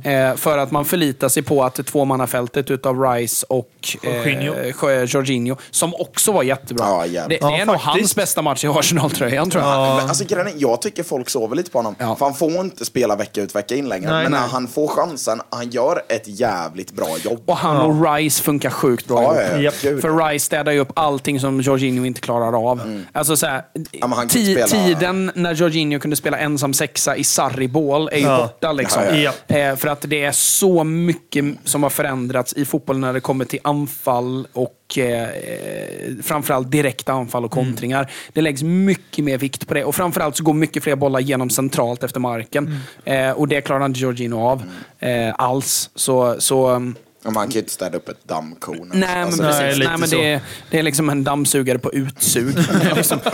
[0.04, 3.70] Eh, för att man förlitar sig på att tvåmannafältet utav Rice och
[4.02, 4.54] Jorginho.
[4.88, 7.06] eh, Jorginho, som också var jättebra.
[7.06, 7.84] Ja, det, det är Ja, nog faktiskt.
[7.86, 9.96] hans bästa match i Arsenal-tröjan tror jag.
[9.96, 11.94] Men, alltså, grejen jag tycker folk sover lite på honom.
[11.98, 12.16] Ja.
[12.16, 14.10] För han får inte spela vecka ut vecka in längre.
[14.12, 14.48] Nej, men när nej.
[14.52, 17.42] han får chansen, han gör ett jävligt bra jobb.
[17.46, 19.70] Och han och Rice funkar sjukt bra Ja, ja, ja.
[20.00, 23.02] För Rice städar ju upp allting som Jorginho inte klarar av.
[23.12, 23.62] Alltså så här,
[24.66, 27.24] Tiden när Jorginho kunde spela ensam sexa i
[27.90, 28.38] Sarri-bål är ju Ja.
[28.42, 28.72] borta.
[28.72, 29.02] Liksom.
[29.10, 33.12] Ja, ja, Eh, för att det är så mycket som har förändrats i fotbollen när
[33.12, 35.28] det kommer till anfall och eh,
[36.22, 38.10] framförallt direkta anfall och kontringar.
[38.32, 39.84] Det läggs mycket mer vikt på det.
[39.84, 42.80] Och framförallt så går mycket fler bollar genom centralt efter marken.
[43.04, 44.62] Eh, och det klarar inte Jorginho av
[44.98, 45.90] eh, alls.
[45.94, 46.92] Så, så
[47.22, 48.90] Ja, Man kan ju inte städa upp ett dammkorn.
[48.94, 49.78] Nej, men Alltså, precis.
[49.84, 50.40] Nej, men det, är,
[50.70, 52.54] det är liksom en dammsugare på utsug.
[52.82, 53.18] Det är liksom,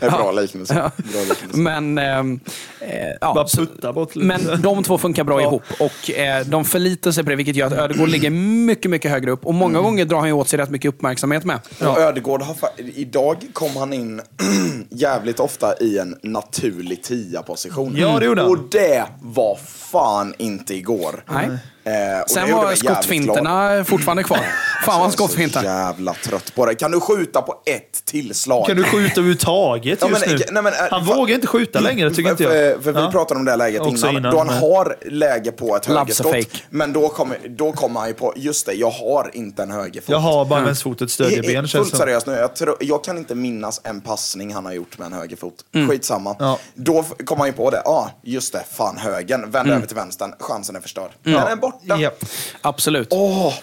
[0.00, 0.74] Det är bra liknelse.
[0.74, 1.58] Bra liknelse.
[1.58, 2.40] men, ehm,
[2.80, 2.88] eh,
[3.20, 4.26] ja, Bara putta bort lite.
[4.26, 5.46] men de två funkar bra Ja.
[5.46, 9.10] ihop och eh, de förlitar sig på det, vilket gör att Ödegård ligger mycket, mycket
[9.10, 9.46] högre upp.
[9.46, 11.60] Och många gånger drar han ju åt sig rätt mycket uppmärksamhet med.
[11.80, 14.20] Och Ödegård har idag kom han in
[14.90, 17.94] jävligt ofta i en naturlig tia-position.
[17.96, 18.50] Ja, det gjorde han.
[18.50, 19.58] Och det var
[19.92, 21.24] fan inte igår.
[21.32, 21.41] Nej.
[21.48, 21.60] right?
[21.84, 21.92] Eh,
[22.26, 22.78] Sen var glad.
[22.78, 24.38] skottfinterna fortfarande kvar.
[24.84, 25.64] Fan vad Jag är så skottfintar.
[25.64, 26.74] jävla trött på det.
[26.74, 28.66] Kan du skjuta på ett tillslag?
[28.66, 30.44] Kan du skjuta överhuvudtaget Ja, just men, nu?
[30.50, 32.82] nej, men, äh, han vågar inte skjuta längre, tycker inte för, jag.
[32.82, 33.10] för vi Ja.
[33.10, 35.86] pratade om det här läget Också innan, innan, Då han men- har läge på ett
[35.86, 36.34] högerskott.
[36.70, 40.08] Men då kommer då kommer han ju på, just det, jag har inte en högerfot.
[40.08, 41.98] Jag har bara vänsterfotet stödjeben, känns Fullt som.
[41.98, 45.12] seriöst nu, jag, tror, jag kan inte minnas en passning han har gjort med en
[45.12, 45.54] högerfot.
[45.90, 46.36] Skitsamma.
[46.38, 46.58] Ja.
[46.74, 49.86] Då f- kom han ju på det, ja ah, just det, fan högen, vänd över
[49.86, 51.10] till vänstern, chansen är förstörd.
[51.22, 51.71] Den är borta.
[51.98, 52.24] Japp.
[52.60, 53.08] Absolut.
[53.10, 53.54] Åh,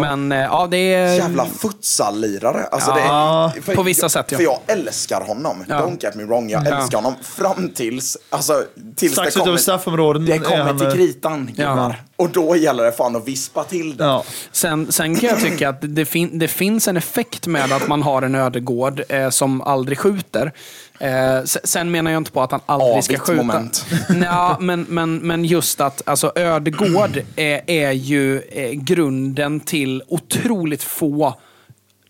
[0.00, 1.14] Men eh, ja, det är...
[1.14, 2.64] jävla futsal-lirare.
[2.70, 4.36] Alltså, Ja, det är, för på vissa jag, sätt, ja.
[4.38, 5.64] För jag älskar honom.
[5.68, 5.74] Ja.
[5.74, 6.76] Don't get me wrong, jag Ja.
[6.80, 8.64] älskar honom fram tills, alltså,
[8.96, 11.50] tills Strax det utöver kommer, straffområden det är kommer han, till eh, kritan.
[11.56, 12.02] gubbar.
[12.16, 14.04] Och då gäller det fan att vispa till det.
[14.04, 14.24] Ja.
[14.52, 18.02] Sen, sen kan jag tycka att det, fin det finns en effekt med att man
[18.02, 20.52] har en ödegård eh, som aldrig skjuter.
[21.00, 23.42] Eh, sen menar jag inte på att han aldrig ska skjuta.
[23.42, 23.86] moment.
[24.08, 30.82] Nja, men, men, men just att alltså, ödegård är, är ju eh, grunden till otroligt
[30.82, 31.34] få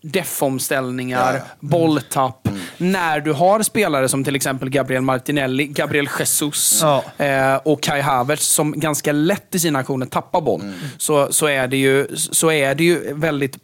[0.01, 1.41] defomställningar, Ja, ja.
[1.59, 2.47] bolltapp.
[2.77, 7.03] När du har spelare som till exempel Gabriel Martinelli, Gabriel Jesus Ja.
[7.25, 10.61] eh, och Kai Havertz som ganska lätt i sina aktioner tappar boll.
[10.97, 13.57] Så, så, är det ju, så är det ju väldigt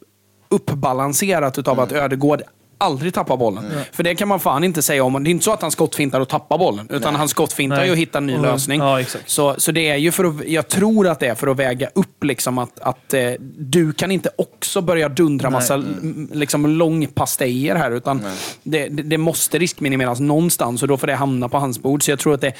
[0.49, 2.41] uppbalanserat utav att Ödegård
[2.81, 3.63] aldrig tappar bollen.
[3.91, 5.23] För det kan man fan inte säga om.
[5.23, 6.87] Det är inte så att han skottfintar och tappar bollen.
[6.89, 7.91] Utan han skottfintar Nej.
[7.91, 8.45] och hittar en ny Mm.
[8.45, 8.81] lösning.
[8.81, 9.03] Ja.
[9.25, 11.89] Så, så det är ju för att, jag tror att det är för att väga
[11.95, 16.29] upp liksom att, att eh, du kan inte också börja dundra massa mm.
[16.33, 17.91] liksom, långpastejer här.
[17.91, 18.21] Utan
[18.63, 22.03] det, det, det måste riskminimeras någonstans och då får det hamna på hans bord.
[22.03, 22.53] Så jag tror att det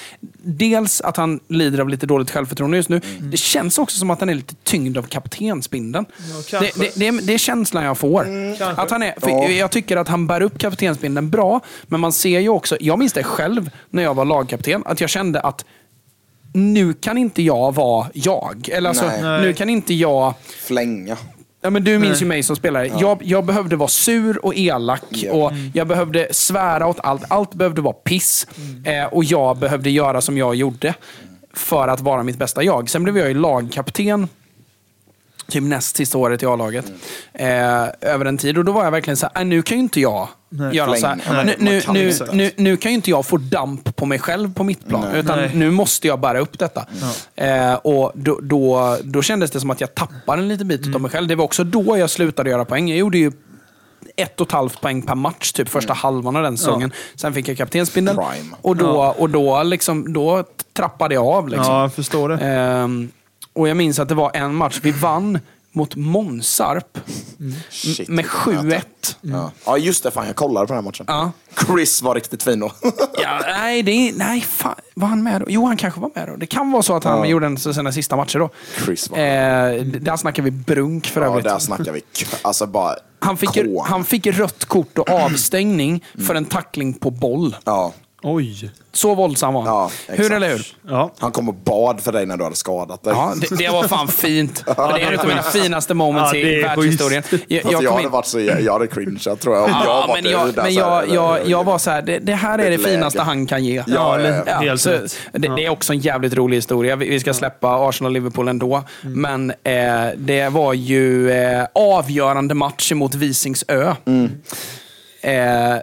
[0.44, 3.02] dels att han lider av lite dåligt självförtroende just nu.
[3.20, 6.06] Det känns också som att han är lite tyngd av kaptensbindeln.
[6.18, 6.80] det, kanske.
[6.80, 8.24] det, det, är- är känslan jag får.
[8.58, 8.82] kanske.
[8.82, 9.48] att han är, Ja.
[9.50, 13.14] Jag tycker att han bär upp kaptensbindeln bra, men man ser ju också, jag minns
[13.14, 15.66] det själv när jag var lagkapten, att jag kände att
[16.54, 18.70] nu kan inte jag vara jag.
[18.72, 19.42] Eller alltså, Nej.
[19.42, 20.34] nu kan inte jag...
[20.68, 21.18] Flänga.
[21.62, 22.92] Ja, men du minns ju mig som spelare.
[23.00, 25.32] Jag, jag behövde vara sur och elak Ja.
[25.32, 27.24] och jag behövde svära åt allt.
[27.28, 28.48] Allt behövde vara piss.
[28.86, 30.94] Eh, och jag behövde göra som jag gjorde
[31.54, 32.90] för att vara mitt bästa jag.
[32.90, 34.28] Sen blev jag ju lagkapten
[35.48, 36.86] typ näst sista året i A-laget.
[37.34, 37.48] Eh,
[38.02, 38.58] över en tid.
[38.58, 40.28] Och då var jag verkligen så här, "Nej, nu kan ju inte jag
[40.72, 41.44] göra så här.
[41.46, 44.64] Nu, nu, nu, nu, nu kan ju inte jag få damp på mig själv på
[44.64, 45.16] mitt plan.
[45.16, 45.52] Utan Nej.
[45.56, 46.86] nu måste jag bära upp detta.
[47.36, 50.96] Eh, och då, då, då kändes det som att jag tappade en liten bit Mm.
[50.96, 51.28] av mig själv.
[51.28, 52.90] Det var också då jag slutade göra poäng.
[52.90, 53.32] Jag gjorde ju
[54.16, 56.92] ett och ett halvt poäng per match, typ första halvan av den säsongen.
[57.16, 58.20] Sen fick jag kaptensbindeln.
[58.20, 58.56] Mm.
[58.62, 61.50] Och då, och då, liksom, då trappade jag av.
[61.50, 61.74] Liksom.
[61.74, 62.38] Ja, jag förstår det.
[62.38, 63.12] Ehm,
[63.54, 64.80] och jag minns att det var en match.
[64.84, 65.40] Vi vann
[65.74, 66.98] mot Månsarp
[67.70, 68.86] Shit, med vilken möte.
[69.12, 69.16] 7-1.
[69.22, 69.52] Ja.
[69.66, 70.12] ja, just det.
[70.12, 71.06] Fan, jag kollade på den här matchen.
[71.08, 71.32] Ja.
[71.68, 72.72] Chris var riktigt fin då.
[73.22, 74.76] Ja, nej, det är, nej fan.
[74.94, 75.46] Var han med då?
[75.50, 76.36] Jo, han kanske var med då.
[76.36, 77.26] Det kan vara så att han Ja.
[77.26, 78.50] gjorde en sina sista matcher då.
[78.86, 81.44] Chris var Eh, där snackar vi brunk för ja, övrigt.
[81.46, 82.00] där snackar vi.
[82.00, 83.50] k- Alltså bara han, fick,
[83.86, 87.56] han fick rött kort och avstängning för en tackling på boll.
[87.64, 87.94] Ja,
[88.24, 88.72] Oj.
[88.94, 89.70] Så våldsam var han.
[89.74, 90.66] Ja, hur eller hur?
[90.88, 91.12] Ja.
[91.20, 93.14] han kom och bad för dig när du hade skadat dig.
[93.16, 94.64] Ja, det, det var fan fint.
[94.66, 94.72] Det
[95.04, 97.24] är en av mina finaste moments Ja, i det är världshistorien.
[97.32, 99.64] Jag, Jag, jag jag, hade in- varit så, jag hade cringeat tror jag.
[99.66, 102.34] Om jag Ja, var men jag, men jag, jag, jag var så här, det, det
[102.36, 102.94] här är det Ett läge.
[102.94, 103.84] finaste han kan ge.
[103.88, 104.60] Ja, ja, ja.
[104.60, 104.90] Helt så,
[105.32, 106.96] det, det är också en jävligt rolig historia.
[106.96, 108.84] Vi vi ska släppa Arsenal-Liverpool ändå.
[109.04, 109.22] Mm.
[109.22, 113.96] Men eh, det var ju eh, avgörande match mot Visingsö.
[114.06, 114.32] Mm.
[115.22, 115.76] Eh,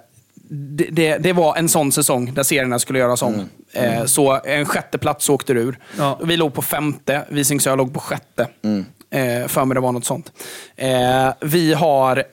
[0.51, 3.35] det, det, det var en sån säsong där serierna skulle göras om.
[3.35, 3.99] Mm.
[3.99, 5.79] Eh, så en sjätte plats åkte ur.
[5.99, 6.21] Ja.
[6.23, 8.49] Vi låg på femte, Visingsö låg på sjätte.
[8.65, 8.85] Mm.
[9.11, 10.33] Eh, för mig det var något sånt.
[10.77, 12.25] Eh, vi har,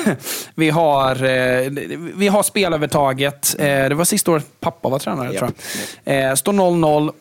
[0.54, 1.70] vi har, eh,
[2.14, 3.56] vi har spelövertaget.
[3.58, 5.52] Eh, det var sista året pappa var tränare, tror
[6.04, 6.30] jag.
[6.30, 7.12] Eh, står 0-0.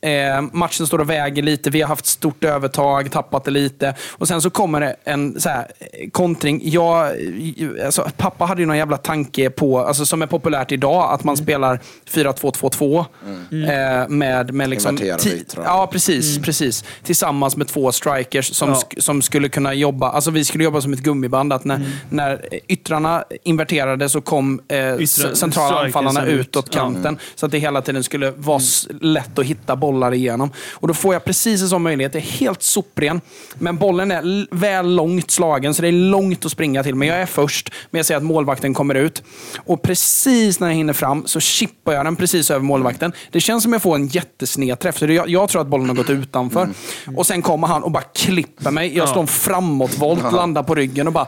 [0.00, 1.70] Eh, matchen står och väger lite.
[1.70, 3.94] Vi har haft stort övertag, tappat det lite.
[4.12, 6.60] Och Sen så kommer det en så här, eh, kontring.
[6.64, 7.10] Jag,
[7.84, 11.36] alltså, pappa hade ju någon jävla tanke på, alltså, som är populärt idag, att man
[11.36, 13.04] spelar 4-2-2-2.
[13.50, 14.96] Eh, med, med liksom.
[15.64, 16.84] Ja, precis, precis.
[17.02, 18.74] Tillsammans med två strikers som, Ja.
[18.74, 20.10] sk- som skulle kunna jobba.
[20.10, 21.52] Alltså vi skulle jobba som ett gummiband.
[21.52, 25.04] Att när, när yttrarna inverterade så kom eh,
[25.34, 26.40] centrala anfallarna ut.
[26.40, 27.18] utåt kanten.
[27.34, 28.60] Så att det hela tiden skulle vara
[29.00, 30.50] lätt att hitta bollar igenom.
[30.72, 32.12] Och Då får jag precis en sån möjlighet.
[32.12, 33.20] Det är helt sopren.
[33.54, 36.94] Men bollen är väl långt slagen, så det är långt att springa till.
[36.94, 37.70] Men jag är först.
[37.90, 39.22] Men jag ser att målvakten kommer ut.
[39.66, 43.12] Och precis när jag hinner fram så chippar jag den precis över målvakten.
[43.32, 44.98] Det känns som jag får en jättesned träff.
[44.98, 46.68] Så jag, jag tror att bollen har gått utanför.
[47.16, 48.96] Och Sen kommer han och bara klipper mig.
[48.96, 51.26] Jag slår en framåtvolt, landar på ryggen och bara...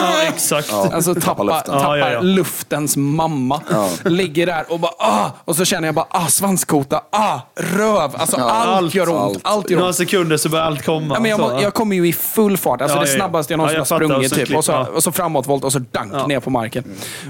[0.00, 0.72] Ja, exakt.
[0.72, 1.74] Alltså Tappar luften.
[1.74, 2.20] tappar ja, ja.
[2.20, 3.60] luftens mamma.
[4.04, 5.30] Ligger där och bara ah!
[5.44, 8.10] Och så känner jag bara ah, svanskota, ah, röv.
[8.14, 9.18] Alltså allt, allt, gör ont.
[9.18, 9.40] allt.
[9.42, 9.96] Allt, gör Några ont.
[9.96, 11.14] sekunder så börjar allt komma.
[11.14, 12.80] Ja, men jag, Så, jag kommer ju i full fart.
[12.80, 13.18] Alltså Ja, det ja, ja.
[13.18, 14.24] snabbaste jag någonsin Ja, har jag fattar.
[14.24, 14.32] sprungit.
[14.32, 14.56] Och så typ.
[14.56, 14.86] och, så, ja.
[14.96, 16.84] och så framåtvolt och så dank ner på marken.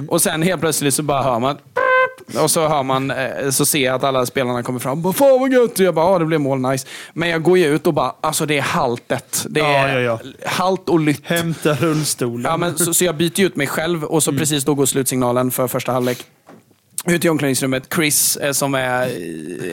[0.08, 1.56] Och sen helt plötsligt så bara hör man
[2.42, 5.02] och så hör man, eh, så ser jag att alla spelarna kommer fram.
[5.02, 5.72] Bara, Fan vad gött!
[5.72, 6.86] Och jag bara, ja det blev mål, nice.
[7.14, 9.46] Men jag går ju ut och bara, alltså det är haltet.
[9.50, 11.20] Det Ja, är ja, halt och lytt.
[11.24, 12.44] Hämta rullstolen.
[12.50, 14.38] Ja, men, så, så jag byter ut mig själv och så Mm.
[14.40, 16.24] precis då går slutsignalen för första halvlek.
[17.06, 17.94] Ut i omklädningsrummet.
[17.94, 19.02] Chris eh, som är,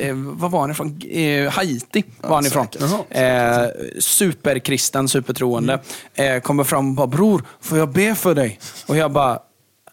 [0.01, 1.01] eh, vad var han ifrån?
[1.09, 2.67] Eh, Haiti var han ifrån.
[3.09, 3.61] Eh,
[3.99, 5.79] superkristen, supertroende.
[6.15, 6.35] Mm.
[6.35, 8.59] Eh, kommer fram och bara, bror, får jag be för dig?
[8.87, 9.39] Och jag bara,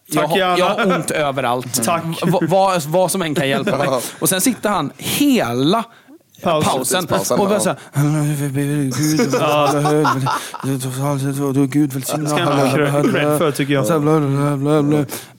[0.07, 1.85] jag, Tack har, jag har ont överallt.
[1.85, 2.03] Tack.
[2.23, 3.89] Va, vad, vad som än kan hjälpa mig.
[4.21, 5.85] Och sen sitter han hela
[6.43, 6.71] Pausen.
[6.73, 7.61] pausen, Pausen, och bara ja.
[7.61, 8.07] så här,
[11.67, 12.29] Gud, välsigna.
[12.29, 13.83] ska han ha cred- för, tycker jag.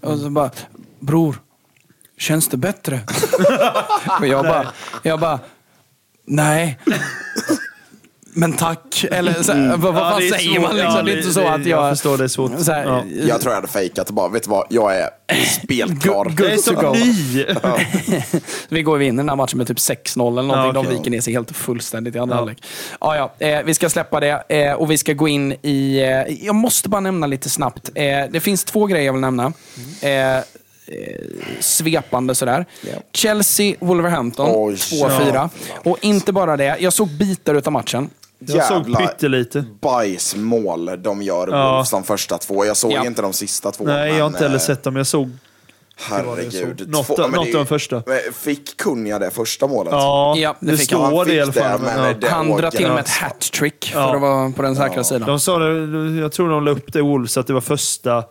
[0.02, 0.50] Och så bara,
[1.00, 1.36] bror,
[2.18, 3.00] känns det bättre?
[4.20, 4.68] och jag bara,
[5.04, 5.40] jag bara,
[6.28, 6.80] nej.
[8.40, 9.06] Men tack.
[9.12, 10.62] Eller så, här, vad, vad Ja, är säger svårt.
[10.64, 10.76] man?
[10.76, 10.96] Liksom?
[10.96, 11.80] Ja, det är det- inte så att jag...
[11.86, 12.52] jag förstår, det är svårt.
[12.60, 13.04] Så här, Ja.
[13.28, 15.10] Jag tror jag hade fejkat och bara, vet du vad, jag är
[15.64, 16.34] spelklar.
[16.40, 16.94] Jag är to go.
[16.94, 17.46] ny.
[18.70, 19.92] Vi går in i den här matchen med typ 6-0
[20.32, 20.50] eller någonting.
[20.56, 20.84] Ja, okej.
[20.84, 22.38] De viker ner sig helt fullständigt i andra Ja.
[22.38, 22.64] halvlek.
[23.02, 25.98] Ja, ja, eh, vi ska släppa det eh, och vi ska gå in i...
[26.00, 27.90] Eh, jag måste bara nämna lite snabbt.
[27.96, 29.54] Eh, det finns två grejer jag vill nämna.
[30.02, 30.44] Eh, eh,
[31.60, 32.66] svepande sådär.
[33.14, 35.50] Chelsea, Wolverhampton, Oj, 2-4.
[35.84, 38.10] Och inte bara det, jag såg bitar utav matchen.
[38.40, 39.64] Jag såg pyttelite.
[39.82, 41.72] bajsmål de gör, Ja.
[41.72, 42.66] Wolves, de första två.
[42.66, 43.06] Jag såg Ja.
[43.06, 43.84] inte de sista två.
[43.84, 44.96] Nej, jag har men, inte heller eh, sett dem.
[44.96, 45.30] Jag såg...
[46.00, 46.90] Herregud.
[46.90, 48.04] Något Två- av- men något de första.
[48.06, 49.92] men Fick Kunja det första målet?
[49.94, 51.02] Ja, Ja, det det fick han.
[51.08, 51.80] står Han fick fall.
[51.82, 52.14] det, men, men ja.
[52.22, 54.16] det- Han drar till med ett hattrick för Ja.
[54.16, 55.28] att vara på den säkra sidan.
[55.28, 58.24] De sa det, jag tror de la upp det i Wolves, att det var första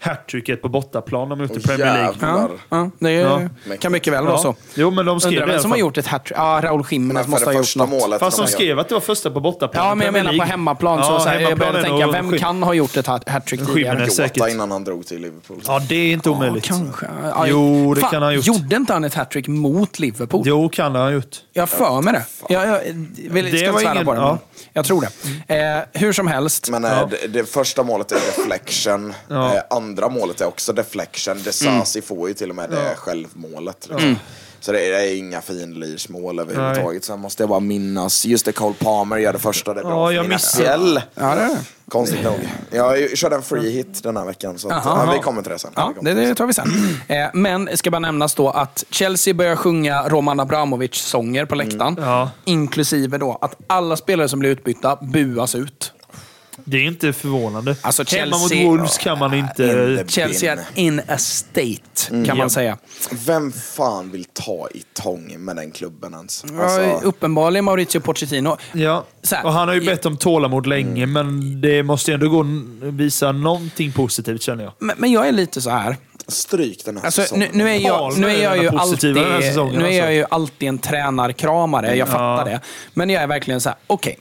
[0.00, 2.14] hattricket på bortaplan de har gjort i Premier League.
[2.20, 3.20] Ja, ja, det är,
[3.68, 3.76] Ja.
[3.80, 4.54] kan mycket väl vara så.
[4.74, 6.38] Jo, men de skrev Undrar vem som har gjort ett hattrick?
[6.38, 7.90] Ja, Raúl Jiménez måste ha gjort första något.
[7.90, 9.86] målet Fast de skrev att det var första på bortaplan.
[9.86, 11.02] Ja, men jag menar på hemmaplan.
[11.04, 13.98] så, Ja, så här, jag började tänka, vem kan ha gjort ett hat- hattrick tidigare?
[14.00, 14.48] Jota säkert.
[14.48, 15.62] innan han drog till Liverpool.
[15.66, 16.64] Ja, det är inte omöjligt.
[16.64, 17.06] Kanske.
[17.22, 18.46] Ja, Jo, det fan, kan han ha gjort.
[18.46, 20.42] Gjorde inte han ett hattrick mot Liverpool?
[20.46, 21.36] Jo, kan det ha gjort.
[21.52, 22.24] Jag har för mig det.
[22.48, 22.80] Jag, jag,
[23.30, 24.38] vill, Det ska var svära ingen- på det.
[24.78, 24.80] Ja.
[24.80, 25.08] Jag tror
[25.46, 25.54] det.
[25.54, 26.68] Eh, hur som helst.
[26.70, 29.14] Men eh, det, det första målet är deflection.
[29.28, 29.54] Ja.
[29.54, 31.42] Eh, andra målet är också deflection.
[31.42, 33.88] Desasi får ju till och med det självmålet.
[33.90, 34.16] Liksom.
[34.60, 37.04] Så det är, det är inga finlirsmål överhuvudtaget.
[37.04, 40.12] Sen måste jag bara minnas, just det, Cole Palmer gör det första, det är bra
[40.12, 41.02] Ja, jag missade-.
[41.14, 41.58] Ja, det är.
[41.88, 42.34] Konstigt nog.
[42.70, 45.06] Jag körde en free hit den här veckan, så att, Jaha.
[45.06, 45.70] ja, vi kommer till det sen.
[45.76, 46.68] Ja, det, det tar vi sen.
[47.08, 51.96] Eh, men det ska bara nämnas då att Chelsea börjar sjunga Roman Abramovic-sånger på läktaren.
[52.00, 52.30] Ja.
[52.44, 55.92] Inklusive då att alla spelare som blir utbytta buas ut.
[56.64, 57.76] Det är inte förvånande.
[57.82, 60.04] Alltså, Hemma mot Chelsea- Wolves kan man inte...
[60.08, 62.78] Chelsea är in a state, kan man säga.
[63.26, 66.44] Vem fan vill ta i tång med den klubben ens?
[66.52, 68.56] Ja, Alltså, uppenbarligen Mauricio Pochettino.
[68.72, 72.14] Ja, Så här, och han har ju bett om tålamod länge, men det måste ju
[72.14, 72.46] ändå gå
[72.80, 74.72] visa någonting positivt känner jag.
[74.78, 75.96] Men, men jag är lite så här.
[76.28, 77.48] stryk den här Alltså, nu, säsongen.
[77.52, 80.10] nu, är jag, Palmer nu är jag är ju alltid, nu är jag alltså.
[80.12, 82.44] ju alltid en tränarkramare, jag fattar Ja.
[82.44, 82.60] det.
[82.94, 84.18] Men jag är verkligen så här, okej.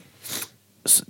[0.85, 1.03] S-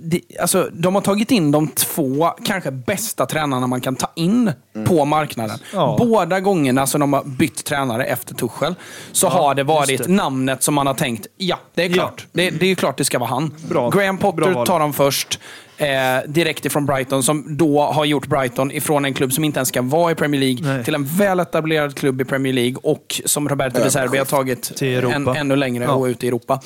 [0.00, 4.52] det- Alltså, de har tagit in de två kanske bästa tränarna man kan ta in
[4.86, 5.58] på marknaden.
[5.72, 5.96] Ja.
[5.98, 8.74] Båda gångerna som de har bytt tränare efter Tuchel
[9.12, 10.08] så har det varit det.
[10.08, 11.94] namnet som man har tänkt, ja, det är Ja.
[11.94, 12.26] klart.
[12.32, 13.54] Det, det är ju klart det ska vara han.
[13.68, 13.90] Bra.
[13.90, 14.66] Graham Bra Potter val.
[14.66, 15.40] tar de först.
[15.80, 15.86] Eh,
[16.26, 19.82] direkt ifrån Brighton, som då har gjort Brighton ifrån en klubb som inte ens ska
[19.82, 20.84] vara i Premier League Nej.
[20.84, 25.28] till en väletablerad klubb i Premier League och som Roberto De Serbi har tagit en,
[25.28, 25.90] ännu längre Ja.
[25.92, 26.60] och ut i Europa.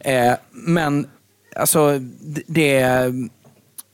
[0.00, 1.06] Eh, men
[1.58, 1.98] alltså,
[2.46, 2.84] det,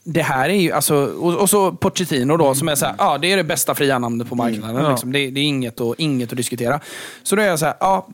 [0.03, 3.17] det här är ju, alltså, och, och så Pochettino då, som är så här, ja
[3.17, 4.83] det är det bästa fria namnet på marknaden.
[4.83, 4.91] Ja.
[4.91, 5.11] Liksom.
[5.11, 6.79] Det, det är inget att, inget att diskutera.
[7.23, 8.07] Så då är jag så här, ja,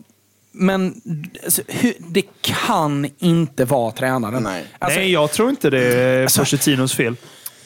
[0.52, 1.02] men
[1.44, 4.44] alltså, hur, det kan inte vara tränaren.
[4.44, 4.64] Nej.
[4.80, 7.16] Alltså, Nej, jag tror inte det är Alltså- Pochettinos fel.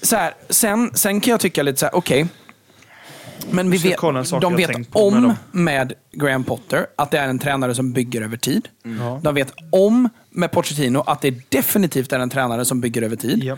[0.01, 2.27] så här, sen, sen kan jag tycka lite så här, okej.
[3.51, 5.35] Men vi vet, kolla en sak de jag vet tänkt på med om dem.
[5.51, 8.67] med Graham Potter att det är en tränare som bygger över tid.
[8.83, 9.19] Ja.
[9.23, 13.43] De vet om med Pochettino att det definitivt är en tränare som bygger över tid.
[13.43, 13.57] Ja.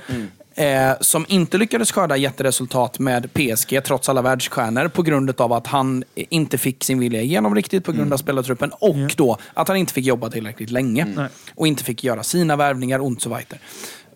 [0.64, 5.68] Eh, som inte lyckades skörda jätteresultat med PSG trots alla världsstjärnor på grund av att
[5.68, 9.78] han inte fick sin vilja igenom riktigt på grund av spelartruppen och då att han
[9.78, 11.06] inte fick jobba tillräckligt länge.
[11.06, 11.28] Nej.
[11.56, 13.60] Och inte fick göra sina värvningar och så vidare.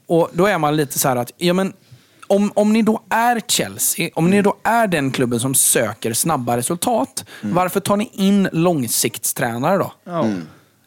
[0.06, 1.74] Och då är man lite så här att, ja men
[2.32, 6.58] om, om ni då är Chelsea, om ni då är den klubben som söker snabba
[6.58, 9.94] resultat, varför tar ni in långsiktstränare då?
[10.04, 10.26] Ja.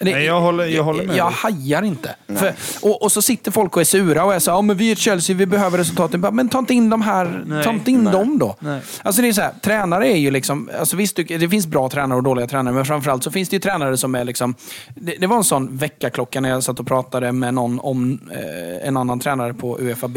[0.04, 1.34] Det- Nej, jag håller- jag håller med Jag dig.
[1.36, 2.14] hajar inte.
[2.36, 4.76] För, och, och så sitter folk och är sura och är så här, ja, men
[4.76, 6.20] vi är Chelsea, vi behöver resultaten.
[6.20, 7.64] Men ta inte in de här, Nej.
[7.64, 8.56] ta inte in dem då.
[8.58, 8.80] Nej.
[9.02, 11.88] Alltså det är så här, tränare är ju liksom, alltså visst det det finns bra
[11.88, 14.54] tränare och dåliga tränare, men framförallt så finns det ju tränare som är liksom,
[14.94, 18.88] det, det var en sån väckarklocka när jag satt och pratade med någon om eh,
[18.88, 20.16] en annan tränare på UFAB.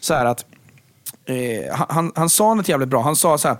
[0.00, 0.44] Så här att,
[1.28, 3.02] eh, han- han, han sa något jävligt bra.
[3.02, 3.56] Han sa så här,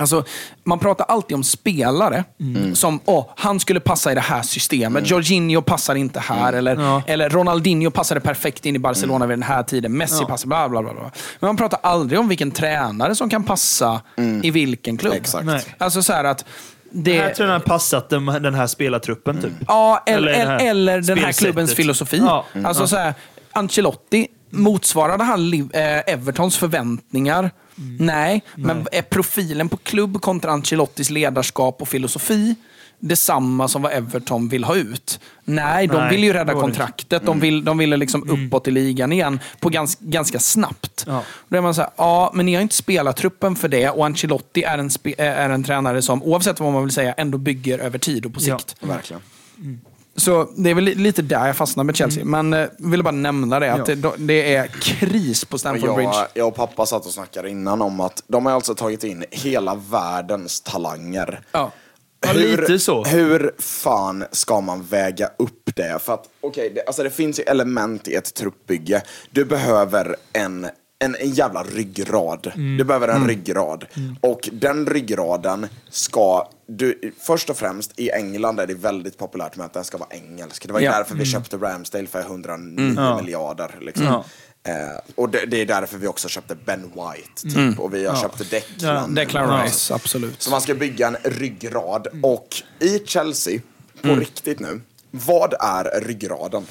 [0.00, 0.24] Alltså,
[0.64, 2.24] man pratar alltid om spelare
[2.74, 5.10] som åh, han skulle passa i det här systemet.
[5.10, 6.52] Jorginho passar inte här.
[6.52, 7.02] Eller, Ja.
[7.06, 9.96] eller Ronaldinho passade perfekt in i Barcelona vid den här tiden.
[9.96, 11.02] Messi passar bla, bla bla bla.
[11.40, 14.00] Men man pratar aldrig om vilken tränare som kan passa
[14.42, 15.14] i vilken klubb.
[15.14, 15.44] Exakt.
[15.44, 15.62] Nej.
[15.78, 16.44] Alltså så att
[16.92, 17.12] det...
[17.12, 19.52] Den här tränaren har passat den, den här spelartruppen typ.
[19.68, 22.18] Ja, eller, Eller eller, här eller den här klubbens filosofi.
[22.18, 22.44] Ja.
[22.64, 23.14] Alltså så här,
[23.52, 27.50] Ancelotti, motsvarade han eh, Evertons förväntningar?
[27.98, 32.54] Nej, men är profilen på klubb kontra Ancelottis ledarskap och filosofi
[33.02, 35.20] detsamma som vad Everton vill ha ut?
[35.44, 37.26] Nej, de Nej, vill ju rädda kontraktet.
[37.26, 41.04] De, vill, de ville liksom uppåt i ligan igen på gans, ganska snabbt.
[41.06, 41.22] Ja.
[41.48, 44.06] Då är man så här, ja, men ni har inte spelat truppen för det och
[44.06, 47.78] Ancelotti är en, spe, är en tränare som, oavsett vad man vill säga, ändå bygger
[47.78, 48.58] över tid och på Ja.
[48.58, 48.76] sikt.
[48.80, 49.22] Verkligen.
[50.20, 52.24] Så det är väl li- lite där jag fastnar med Chelsea.
[52.24, 53.94] Men eh, ville bara nämna det, att Ja.
[53.94, 56.10] det, det är kris på Stamford Bridge.
[56.14, 59.24] jag, jag och pappa satt och snackade innan om att de har alltså tagit in
[59.30, 61.40] hela världens talanger.
[61.52, 61.72] Ja.
[62.26, 63.04] Ja, lite så.
[63.04, 65.98] Hur fan ska man väga upp det?
[66.02, 69.02] För att, okej, det, alltså det finns ju element i ett truppbygge.
[69.30, 70.64] Du behöver en,
[71.04, 72.52] en, en jävla ryggrad.
[72.54, 72.76] Mm.
[72.76, 73.84] Du behöver en ryggrad.
[74.20, 79.66] Och den ryggraden ska, du, först och främst i England är det väldigt populärt med
[79.66, 80.66] att den ska vara engelsk.
[80.66, 80.92] Det var ju Ja.
[80.92, 83.78] därför vi köpte Ramsdale för 109 miljarder.
[83.80, 84.04] Liksom.
[84.04, 84.24] Ja.
[84.62, 87.78] Eh, och det, det är därför vi också köpte Ben White, typ.
[87.80, 89.14] Och vi har köpt Declan.
[89.14, 89.64] Declan Ja.
[89.64, 90.42] Rice, absolut.
[90.42, 92.06] Så man ska bygga en ryggrad.
[92.22, 92.48] Och
[92.80, 93.60] i Chelsea,
[94.02, 94.80] på riktigt nu,
[95.10, 96.66] vad är ryggraden?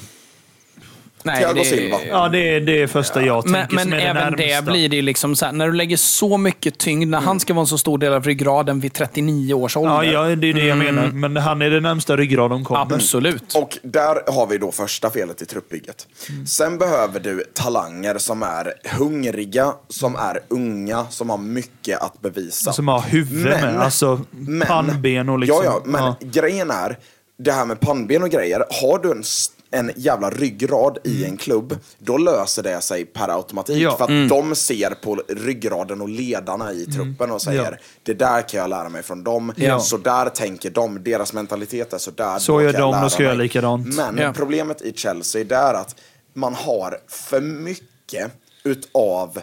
[1.22, 1.96] Nej, Thiago det- Silva.
[2.08, 4.96] Ja, det är det första jag Men, tänker men är även det det blir det
[4.96, 7.66] ju liksom så här, när du lägger så mycket tyngd, när han ska vara en
[7.66, 10.02] så stor del av ryggraden vid 39 års ålder.
[10.02, 11.06] Ja, ja, det är det jag menar.
[11.06, 12.80] Men han är det närmsta ryggrad de kommer.
[12.94, 13.54] Absolut.
[13.56, 16.06] Och där har vi då första felet i truppbygget.
[16.46, 22.72] Sen behöver du talanger som är hungriga, som är unga, som har mycket att bevisa.
[22.72, 23.76] Som har huvud med.
[23.80, 24.20] Alltså
[24.66, 25.64] pannben och liksom.
[25.64, 26.16] Ja, ja, men Ja.
[26.20, 26.98] grejen är,
[27.38, 31.36] det här med pannben och grejer, har du en, s- en jävla ryggrad i en
[31.36, 33.76] klubb, då löser det sig per automatik.
[33.82, 33.96] Ja.
[33.96, 37.76] För att de ser på ryggraden och ledarna i truppen och säger Ja.
[38.02, 39.52] det där kan jag lära mig från dem.
[39.56, 39.80] Ja.
[39.80, 42.38] Så där tänker de, deras mentalitet är så där.
[42.38, 43.96] Så gör de, då ska jag göra likadant.
[43.96, 45.94] Men problemet i Chelsea det är att
[46.34, 48.32] man har för mycket
[48.64, 49.38] utav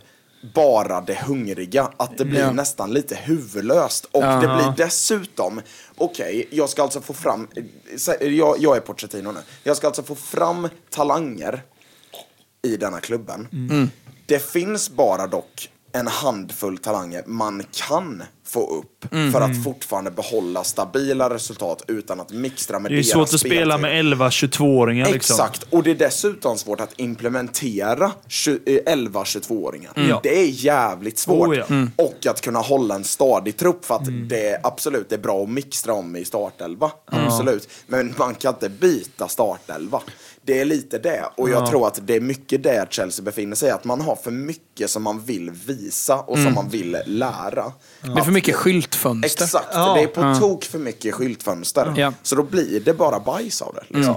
[0.53, 2.51] bara det hungriga, att det blir Ja.
[2.51, 4.05] nästan lite huvudlöst.
[4.11, 5.61] Och det blir dessutom,
[5.97, 7.47] okej, jag ska alltså få fram,
[8.19, 11.61] jag, jag är Pochettino nu, jag ska alltså få fram talanger
[12.61, 13.47] i denna klubben.
[14.25, 20.63] Det finns bara dock en handfull talanger man kan få upp för att fortfarande behålla
[20.63, 25.11] stabila resultat utan att mixtra med Det är deras svårt att spela med 11-22-åringar.
[25.11, 25.33] Liksom.
[25.33, 29.91] Exakt, och det är dessutom svårt att implementera 11-22-åringar.
[29.95, 30.19] Ja.
[30.23, 31.47] Det är jävligt svårt.
[31.47, 31.65] Oh, ja.
[31.69, 31.91] Mm.
[31.95, 35.43] Och att kunna hålla en stadig trupp för att det är absolut det är bra
[35.43, 36.91] att mixtra om i startelva.
[37.05, 37.69] Absolut.
[37.87, 40.01] Men man kan inte byta startelva.
[40.47, 41.23] Det är lite det.
[41.37, 43.69] Och jag tror att det är mycket där Chelsea befinner sig.
[43.71, 47.71] Att man har för mycket som man vill visa och som man vill lära.
[48.01, 49.43] Det är för mycket skyltfönster.
[49.45, 49.93] Exakt, Ja.
[49.93, 51.93] det är på tok för mycket skyltfönster.
[51.97, 52.13] Ja.
[52.23, 53.97] Så då blir det bara bajs av det.
[53.97, 54.15] Liksom.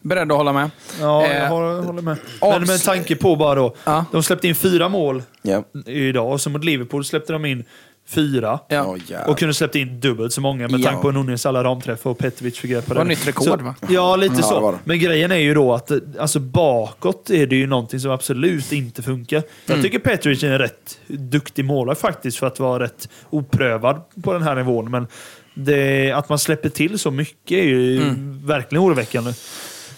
[0.00, 0.70] Beredd att hålla med.
[1.00, 2.16] Ja, Eh, jag håller, håller med.
[2.40, 3.76] Men med tanke på bara då.
[3.84, 4.04] Ja.
[4.12, 5.64] De släppte in fyra mål Ja.
[5.86, 7.64] idag och så mot Liverpool släppte de in
[8.08, 8.58] fyra.
[8.68, 8.96] Ja.
[9.26, 10.84] Och kunde släppt in dubbelt så många med Ja.
[10.88, 13.56] tanke på Nunez alla ramträffar och Petrovic fick grepp på Det var nytt rekord, så,
[13.56, 13.74] va?
[13.88, 14.54] Ja, lite Ja, så.
[14.54, 14.78] det var det.
[14.84, 19.02] Men grejen är ju då att alltså, bakåt är det ju någonting som absolut inte
[19.02, 19.42] funkar.
[19.66, 19.82] Jag Mm.
[19.82, 24.42] tycker Petrovic är en rätt duktig målare faktiskt för att vara rätt oprövad på den
[24.42, 24.90] här nivån.
[24.90, 25.06] Men
[25.54, 28.46] det, att man släpper till så mycket är ju Mm.
[28.46, 29.32] verkligen oroväckande.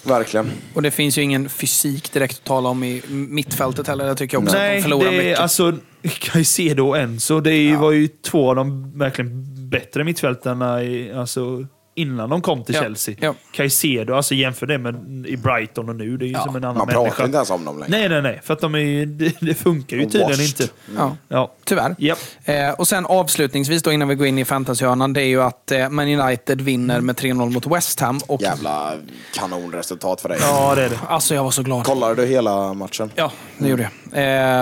[0.05, 0.51] Verkligen.
[0.75, 4.07] Och det finns ju ingen fysik direkt att tala om i mittfältet heller.
[4.07, 5.39] Jag tycker också att Nej, de förlorar det är, mycket.
[5.41, 5.73] alltså
[6.21, 11.13] Caicedo och Enzo, det är, ju- var ju två av de verkligen bättre mittfältarna i,
[11.13, 13.15] alltså, innan de kom till Ja, Chelsea.
[13.21, 13.35] ja.
[13.53, 16.65] Caicedo, alltså jämför det med i Brighton och nu, det är ju Ja, som en
[16.65, 17.25] annan Man pratar människa.
[17.25, 17.91] inte ens om dem längre.
[17.99, 18.41] Nej, nej, nej.
[18.45, 20.61] För att de är, det, det funkar ju Och tydligen washed.
[20.61, 20.69] inte.
[20.97, 21.53] ja, Ja.
[21.65, 21.95] tyvärr.
[21.99, 22.19] Japp.
[22.45, 25.71] Eh, och sen avslutningsvis då innan vi går in i fantasyhörnan, det är ju att
[25.73, 28.21] eh, Man United vinner med 3-0 mot West Ham.
[28.27, 28.93] Och, Jävla
[29.35, 30.39] kanonresultat för dig.
[30.41, 30.99] Ja, det är det.
[31.09, 31.85] Alltså jag var så glad.
[31.85, 33.11] Kollade du hela matchen?
[33.15, 33.91] Ja, det gjorde jag.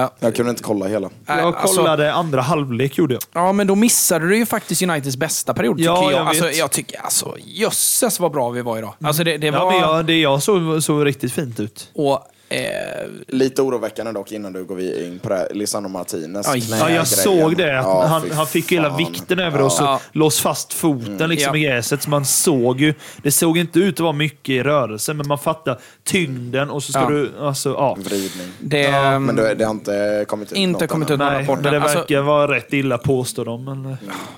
[0.02, 1.10] Eh, Jag kunde inte kolla hela.
[1.26, 3.22] Jag alltså- kollade andra halvlek, gjorde jag.
[3.32, 6.20] Ja, men då missade du ju faktiskt Uniteds bästa period, tycker Ja, jag.
[6.20, 8.94] jag alltså, jag tycker, alltså, jösses vad bra vi var idag.
[9.00, 9.70] Alltså, det, det Ja, var...
[9.72, 11.90] men jag, det jag såg såg riktigt fint ut.
[11.94, 15.34] Och, eh, Lite oroväckande dock innan du går in på det.
[15.36, 15.48] här.
[15.54, 16.46] Lisandro Martinez.
[16.48, 17.06] Knä- Ja, jag grejen.
[17.06, 17.72] såg det.
[17.72, 19.64] Ja, han, han fick ju hela vikten över Ja.
[19.64, 20.00] och så Ja.
[20.12, 21.56] lås fast foten liksom Ja.
[21.56, 22.02] i gräset.
[22.02, 22.94] Så man såg ju.
[23.22, 26.92] Det såg inte ut att vara mycket i rörelse, men man fattar tyngden och så
[26.92, 27.08] ska Ja.
[27.10, 27.30] du...
[27.40, 27.94] Alltså, ja.
[28.00, 28.48] Vridning.
[28.60, 31.62] det, Men det, det har inte kommit ut Inte kommit ut några Nej, rapporter.
[31.62, 33.64] men det Alltså- verkar vara rätt illa påstår de.
[33.64, 33.96] Men, eh,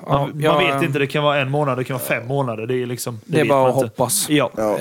[0.09, 2.67] man, Ja, man vet inte, det kan vara en månad, det kan vara fem månader.
[2.67, 4.27] Det är, liksom, Det är vet bara att hoppas.
[4.29, 4.51] Ja.
[4.57, 4.79] Ja.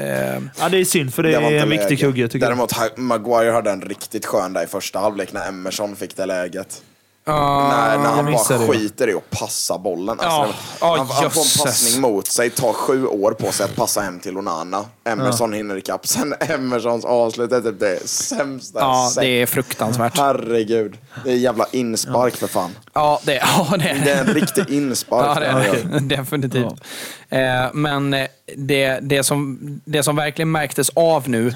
[0.60, 2.52] ja, det är synd för det, Det är en viktig kugge tycker jag.
[2.52, 2.72] Däremot,
[3.24, 6.82] Maguire hade en riktigt skön där i första halvlek när Emerson fick det läget.
[7.26, 10.20] ja, när, när han bara skiter i att passa bollen.
[10.20, 13.76] Alltså, Ja, han, han får en passning mot sig, tar sju år på sig att
[13.76, 14.86] passa hem till Onana.
[15.04, 16.08] Emerson hinner ikapp.
[16.08, 20.18] Sen Emersons avslut är typ det sämsta ja, det är fruktansvärt.
[20.18, 20.98] Herregud.
[21.26, 22.72] Det är jävla inspark för fan.
[22.94, 25.38] Ja, det, ja, det Det är en riktig inspark.
[25.38, 26.00] Ja, det är det.
[26.16, 26.74] Definitivt.
[27.30, 28.28] Eh, men eh,
[28.58, 31.54] det, det, som, det som verkligen märktes av nu,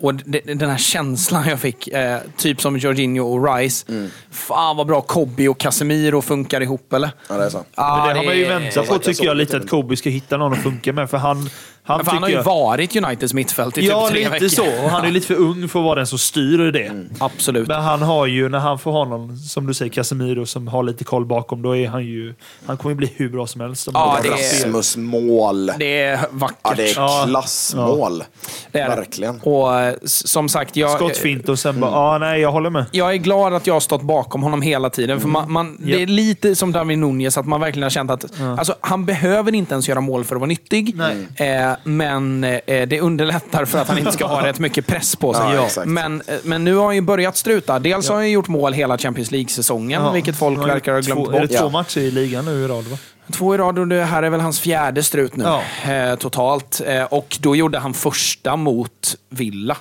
[0.00, 3.86] och det, den här känslan jag fick, eh, typ som Jorginho och Rice.
[3.88, 4.10] Mm.
[4.30, 7.10] Fan vad bra Kobe och Casemiro funkar ihop, eller?
[7.28, 7.64] Ja, det är så.
[7.74, 10.36] Ja, Men det har man ju väntat på tycker jag lite att Kobe ska hitta
[10.36, 11.10] någon att funka med.
[11.10, 11.50] För han,
[11.82, 14.48] han, han har ju jag- varit Uniteds mittfält i Ja, typ tre lite veckor.
[14.48, 14.84] så.
[14.84, 16.82] Och han är lite för ung för att vara den som styr det.
[16.86, 17.08] Mm.
[17.18, 17.68] Absolut.
[17.68, 20.82] Men han har ju, när han får ha någon, som du säger, Casemiro som har
[20.82, 22.34] lite koll bakom, då är han ju...
[22.66, 23.88] Han kommer ju bli hur bra som helst.
[23.94, 25.72] Ja, det är- mål.
[25.78, 26.56] Det är vackert.
[26.62, 27.24] Ja, det är Ja.
[27.28, 28.24] klassmål.
[28.72, 28.96] Det är.
[28.96, 29.40] Verkligen.
[29.40, 31.80] Och eh, som sagt, jag, Skottfint och sen Mm.
[31.80, 32.84] bara, ja nej, jag håller med.
[32.90, 35.20] jag är glad att jag har stått bakom honom hela tiden.
[35.20, 38.24] För man, man, Det är lite som David Nunez, att man verkligen har känt att
[38.58, 40.92] alltså, han behöver inte ens göra mål för att vara nyttig.
[40.96, 41.50] Nej.
[41.50, 45.34] Eh, men eh, det underlättar för att han inte ska ha rätt mycket press på
[45.34, 45.42] sig.
[45.76, 47.78] Ja, men, eh, men nu har han ju börjat struta.
[47.78, 51.32] Dels har han ju gjort mål hela Champions League-säsongen, vilket folk verkar ha glömt två,
[51.32, 51.34] bort.
[51.34, 52.84] Är det två matcher i ligan nu i rad?
[52.84, 52.98] Va?
[53.32, 55.44] Två i rad och det här är väl hans fjärde strut nu.
[55.44, 55.92] Ja.
[55.92, 56.80] Eh, totalt.
[56.86, 59.76] Eh, och då gjorde han första mot Villa.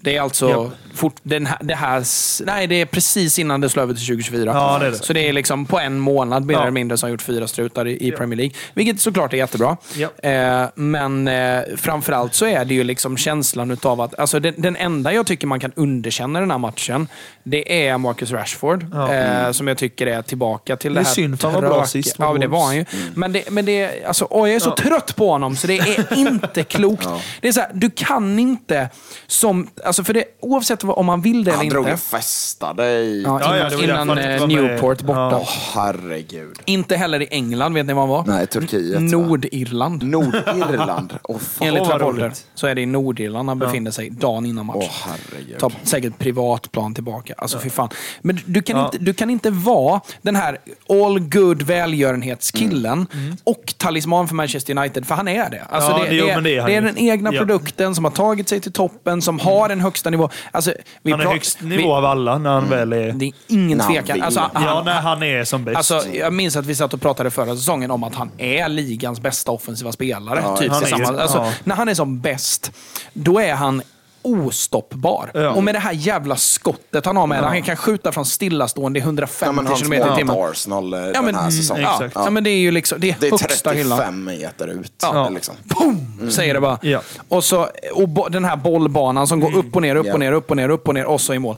[0.00, 0.70] Det är alltså Ja.
[0.94, 2.04] fort, den här, det här...
[2.46, 4.44] Nej, det är precis innan det slår över till 2024.
[4.54, 4.96] Ja, det är det.
[4.96, 6.60] Så det är liksom på en månad mer Ja.
[6.62, 8.54] eller mindre som har gjort fyra strutar i, i Premier League.
[8.74, 9.76] Vilket såklart är jättebra.
[9.96, 10.28] Ja.
[10.30, 14.18] Eh, men eh, framförallt så är det ju liksom känslan utav att...
[14.18, 17.08] Alltså den, den enda jag tycker man kan underkänna den här matchen,
[17.50, 18.86] det är Marcus Rashford.
[19.10, 21.70] Eh, som jag tycker är tillbaka till det, Det är här synd, för han var
[21.70, 22.84] bra sist Ja, det var han ju.
[22.92, 23.16] Wolves.
[23.16, 26.12] Men, det, men det, alltså, åh, jag är så trött på honom så det är
[26.18, 27.08] inte klokt.
[27.40, 28.88] Det är så här, du kan inte,
[29.26, 31.94] som, alltså för det, oavsett vad, om man vill det Han eller drog inte.
[31.94, 33.22] och festade i...
[33.22, 34.48] Ja, Ja, ja, innan det innan han.
[34.48, 35.18] Newport borta.
[35.20, 35.38] Ja.
[35.42, 36.58] Åh, herregud.
[36.64, 38.24] Inte heller i England, vet ni var han var?
[38.26, 39.00] Nej, Turkiet?
[39.02, 40.02] Nordirland.
[40.02, 41.14] Nordirland.
[41.22, 41.68] Åh, fan.
[41.68, 44.76] Enligt rapporter så är det i Nordirland han befinner sig dagen innan match.
[44.78, 45.58] Åh, herregud.
[45.58, 47.34] Ta säkert privatplan tillbaka.
[47.40, 47.88] Alltså fy fan.
[48.22, 50.58] Men du- kan, inte, du kan inte vara den här
[50.88, 53.06] all good välgörenhetskillen
[53.44, 55.62] och talisman för Manchester United, för han är det.
[55.70, 57.38] Alltså Ja, det, det- jo, det, är, det är den egna Ja.
[57.38, 60.30] produkten som har tagit sig till toppen, som har en högsta nivå.
[60.50, 63.12] Alltså, vi Han är högst vi- nivå av alla när han väl är...
[63.12, 64.22] Det är ingen tvekan.
[64.22, 65.76] Alltså, han, Ja, när han är som bäst.
[65.76, 69.20] Alltså, jag minns att vi satt och pratade förra säsongen om att han är ligans
[69.20, 70.40] bästa offensiva spelare.
[70.44, 71.20] Ja, typ han är.
[71.20, 71.52] Alltså, ja.
[71.64, 72.72] När han är som bäst,
[73.12, 73.82] då är han
[74.22, 75.30] ostoppbar.
[75.34, 75.50] Ja.
[75.50, 79.02] Och med det här jävla skottet han har med Han kan skjuta från stillastående i
[79.02, 80.36] Ja, 150 men hans km i timmen.
[80.38, 81.82] Arsenal eh, Ja, den men, här säsongen.
[81.82, 82.14] ja, exakt.
[82.14, 83.98] ja, men det är ju liksom, det är, Det är högsta hyllan.
[83.98, 84.92] 35 meter ut.
[85.02, 85.28] Ja.
[85.28, 85.54] Liksom.
[85.64, 86.30] Boom!
[86.30, 86.78] Säger det bara.
[86.82, 87.00] Ja.
[87.28, 90.12] Och, så, och bo, den här bollbanan som går upp och ner, upp Ja.
[90.12, 91.56] och ner, upp och ner, upp och ner och så i mål.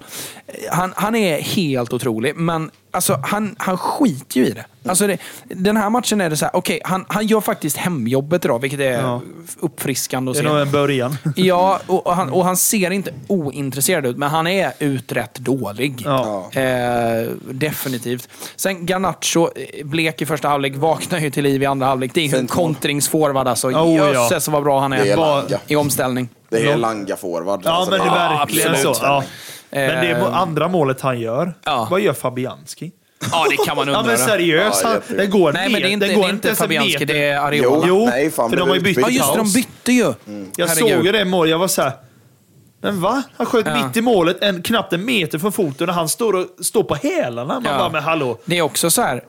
[0.71, 4.65] Han, han är helt otrolig, men alltså, han, han skiter ju i det.
[4.89, 8.45] Alltså det, den här matchen är det så här, okej, han, han gör faktiskt hemjobbet
[8.45, 9.21] idag, vilket är Ja.
[9.61, 10.49] uppfriskande att det är se.
[10.53, 11.17] nog en början.
[11.37, 16.03] Ja, och, och, han, och han ser inte ointresserad ut, men han är uträtt dålig.
[16.05, 16.51] Ja.
[16.53, 18.29] Eh, definitivt.
[18.57, 22.11] Sen Garnacho, eh, blek i första halvlek, vaknar ju till liv i andra halvlek.
[22.15, 23.69] Det är ju en kontringsforward alltså.
[23.69, 24.13] Oh, ja.
[24.13, 26.29] Jösses vad bra han är, Det är i omställning.
[26.49, 27.61] Det är Langa forward.
[27.65, 28.95] Ja, Alltså, men det är verkligen så.
[29.03, 29.25] Ja.
[29.71, 31.55] Men det är Eh, andra målet han gör.
[31.65, 31.89] Ja.
[31.91, 32.93] Vad gör Fabianski?
[33.33, 34.11] Ja, det kan man Ja, undra.
[34.13, 34.81] men seriöst.
[34.85, 37.07] Ja, den går Nej, men det är inte, det går är inte Fabianski, meter.
[37.07, 37.85] det är Areola.
[37.89, 40.15] Jo, nej, fan, för de har ju bytt- Ja, just det, de bytte ju.
[40.57, 40.97] Jag Herregud.
[40.97, 41.93] såg ju det målet, jag var så här.
[42.83, 43.23] Men va?
[43.37, 43.87] Han sköt Ja.
[43.87, 46.95] mitt i målet, en, knappt en meter från foten och han står, och, står på
[46.95, 47.55] hälarna.
[47.55, 47.79] Man Ja.
[47.79, 48.39] bara, men hallå.
[48.45, 49.23] Det är också så här...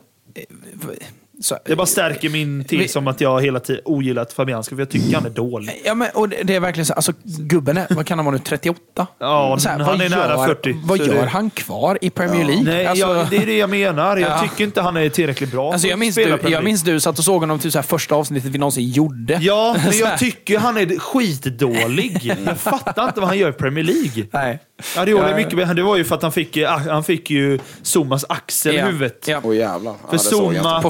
[1.42, 4.76] eh, Så, Det bara stärker min tes Vi- om att jag hela tiden ogillat Fabianski,
[4.76, 5.82] för jag tycker han är dålig.
[5.86, 6.94] Ja, men, och det det är verkligen så.
[6.94, 9.08] Alltså, gubben är, vad kan han vara nu, 38?
[9.20, 12.46] Ja, Så han vad är nära gör, 40, Vad gör det- han kvar i Premier
[12.46, 12.64] League?
[12.64, 14.18] Nej, alltså, jag, det är det jag menar.
[14.18, 14.40] Jag Ja.
[14.50, 17.26] tycker inte han är tillräckligt bra alltså, jag, minns du, jag minns du satt och
[17.26, 19.38] såg honom till så här första avsnittet vi någonsin gjorde.
[19.42, 20.00] Ja, men här.
[20.00, 22.36] jag tycker han är skitdålig.
[22.46, 24.26] Jag fattar inte vad han gör i Premier League.
[24.32, 24.60] Nej.
[24.98, 25.36] Areola är Ja.
[25.38, 25.74] mycket bättre.
[25.74, 28.82] Det var ju för att han fick, eh, han fick ju Zomas axel Ja.
[28.82, 29.26] i huvudet.
[29.28, 29.42] Ja.
[29.44, 29.94] Åh jävlar.
[30.04, 30.82] Ja, För såg jag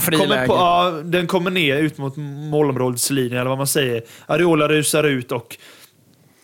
[0.43, 0.47] Inte.
[0.47, 4.03] På ja, den kommer ner ut mot målområdeslinjen, eller vad man säger.
[4.25, 5.57] Areola rusar ut och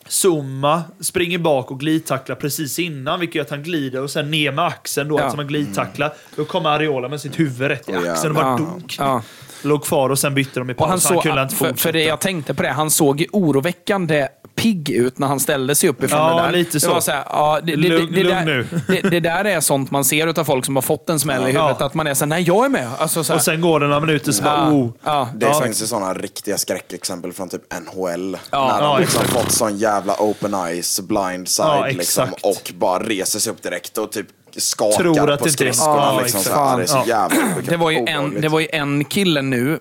[0.10, 4.52] Zuma springer bak och glidtacklar precis innan, vilket gör att han glider och sen ner
[4.52, 5.22] med axeln då, Ja.
[5.24, 6.14] alltså man glidtacklar.
[6.36, 8.96] Då kommer Areola med sitt huvud rätt i axeln och bara dunk.
[9.00, 9.22] Ja.
[9.64, 10.82] Låg kvar och sen bytte de i paus.
[10.84, 11.78] han Han, såg, kunde inte för, fortsätta.
[11.82, 15.90] för det jag tänkte på det, han såg oroväckande pigg ut när han ställde sig
[15.90, 16.52] uppifrån Ja, det där.
[16.52, 16.94] lite Det så.
[16.94, 18.68] var så här, ja, det, det, Lugn- det, det, lugn där, nu.
[18.88, 21.52] det, det där är sånt man ser utav folk som har fått en smäll i
[21.54, 21.62] Ja.
[21.62, 21.82] huvudet.
[21.82, 22.90] Att man är så här, nej jag är med.
[23.00, 24.90] Alltså, så här, Och sen går det några minuter så bara, oh.
[25.04, 25.62] ja, Det ja.
[25.62, 27.62] finns ju sådana riktiga skräckexempel från typ
[27.94, 28.38] NHL.
[28.52, 33.04] Ja, när de liksom fått sån jävla open eyes, blind side Ja, liksom, och bara
[33.04, 34.28] reser sig upp direkt och typ
[34.58, 35.96] skakar Tror att på det skridskorna.
[35.98, 37.30] Ja, liksom, det så Ja.
[37.70, 38.42] Det var, ju en, obehagligt.
[38.42, 39.80] det var ju en kille nu,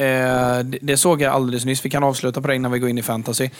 [0.00, 2.98] det, det såg jag alldeles nyss, vi kan avsluta på det innan vi går in
[2.98, 3.50] i fantasy.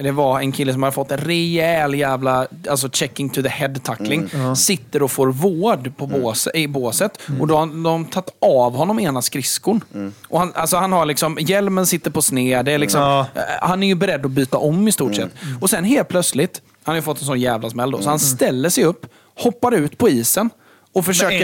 [0.00, 4.54] Det var en kille som hade fått en rejäl jävla alltså checking to the head-tackling.
[4.56, 7.20] Sitter och får vård på bås, i båset.
[7.40, 9.84] Och då har de tagit av honom ena skridskon.
[10.28, 13.00] Och han, alltså han har liksom, hjälmen sitter på sned, det är liksom,
[13.34, 15.30] eh, han är ju beredd att byta om i stort sett.
[15.60, 18.18] Och sen helt plötsligt, han har ju fått en sån jävla smäll då, så han
[18.18, 20.50] ställer sig upp, hoppar ut på isen
[20.92, 21.38] och försöker...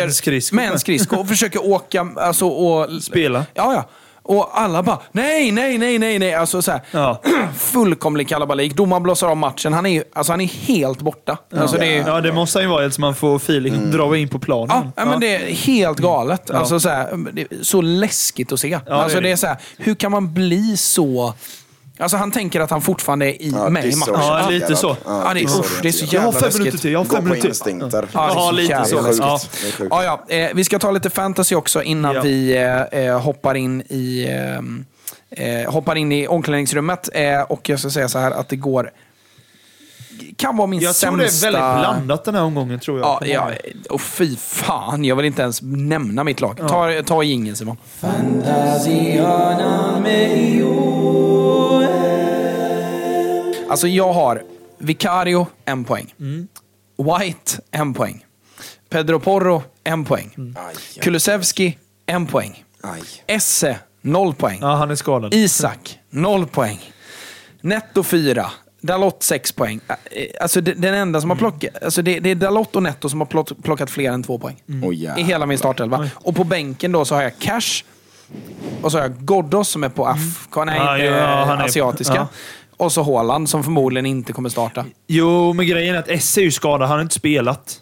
[0.55, 3.03] Med en skridsko och försöker åka, alltså och...
[3.03, 3.47] Spela.
[3.55, 3.89] Ja, ja.
[4.25, 6.35] Och alla bara nej, nej, nej, nej, nej.
[6.35, 7.21] Alltså så här, Ja.
[7.57, 8.75] fullkomlig kalabalik.
[8.75, 9.73] Domaren blåser av matchen.
[9.73, 11.39] Han är, ju- alltså, han är helt borta.
[11.57, 13.91] Alltså, det är, Ja, det måste han ju vara, så man får feeling.
[13.91, 14.69] Dra in på planen.
[14.77, 16.51] Ja, ja, men det är helt galet.
[16.51, 18.75] Alltså, så, här, det är så läskigt att se.
[18.75, 19.37] alltså, det är det är det.
[19.37, 21.35] så här, hur kan man bli så...
[21.99, 24.15] Alltså, han tänker att han fortfarande är i, Ja, med i matchen.
[24.17, 24.97] Ja, lite så.
[25.05, 26.93] Ja, det är, usch, det är så Jag har jävla fem minuter till.
[26.93, 27.49] Jag har fem minuter till.
[27.51, 28.07] instinkter.
[28.13, 29.01] Ja, Ja, lite jävla så.
[29.03, 29.19] läskigt.
[29.21, 29.39] Ja.
[29.79, 29.89] Sjukt.
[29.91, 30.35] Ja, ja.
[30.37, 32.21] Eh, vi ska ta lite fantasy också innan Ja.
[32.23, 34.27] vi eh, eh, hoppar in i
[35.39, 37.09] eh, eh, hoppar in i omklädningsrummet.
[37.13, 38.91] Eh, och jag ska säga så här att det går...
[40.37, 41.49] Kan vara min Jag tror sämsta...
[41.49, 43.07] det är väldigt blandat den här omgången, tror jag.
[43.07, 43.51] Ja, ja,
[43.91, 45.05] och fy fan.
[45.05, 46.57] Jag vill inte ens nämna mitt lag.
[46.69, 47.77] Ta, ta ingen Simon.
[53.73, 54.43] Alltså jag har
[54.79, 56.15] Vicario, en poäng.
[56.21, 56.49] Mm.
[56.99, 58.25] White, en poäng.
[58.91, 60.35] Pedro Porro, en poäng.
[60.37, 60.55] Mm.
[61.01, 62.65] Kulusevski, en poäng.
[62.83, 63.03] aj.
[63.27, 64.59] Esse, noll poäng.
[64.61, 65.35] Ja, han är skadad.
[65.35, 66.81] Isak, noll poäng.
[67.61, 68.51] Netto fyra.
[68.81, 69.81] Dalot sex poäng.
[69.89, 71.51] Ä- eh, Alltså den enda som har Mm.
[71.51, 71.83] plockat...
[71.85, 74.63] Alltså det, det är Dalot och Netto som har plock- plockat fler än två poäng.
[74.83, 75.25] Oj, I jävlar.
[75.25, 76.09] hela min startelva.
[76.15, 77.85] Och på bänken då så har jag Cash.
[78.83, 80.87] Och så har jag Ghoddos som är på Afghan, nej, Mm.
[81.05, 82.15] Ja, ja, eh, han är- asiatiska.
[82.15, 82.29] ja.
[82.77, 84.85] Och så Haaland som förmodligen inte kommer starta.
[85.07, 86.89] Jo, men grejen är att Esse är ju skadad.
[86.89, 87.77] Han har inte spelat.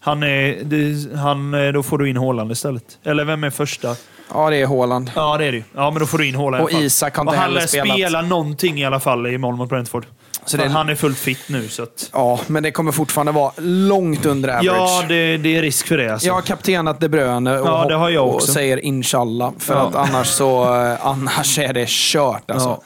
[0.00, 2.84] Han är, det, han, eh, då får du in Haaland istället.
[3.04, 3.96] Eller vem är första?
[4.34, 5.10] Ja, det är Haaland.
[5.16, 5.64] Ja, det är det ju.
[5.74, 6.84] Ja, men då får du in Haaland i Och alla fall.
[6.86, 7.88] Isak har inte Och han heller lär spelat.
[7.96, 10.06] spela någonting i alla fall imorgon mot Brentford.
[10.44, 11.68] Så det- Han är fullt fit nu.
[11.68, 14.66] Så att, Ja, men det kommer fortfarande vara långt under average.
[14.66, 16.12] ja, det, det är risk för det.
[16.12, 16.26] Alltså.
[16.26, 18.52] Jag har kaptenat De Bruyne och, Ja, det har jag och också.
[18.52, 19.52] säger inshallah.
[19.58, 19.80] För Ja.
[19.80, 22.50] att annars, så, eh, annars är det kört.
[22.50, 22.82] Alltså.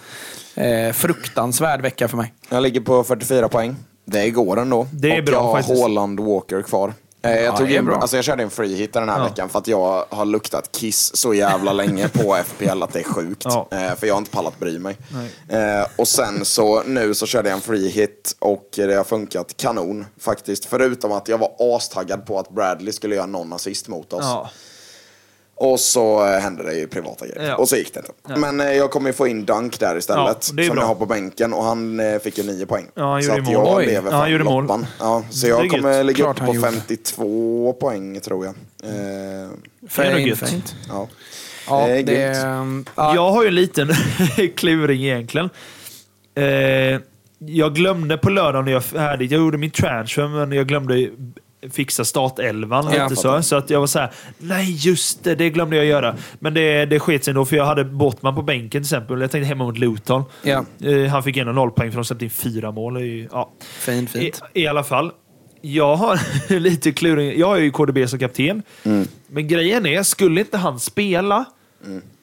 [0.57, 2.35] Eh, fruktansvärd vecka för mig.
[2.49, 3.77] Jag ligger på 44 poäng.
[4.05, 4.87] Det går ändå.
[4.93, 5.81] Det är och bra jag har faktiskt.
[5.81, 6.93] Haaland Walker kvar.
[7.23, 9.25] Eh, Jag, Ja, tog in, alltså jag körde en free hit den här Ja.
[9.25, 13.05] veckan för att jag har luktat kiss så jävla länge på FPL att det är
[13.05, 13.43] sjukt.
[13.45, 13.69] Ja.
[13.71, 14.97] Eh, För jag har inte pallat bry mig.
[15.49, 19.57] Eh, Och sen så nu så körde jag en free hit och det har funkat
[19.57, 20.65] kanon faktiskt.
[20.65, 24.25] Förutom att jag var astaggad på att Bradley skulle göra någon assist mot oss.
[25.59, 25.67] Ja.
[25.67, 27.49] Och så eh, hände det ju privata grejer.
[27.49, 27.57] Ja.
[27.57, 28.41] Och så gick det inte.
[28.41, 30.27] Men eh, jag kommer ju få in Dunk där istället.
[30.27, 30.65] Ja, som bra.
[30.65, 31.53] jag har på bänken.
[31.53, 32.87] Och han eh, fick ju nio poäng.
[32.95, 33.55] Ja, han så gjorde att mål.
[33.67, 33.87] jag Oj.
[33.87, 34.87] lever Ja, han gjorde mål.
[34.99, 36.71] Ja, så jag kommer ligga Klart upp på gjorde.
[36.71, 38.55] 52 poäng tror jag.
[38.91, 39.49] Eh,
[39.89, 40.75] Fint, fint.
[40.89, 41.09] ja.
[41.69, 43.89] Ja, Det är det, ehm, ja, Jag har ju en liten
[44.57, 45.51] kluring egentligen.
[46.35, 47.01] Eh,
[47.39, 51.09] jag glömde på lördagen när jag färdigt, jag gjorde min transfer, men jag glömde
[51.71, 52.89] fixa startelvan.
[52.95, 55.85] Ja, lite så, så att jag var så här: nej just det, det glömde jag
[55.85, 56.17] göra.
[56.39, 59.21] Men det, det sket sig ändå, för jag hade Bottman på bänken till exempel.
[59.21, 60.23] Jag tänkte hemma mot Luton.
[60.43, 60.65] Ja.
[60.85, 63.01] Eh, han fick ändå noll poäng för de släppte in fyra mål.
[63.03, 63.51] Ju- Ja.
[63.79, 64.43] Fint, fint.
[64.55, 65.11] I, I alla fall.
[65.61, 66.19] Jag har
[66.61, 67.39] lite kluring.
[67.41, 68.63] Jag är ju KDB som kapten.
[69.29, 71.45] Men grejen är, skulle inte han spela,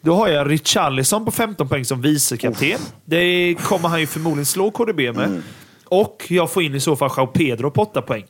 [0.02, 2.80] då har jag Richarlison på 15 poäng som vicekapten.
[3.06, 5.42] Det kommer han ju förmodligen slå KDB med.
[6.02, 8.26] Och jag får in i så fall Joao Pedro på 8 poäng.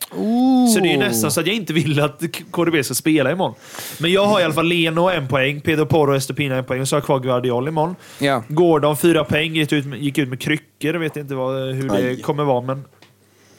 [0.74, 3.56] Så det är ju nästan så att jag inte vill att KDB ska spela imorgon.
[4.00, 6.82] Men jag har i alla fall Leno en poäng, Pedro Porro och Estepina en poäng
[6.82, 7.96] och så har jag kvar Guardiol imorgon.
[8.20, 8.44] Ja.
[8.48, 10.94] Gordon fyra poäng, gick ut med, gick ut med kryckor.
[10.94, 12.22] Jag vet inte vad, hur det Aj.
[12.22, 12.84] kommer vara, men...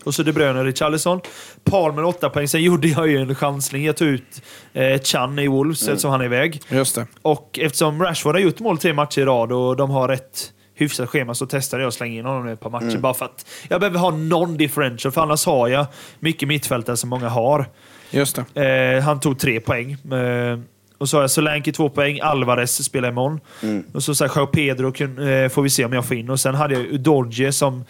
[0.05, 1.21] Och så De Bruyne och Richarlison.
[1.65, 2.49] Palmer åtta poäng.
[2.49, 3.85] Sen gjorde jag ju en chansning.
[3.85, 6.61] Jag tog ut eh, Chan i Wolves eftersom han är iväg.
[6.69, 7.07] Just det.
[7.23, 11.09] Och eftersom Rashford har gjort mål tre matcher i rad och de har ett hyfsat
[11.09, 12.99] schema så testade jag att slänga in honom i ett par matcher.
[12.99, 15.13] Bara för att jag behöver ha någon differential.
[15.13, 15.87] För annars har jag
[16.21, 17.67] mycket mittfältare som många har.
[18.11, 18.97] Just det.
[18.97, 19.93] Eh, han tog tre poäng.
[19.93, 20.59] Eh,
[20.99, 23.41] och så har jag Solanke två poäng, Alvarez spelar imorgon.
[23.93, 26.31] Och så, så här, Pedro eh, får vi se om jag får in.
[26.31, 27.85] Och sen hade jag Udorje som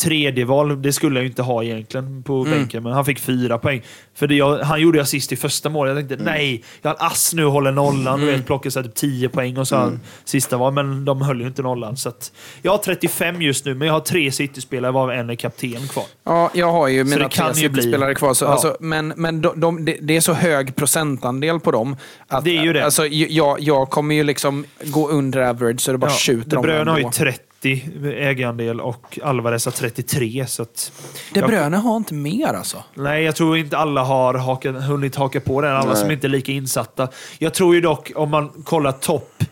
[0.00, 0.82] tredje val.
[0.82, 3.82] Det skulle jag ju inte ha egentligen på bänken, men han fick fyra poäng.
[4.14, 5.96] För det jag, han gjorde assist i första målet.
[5.96, 8.20] Jag tänkte nej, jag har ass nu och håller nollan.
[8.20, 11.40] Du vet, så här typ 10 poäng och så han sista val, men de höll
[11.40, 11.96] ju inte nollan.
[11.96, 12.32] Så att,
[12.62, 16.04] jag har 35 just nu, men jag har tre City-spelare varav en är kapten kvar.
[16.24, 18.34] Ja, jag har ju mina tre City-spelare kvar.
[18.34, 18.48] Så, Ja.
[18.48, 21.96] alltså, men men de, de, det, är så hög procentandel på dem.
[22.28, 22.84] Att, Det är ju det.
[22.84, 26.90] Alltså, jag, jag kommer ju liksom gå under average så det bara skjuter De Bruyne
[26.90, 27.32] har ju ändå.
[27.62, 30.46] 30 ägarandel och Alvarez har 33.
[30.46, 30.92] Så att,
[31.34, 32.84] De jag- Bruyne har inte mer alltså.
[32.94, 35.76] Nej, jag tror inte alla har hakat, hunnit haka på den.
[35.76, 35.96] Alla Nej.
[35.96, 37.08] som inte är lika insatta.
[37.38, 39.44] Jag tror ju dock, om man kollar topp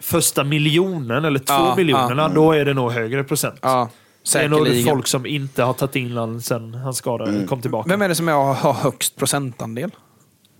[0.00, 3.58] första miljonen eller två Ja, miljonerna, då är det nog högre procent.
[3.62, 3.88] Ja,
[4.32, 7.88] det är nog folk som inte har tagit in den sen han skadade kom tillbaka.
[7.88, 9.90] Vem är det som är, har högst procentandel?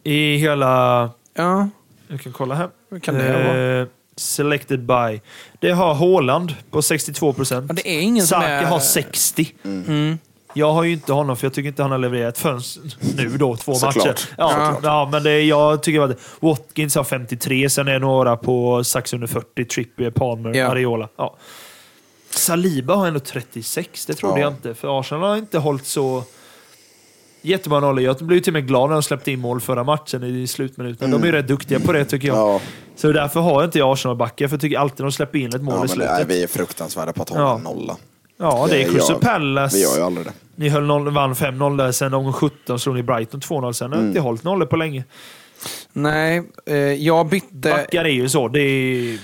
[0.05, 1.11] I hela...
[1.35, 1.69] Ja,
[2.09, 2.69] Jag kan kolla här.
[3.03, 3.81] Kan det vara?
[3.81, 3.87] Eh,
[4.19, 5.21] Selected by.
[5.61, 7.67] Det har Haaland på 62 procent.
[7.69, 9.53] Ja, det är ingen som Saka är- har 60.
[9.65, 10.19] Mm.
[10.55, 12.61] Jag har ju inte honom, för jag tycker inte han har levererat förrän
[13.17, 13.97] nu då, två Såklart.
[13.97, 14.19] matcher.
[14.39, 14.79] Ja, Såklart.
[14.83, 19.27] ja, men det, jag tycker att Watkins har 53, sen är några på strax under
[19.27, 19.65] 40.
[19.65, 20.67] Trippier, Palmer, Ja.
[20.69, 21.09] Areola.
[21.17, 21.37] Ja.
[22.31, 24.45] Saliba har ändå 36, det trodde Ja.
[24.47, 24.75] jag inte.
[24.75, 26.23] För Arsenal har inte hållit så
[27.43, 28.05] jättemånga nollor.
[28.05, 31.11] Jag blev till och med glad när de släppte in mål förra matchen i slutminuten.
[31.11, 32.37] De är ju rätt duktiga på det tycker jag.
[32.37, 32.61] Ja,
[33.01, 35.63] Så därför har jag inte jag Arsenal-backar, för jag tycker alltid de släpper in ett
[35.63, 36.13] mål ja i men slutet.
[36.13, 37.59] nej, vi är fruktansvärda på att hålla Ja.
[37.59, 37.97] nolla.
[38.39, 39.77] ja, det är Det Crystal gör- Palace.
[39.77, 40.33] Vi gör ju aldrig det.
[40.57, 43.73] Ni höll noll, vann 5-0 där, sen omgång 17 slog ni Brighton 2-0.
[43.73, 45.05] Sen har ni inte hållit nollor på länge.
[45.93, 46.43] nej.
[46.67, 47.71] Eh, jag bytte...
[47.71, 48.49] Backar är ju så.
[48.49, 49.19] Det är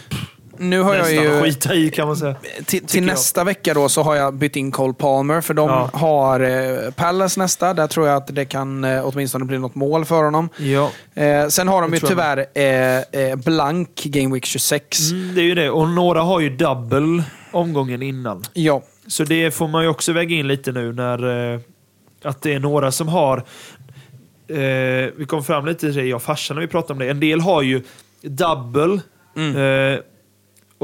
[0.59, 1.37] Nu har jag nästan ju...
[1.39, 2.35] att skita i kan man säga.
[2.67, 3.07] Till, till jag.
[3.07, 5.91] nästa vecka då så har jag bytt in Cole Palmer, för de Ja.
[5.93, 7.75] har eh, Palace nästa.
[7.75, 10.49] Där tror jag att det kan eh, åtminstone bli något mål för honom.
[10.57, 10.91] Ja.
[11.15, 12.47] Eh, sen har de Det ju jag tyvärr
[13.15, 15.11] eh, eh, blank Game Week 26.
[15.11, 15.71] Mm, det är ju det.
[15.71, 17.23] Och några har ju double
[17.53, 18.43] omgången innan.
[18.53, 18.83] Ja.
[19.07, 21.61] Så det får man ju också väga in lite nu när eh,
[22.25, 23.37] att det är några som har
[24.49, 24.57] eh,
[25.17, 27.11] vi kom fram lite till det, jag och farsan när vi pratade om det.
[27.11, 27.83] En del har ju
[28.23, 29.01] double
[29.37, 29.57] Mm.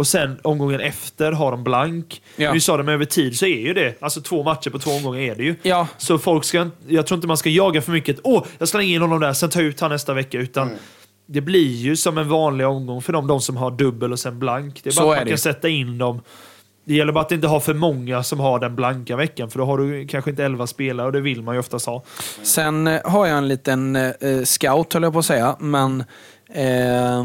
[0.00, 2.22] Och sen omgången efter har de blank.
[2.36, 2.52] Ja.
[2.52, 3.94] Vi sa det, men över tid så är ju det.
[4.02, 5.54] Alltså två matcher på två omgångar är det ju.
[5.62, 5.86] Ja.
[5.98, 8.18] Så folk ska, inte- jag tror inte man ska jaga för mycket.
[8.24, 10.38] Åh, jag slänger in honom där, sen tar jag ut han nästa vecka.
[10.38, 10.78] Utan Mm.
[11.26, 14.38] det blir ju som en vanlig omgång för dem, de som har dubbel och sen
[14.38, 14.80] blank.
[14.82, 16.20] Det är Så bara är att man kan sätta in dem.
[16.84, 19.64] Det gäller bara att inte ha för många som har den blanka veckan, för då
[19.64, 22.02] har du kanske inte 11 spelare och det vill man ju oftast ha.
[22.42, 24.12] Sen eh, har jag en liten eh,
[24.44, 26.04] scout, höll jag på att säga, men
[26.54, 27.24] eh,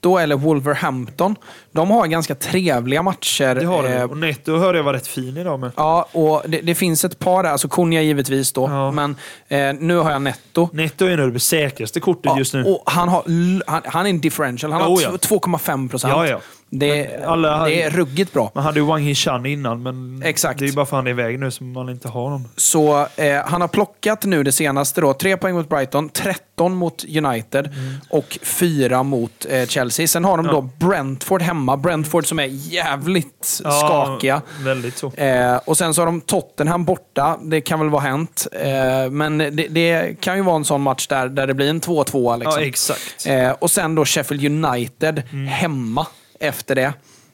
[0.00, 1.36] Netto eller Wolverhampton,
[1.72, 3.54] de har ganska trevliga matcher.
[3.54, 4.04] Det har eh, du.
[4.04, 5.70] Och Netto hörde jag var rätt fin idag med.
[5.76, 7.50] Ja, och det, det finns ett par där.
[7.50, 8.90] Alltså Kunja givetvis då, Ja.
[8.90, 9.16] men
[9.48, 10.68] eh, nu har jag Netto.
[10.72, 12.64] Netto är nog det säkraste kortet Ja, just nu.
[12.64, 13.22] Och han, har,
[13.70, 14.72] han, han är en differential.
[14.72, 15.08] Han har Oh, ja.
[15.18, 16.12] tv- 2,5 procent.
[16.28, 16.40] Ja.
[16.72, 18.50] Det, Men alla- det är ruggigt bra.
[18.54, 20.58] Man hade ju Wang Hee-chan innan, men Exakt.
[20.58, 22.48] det är ju bara för han är iväg nu som man inte har honom.
[22.56, 25.14] Så eh, han har plockat nu det senaste då.
[25.14, 27.94] Tre poäng mot Brighton, 13 mot United Mm.
[28.10, 30.06] och fyra mot eh, Chelsea.
[30.06, 31.76] Sen har de då Brentford hemma.
[31.76, 34.42] Brentford som är jävligt skakiga.
[34.64, 35.12] Väldigt så.
[35.14, 37.38] Eh, och sen så har de Tottenham borta.
[37.42, 38.46] Det kan väl vara hänt.
[38.52, 41.80] Eh, men det, det kan ju vara en sån match där, där det blir en
[41.80, 42.38] 2-2.
[42.38, 42.60] Liksom.
[42.62, 43.26] Ja, exakt.
[43.26, 45.18] eh, och sen då Sheffield United
[45.48, 46.06] hemma
[46.40, 46.92] efter det.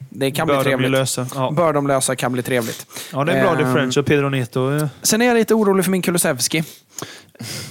[0.09, 0.91] Det kan Bör bli de trevligt.
[0.91, 1.27] lösa.
[1.35, 1.51] Ja.
[1.51, 2.87] Bör de lösa, kan bli trevligt.
[3.13, 4.05] Ja, det är bra Eh, differential.
[4.05, 4.87] Pedro Neto.
[5.01, 6.63] Sen är jag lite orolig för min Kulusevski.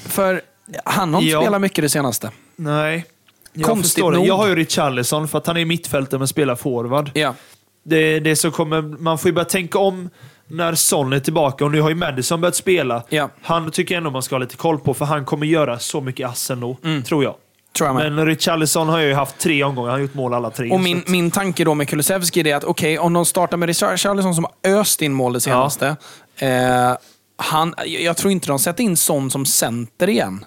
[0.08, 0.40] För
[0.84, 1.42] han har inte Ja.
[1.42, 2.30] spelat mycket det senaste.
[2.56, 3.04] Nej.
[3.52, 4.26] Jag Konstigt nog.
[4.26, 7.10] Jag har ju Richarlison för att han är mittfältare men spelar forward.
[7.14, 7.34] Ja.
[7.84, 10.10] Det, det som kommer, man får ju börja tänka om
[10.46, 11.64] när Son är tillbaka.
[11.64, 13.02] Och nu har ju Madison börjat spela.
[13.08, 13.28] Ja.
[13.42, 16.00] Han tycker jag ändå man ska ha lite koll på, för han kommer göra så
[16.00, 16.76] mycket ass ändå,
[17.06, 17.34] tror jag.
[17.76, 18.12] Tror jag med.
[18.12, 19.90] Men Richarlison har ju haft tre omgångar.
[19.90, 20.70] Han har gjort mål alla tre.
[20.70, 24.34] Och min, min tanke då med Kulusevski är att okej, om de startar med Richarlison
[24.34, 25.96] som har öst in mål det senaste.
[26.38, 26.96] Eh,
[27.36, 30.44] han, jag tror inte de sätter in Son som center igen.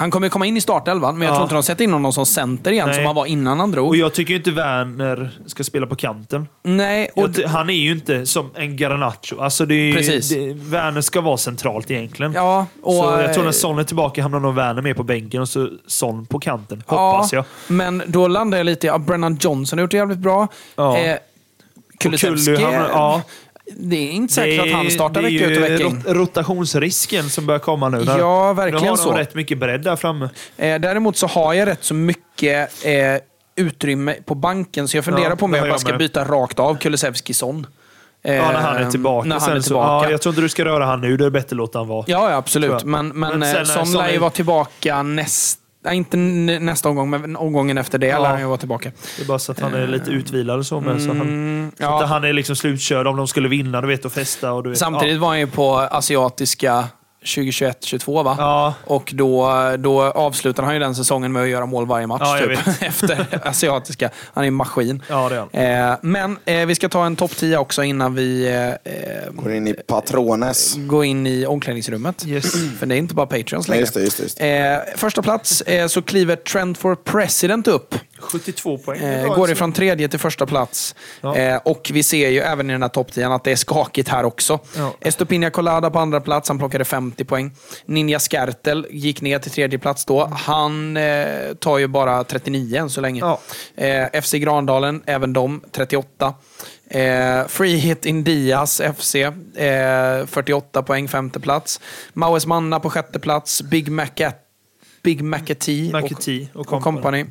[0.00, 1.36] Han kommer komma in i startelvan, men jag Ja.
[1.36, 2.96] tror inte de sätter in honom som center igen, Nej.
[2.96, 3.88] som han var innan han drog.
[3.88, 6.48] Och jag tycker inte Werner ska spela på kanten.
[6.62, 9.40] Nej, och han är ju inte som en Garnacho.
[9.40, 10.28] Alltså det är, Precis.
[10.30, 12.32] Det, Werner ska vara centralt egentligen.
[12.32, 15.02] Ja, och, så jag tror när eh, Son är tillbaka hamnar nog Werner med på
[15.02, 16.82] bänken och så Son på kanten.
[16.88, 17.44] ja, Hoppas jag.
[17.66, 20.48] Men då landar jag lite i att Brennan Johnson har gjort det jävligt bra.
[20.76, 20.98] Ja.
[20.98, 21.16] Eh,
[21.98, 23.22] Kulusevski, Kullu, han- ja.
[23.76, 26.02] Det är inte säkert att han startar det är vecka ut och ju vecka in.
[26.02, 28.04] rot- rotationsrisken som börjar komma nu.
[28.04, 29.12] När, Ja, verkligen nu har så.
[29.12, 30.28] rätt mycket bredd där framme.
[30.56, 32.92] Eh, däremot så har jag rätt så mycket eh,
[33.56, 35.98] utrymme på banken, så jag funderar Ja, på om det jag bara ska med.
[35.98, 37.66] byta rakt av Kulusevski-Son.
[38.24, 39.28] Eh, Ja, när han är tillbaka.
[39.28, 40.06] När han är så- tillbaka.
[40.06, 41.16] ja, jag tror inte du ska röra han nu.
[41.16, 42.04] Det är bättre att låta han vara.
[42.08, 42.84] Ja, ja, absolut.
[42.84, 45.62] Men, men, Men sen eh, Son lär ju är- vara tillbaka nästa...
[45.84, 48.18] Nej, inte nästa omgång, men omgången efter det Ja.
[48.18, 48.92] lär han ju vara tillbaka.
[49.16, 50.80] Det är bara så att han är lite utvilad och så.
[50.80, 52.02] Men så han, så Mm, ja.
[52.02, 54.52] att han är liksom slutkörd om de skulle vinna, du vet, och festa.
[54.52, 56.84] Och du vet, Samtidigt var han ju på asiatiska
[57.24, 58.34] 2021-22 va?
[58.38, 58.74] Ja.
[58.84, 62.22] Och då, då avslutar han ju den säsongen med att göra mål varje match.
[62.24, 64.10] Ja, typ, efter asiatiska.
[64.34, 65.02] Han är en maskin.
[65.08, 65.92] Ja, det är han.
[65.92, 69.52] Eh, men eh, vi ska ta en topp 10 också innan vi eh, eh, Går
[69.52, 70.74] in i Patrones.
[70.76, 72.26] går in i omklädningsrummet.
[72.26, 72.52] Yes.
[72.78, 73.80] För det är inte bara Patreons längre.
[73.80, 74.58] just det, just det, just det.
[74.58, 77.94] Eh, första plats eh, så kliver Trend for President upp.
[78.20, 79.00] 72 poäng.
[79.00, 79.52] Eh, går alltså.
[79.52, 80.94] ifrån tredje till första plats.
[81.20, 81.36] Ja.
[81.36, 84.08] Eh, och vi ser ju även i den här topp 10 att det är skakigt
[84.08, 84.58] här också.
[84.76, 84.94] Ja.
[85.00, 87.52] Estopinha Colada på andra plats, han plockade 50 poäng.
[87.86, 90.24] Ninja Skertel gick ner till tredje plats då.
[90.24, 93.20] Han eh, tar ju bara 39 än så länge.
[93.20, 93.40] Ja.
[93.76, 96.34] Eh, FC Grandalen, även de 38.
[96.90, 101.80] Eh, Free Hit Indias FC, eh, 48 poäng, femte plats.
[102.12, 103.62] Maues Manna på sjätte plats.
[103.62, 104.47] Big Macat
[105.02, 105.92] Big McAtee
[106.54, 106.82] och och, company.
[106.92, 107.24] company.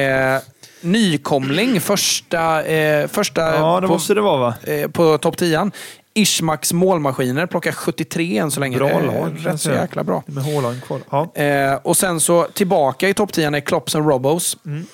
[0.00, 0.38] Eh,
[0.80, 4.54] nykomling, första, eh, första Ja, det på, måste det vara va?
[4.72, 5.70] eh, på topp 10.
[6.14, 8.76] Ishmaks målmaskiner plockar 73 än så länge.
[8.78, 9.80] Bra är lag, Rätt så säga.
[9.80, 10.22] jäkla bra.
[10.26, 10.44] Med
[10.80, 11.00] kvar.
[11.10, 11.42] Ja.
[11.42, 14.56] Eh, och sen så tillbaka i topp 10 är Klops and Robos.
[14.66, 14.86] Mm.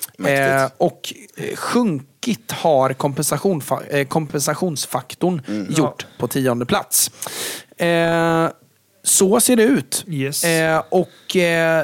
[0.63, 5.67] Eh, och eh, sjunkit har kompensation, eh, kompensationsfaktorn Mm.
[5.73, 7.11] gjort på tionde plats.
[9.03, 10.05] Så ser det ut.
[10.07, 10.43] Yes.
[10.43, 11.83] Eh, och eh,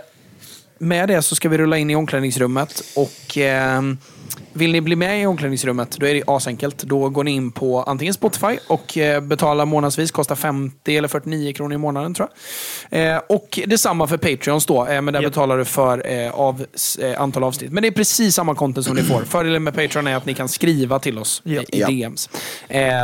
[0.78, 2.84] med det så ska vi rulla in i omklädningsrummet.
[2.96, 3.82] Och eh,
[4.54, 6.78] vill ni bli med i omklädningsrummet, då är det asenkelt.
[6.84, 10.12] Då går ni in på antingen Spotify och eh, betalar månadsvis.
[10.12, 12.28] Kostar 50 eller 49 kronor i månaden tror
[12.90, 13.14] jag.
[13.16, 15.32] Eh, och detsamma för Patreons då, eh, men där Japp.
[15.32, 16.66] betalar du för eh, av,
[17.18, 17.72] antal avsnitt.
[17.72, 19.22] Men det är precis samma content som ni får.
[19.26, 21.62] Fördelen med Patreon är att ni kan skriva till oss Ja.
[21.68, 21.84] i.
[21.84, 22.30] DMs.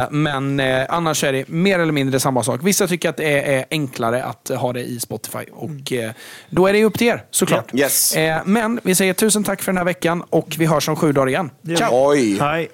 [0.10, 0.60] Men
[0.90, 2.60] annars är det mer eller mindre samma sak.
[2.64, 5.46] Vissa tycker att det är, enklare att ha det i Spotify.
[5.52, 6.12] Och eh,
[6.50, 7.74] då är det upp till er, såklart.
[7.74, 8.16] Yes.
[8.46, 11.28] Men vi säger tusen tack för den här veckan och vi hörs om sju dagar
[11.36, 11.52] igen.
[11.64, 11.76] Ja.
[11.76, 11.91] Ciao!
[12.07, 12.38] Oj!
[12.40, 12.70] Hej.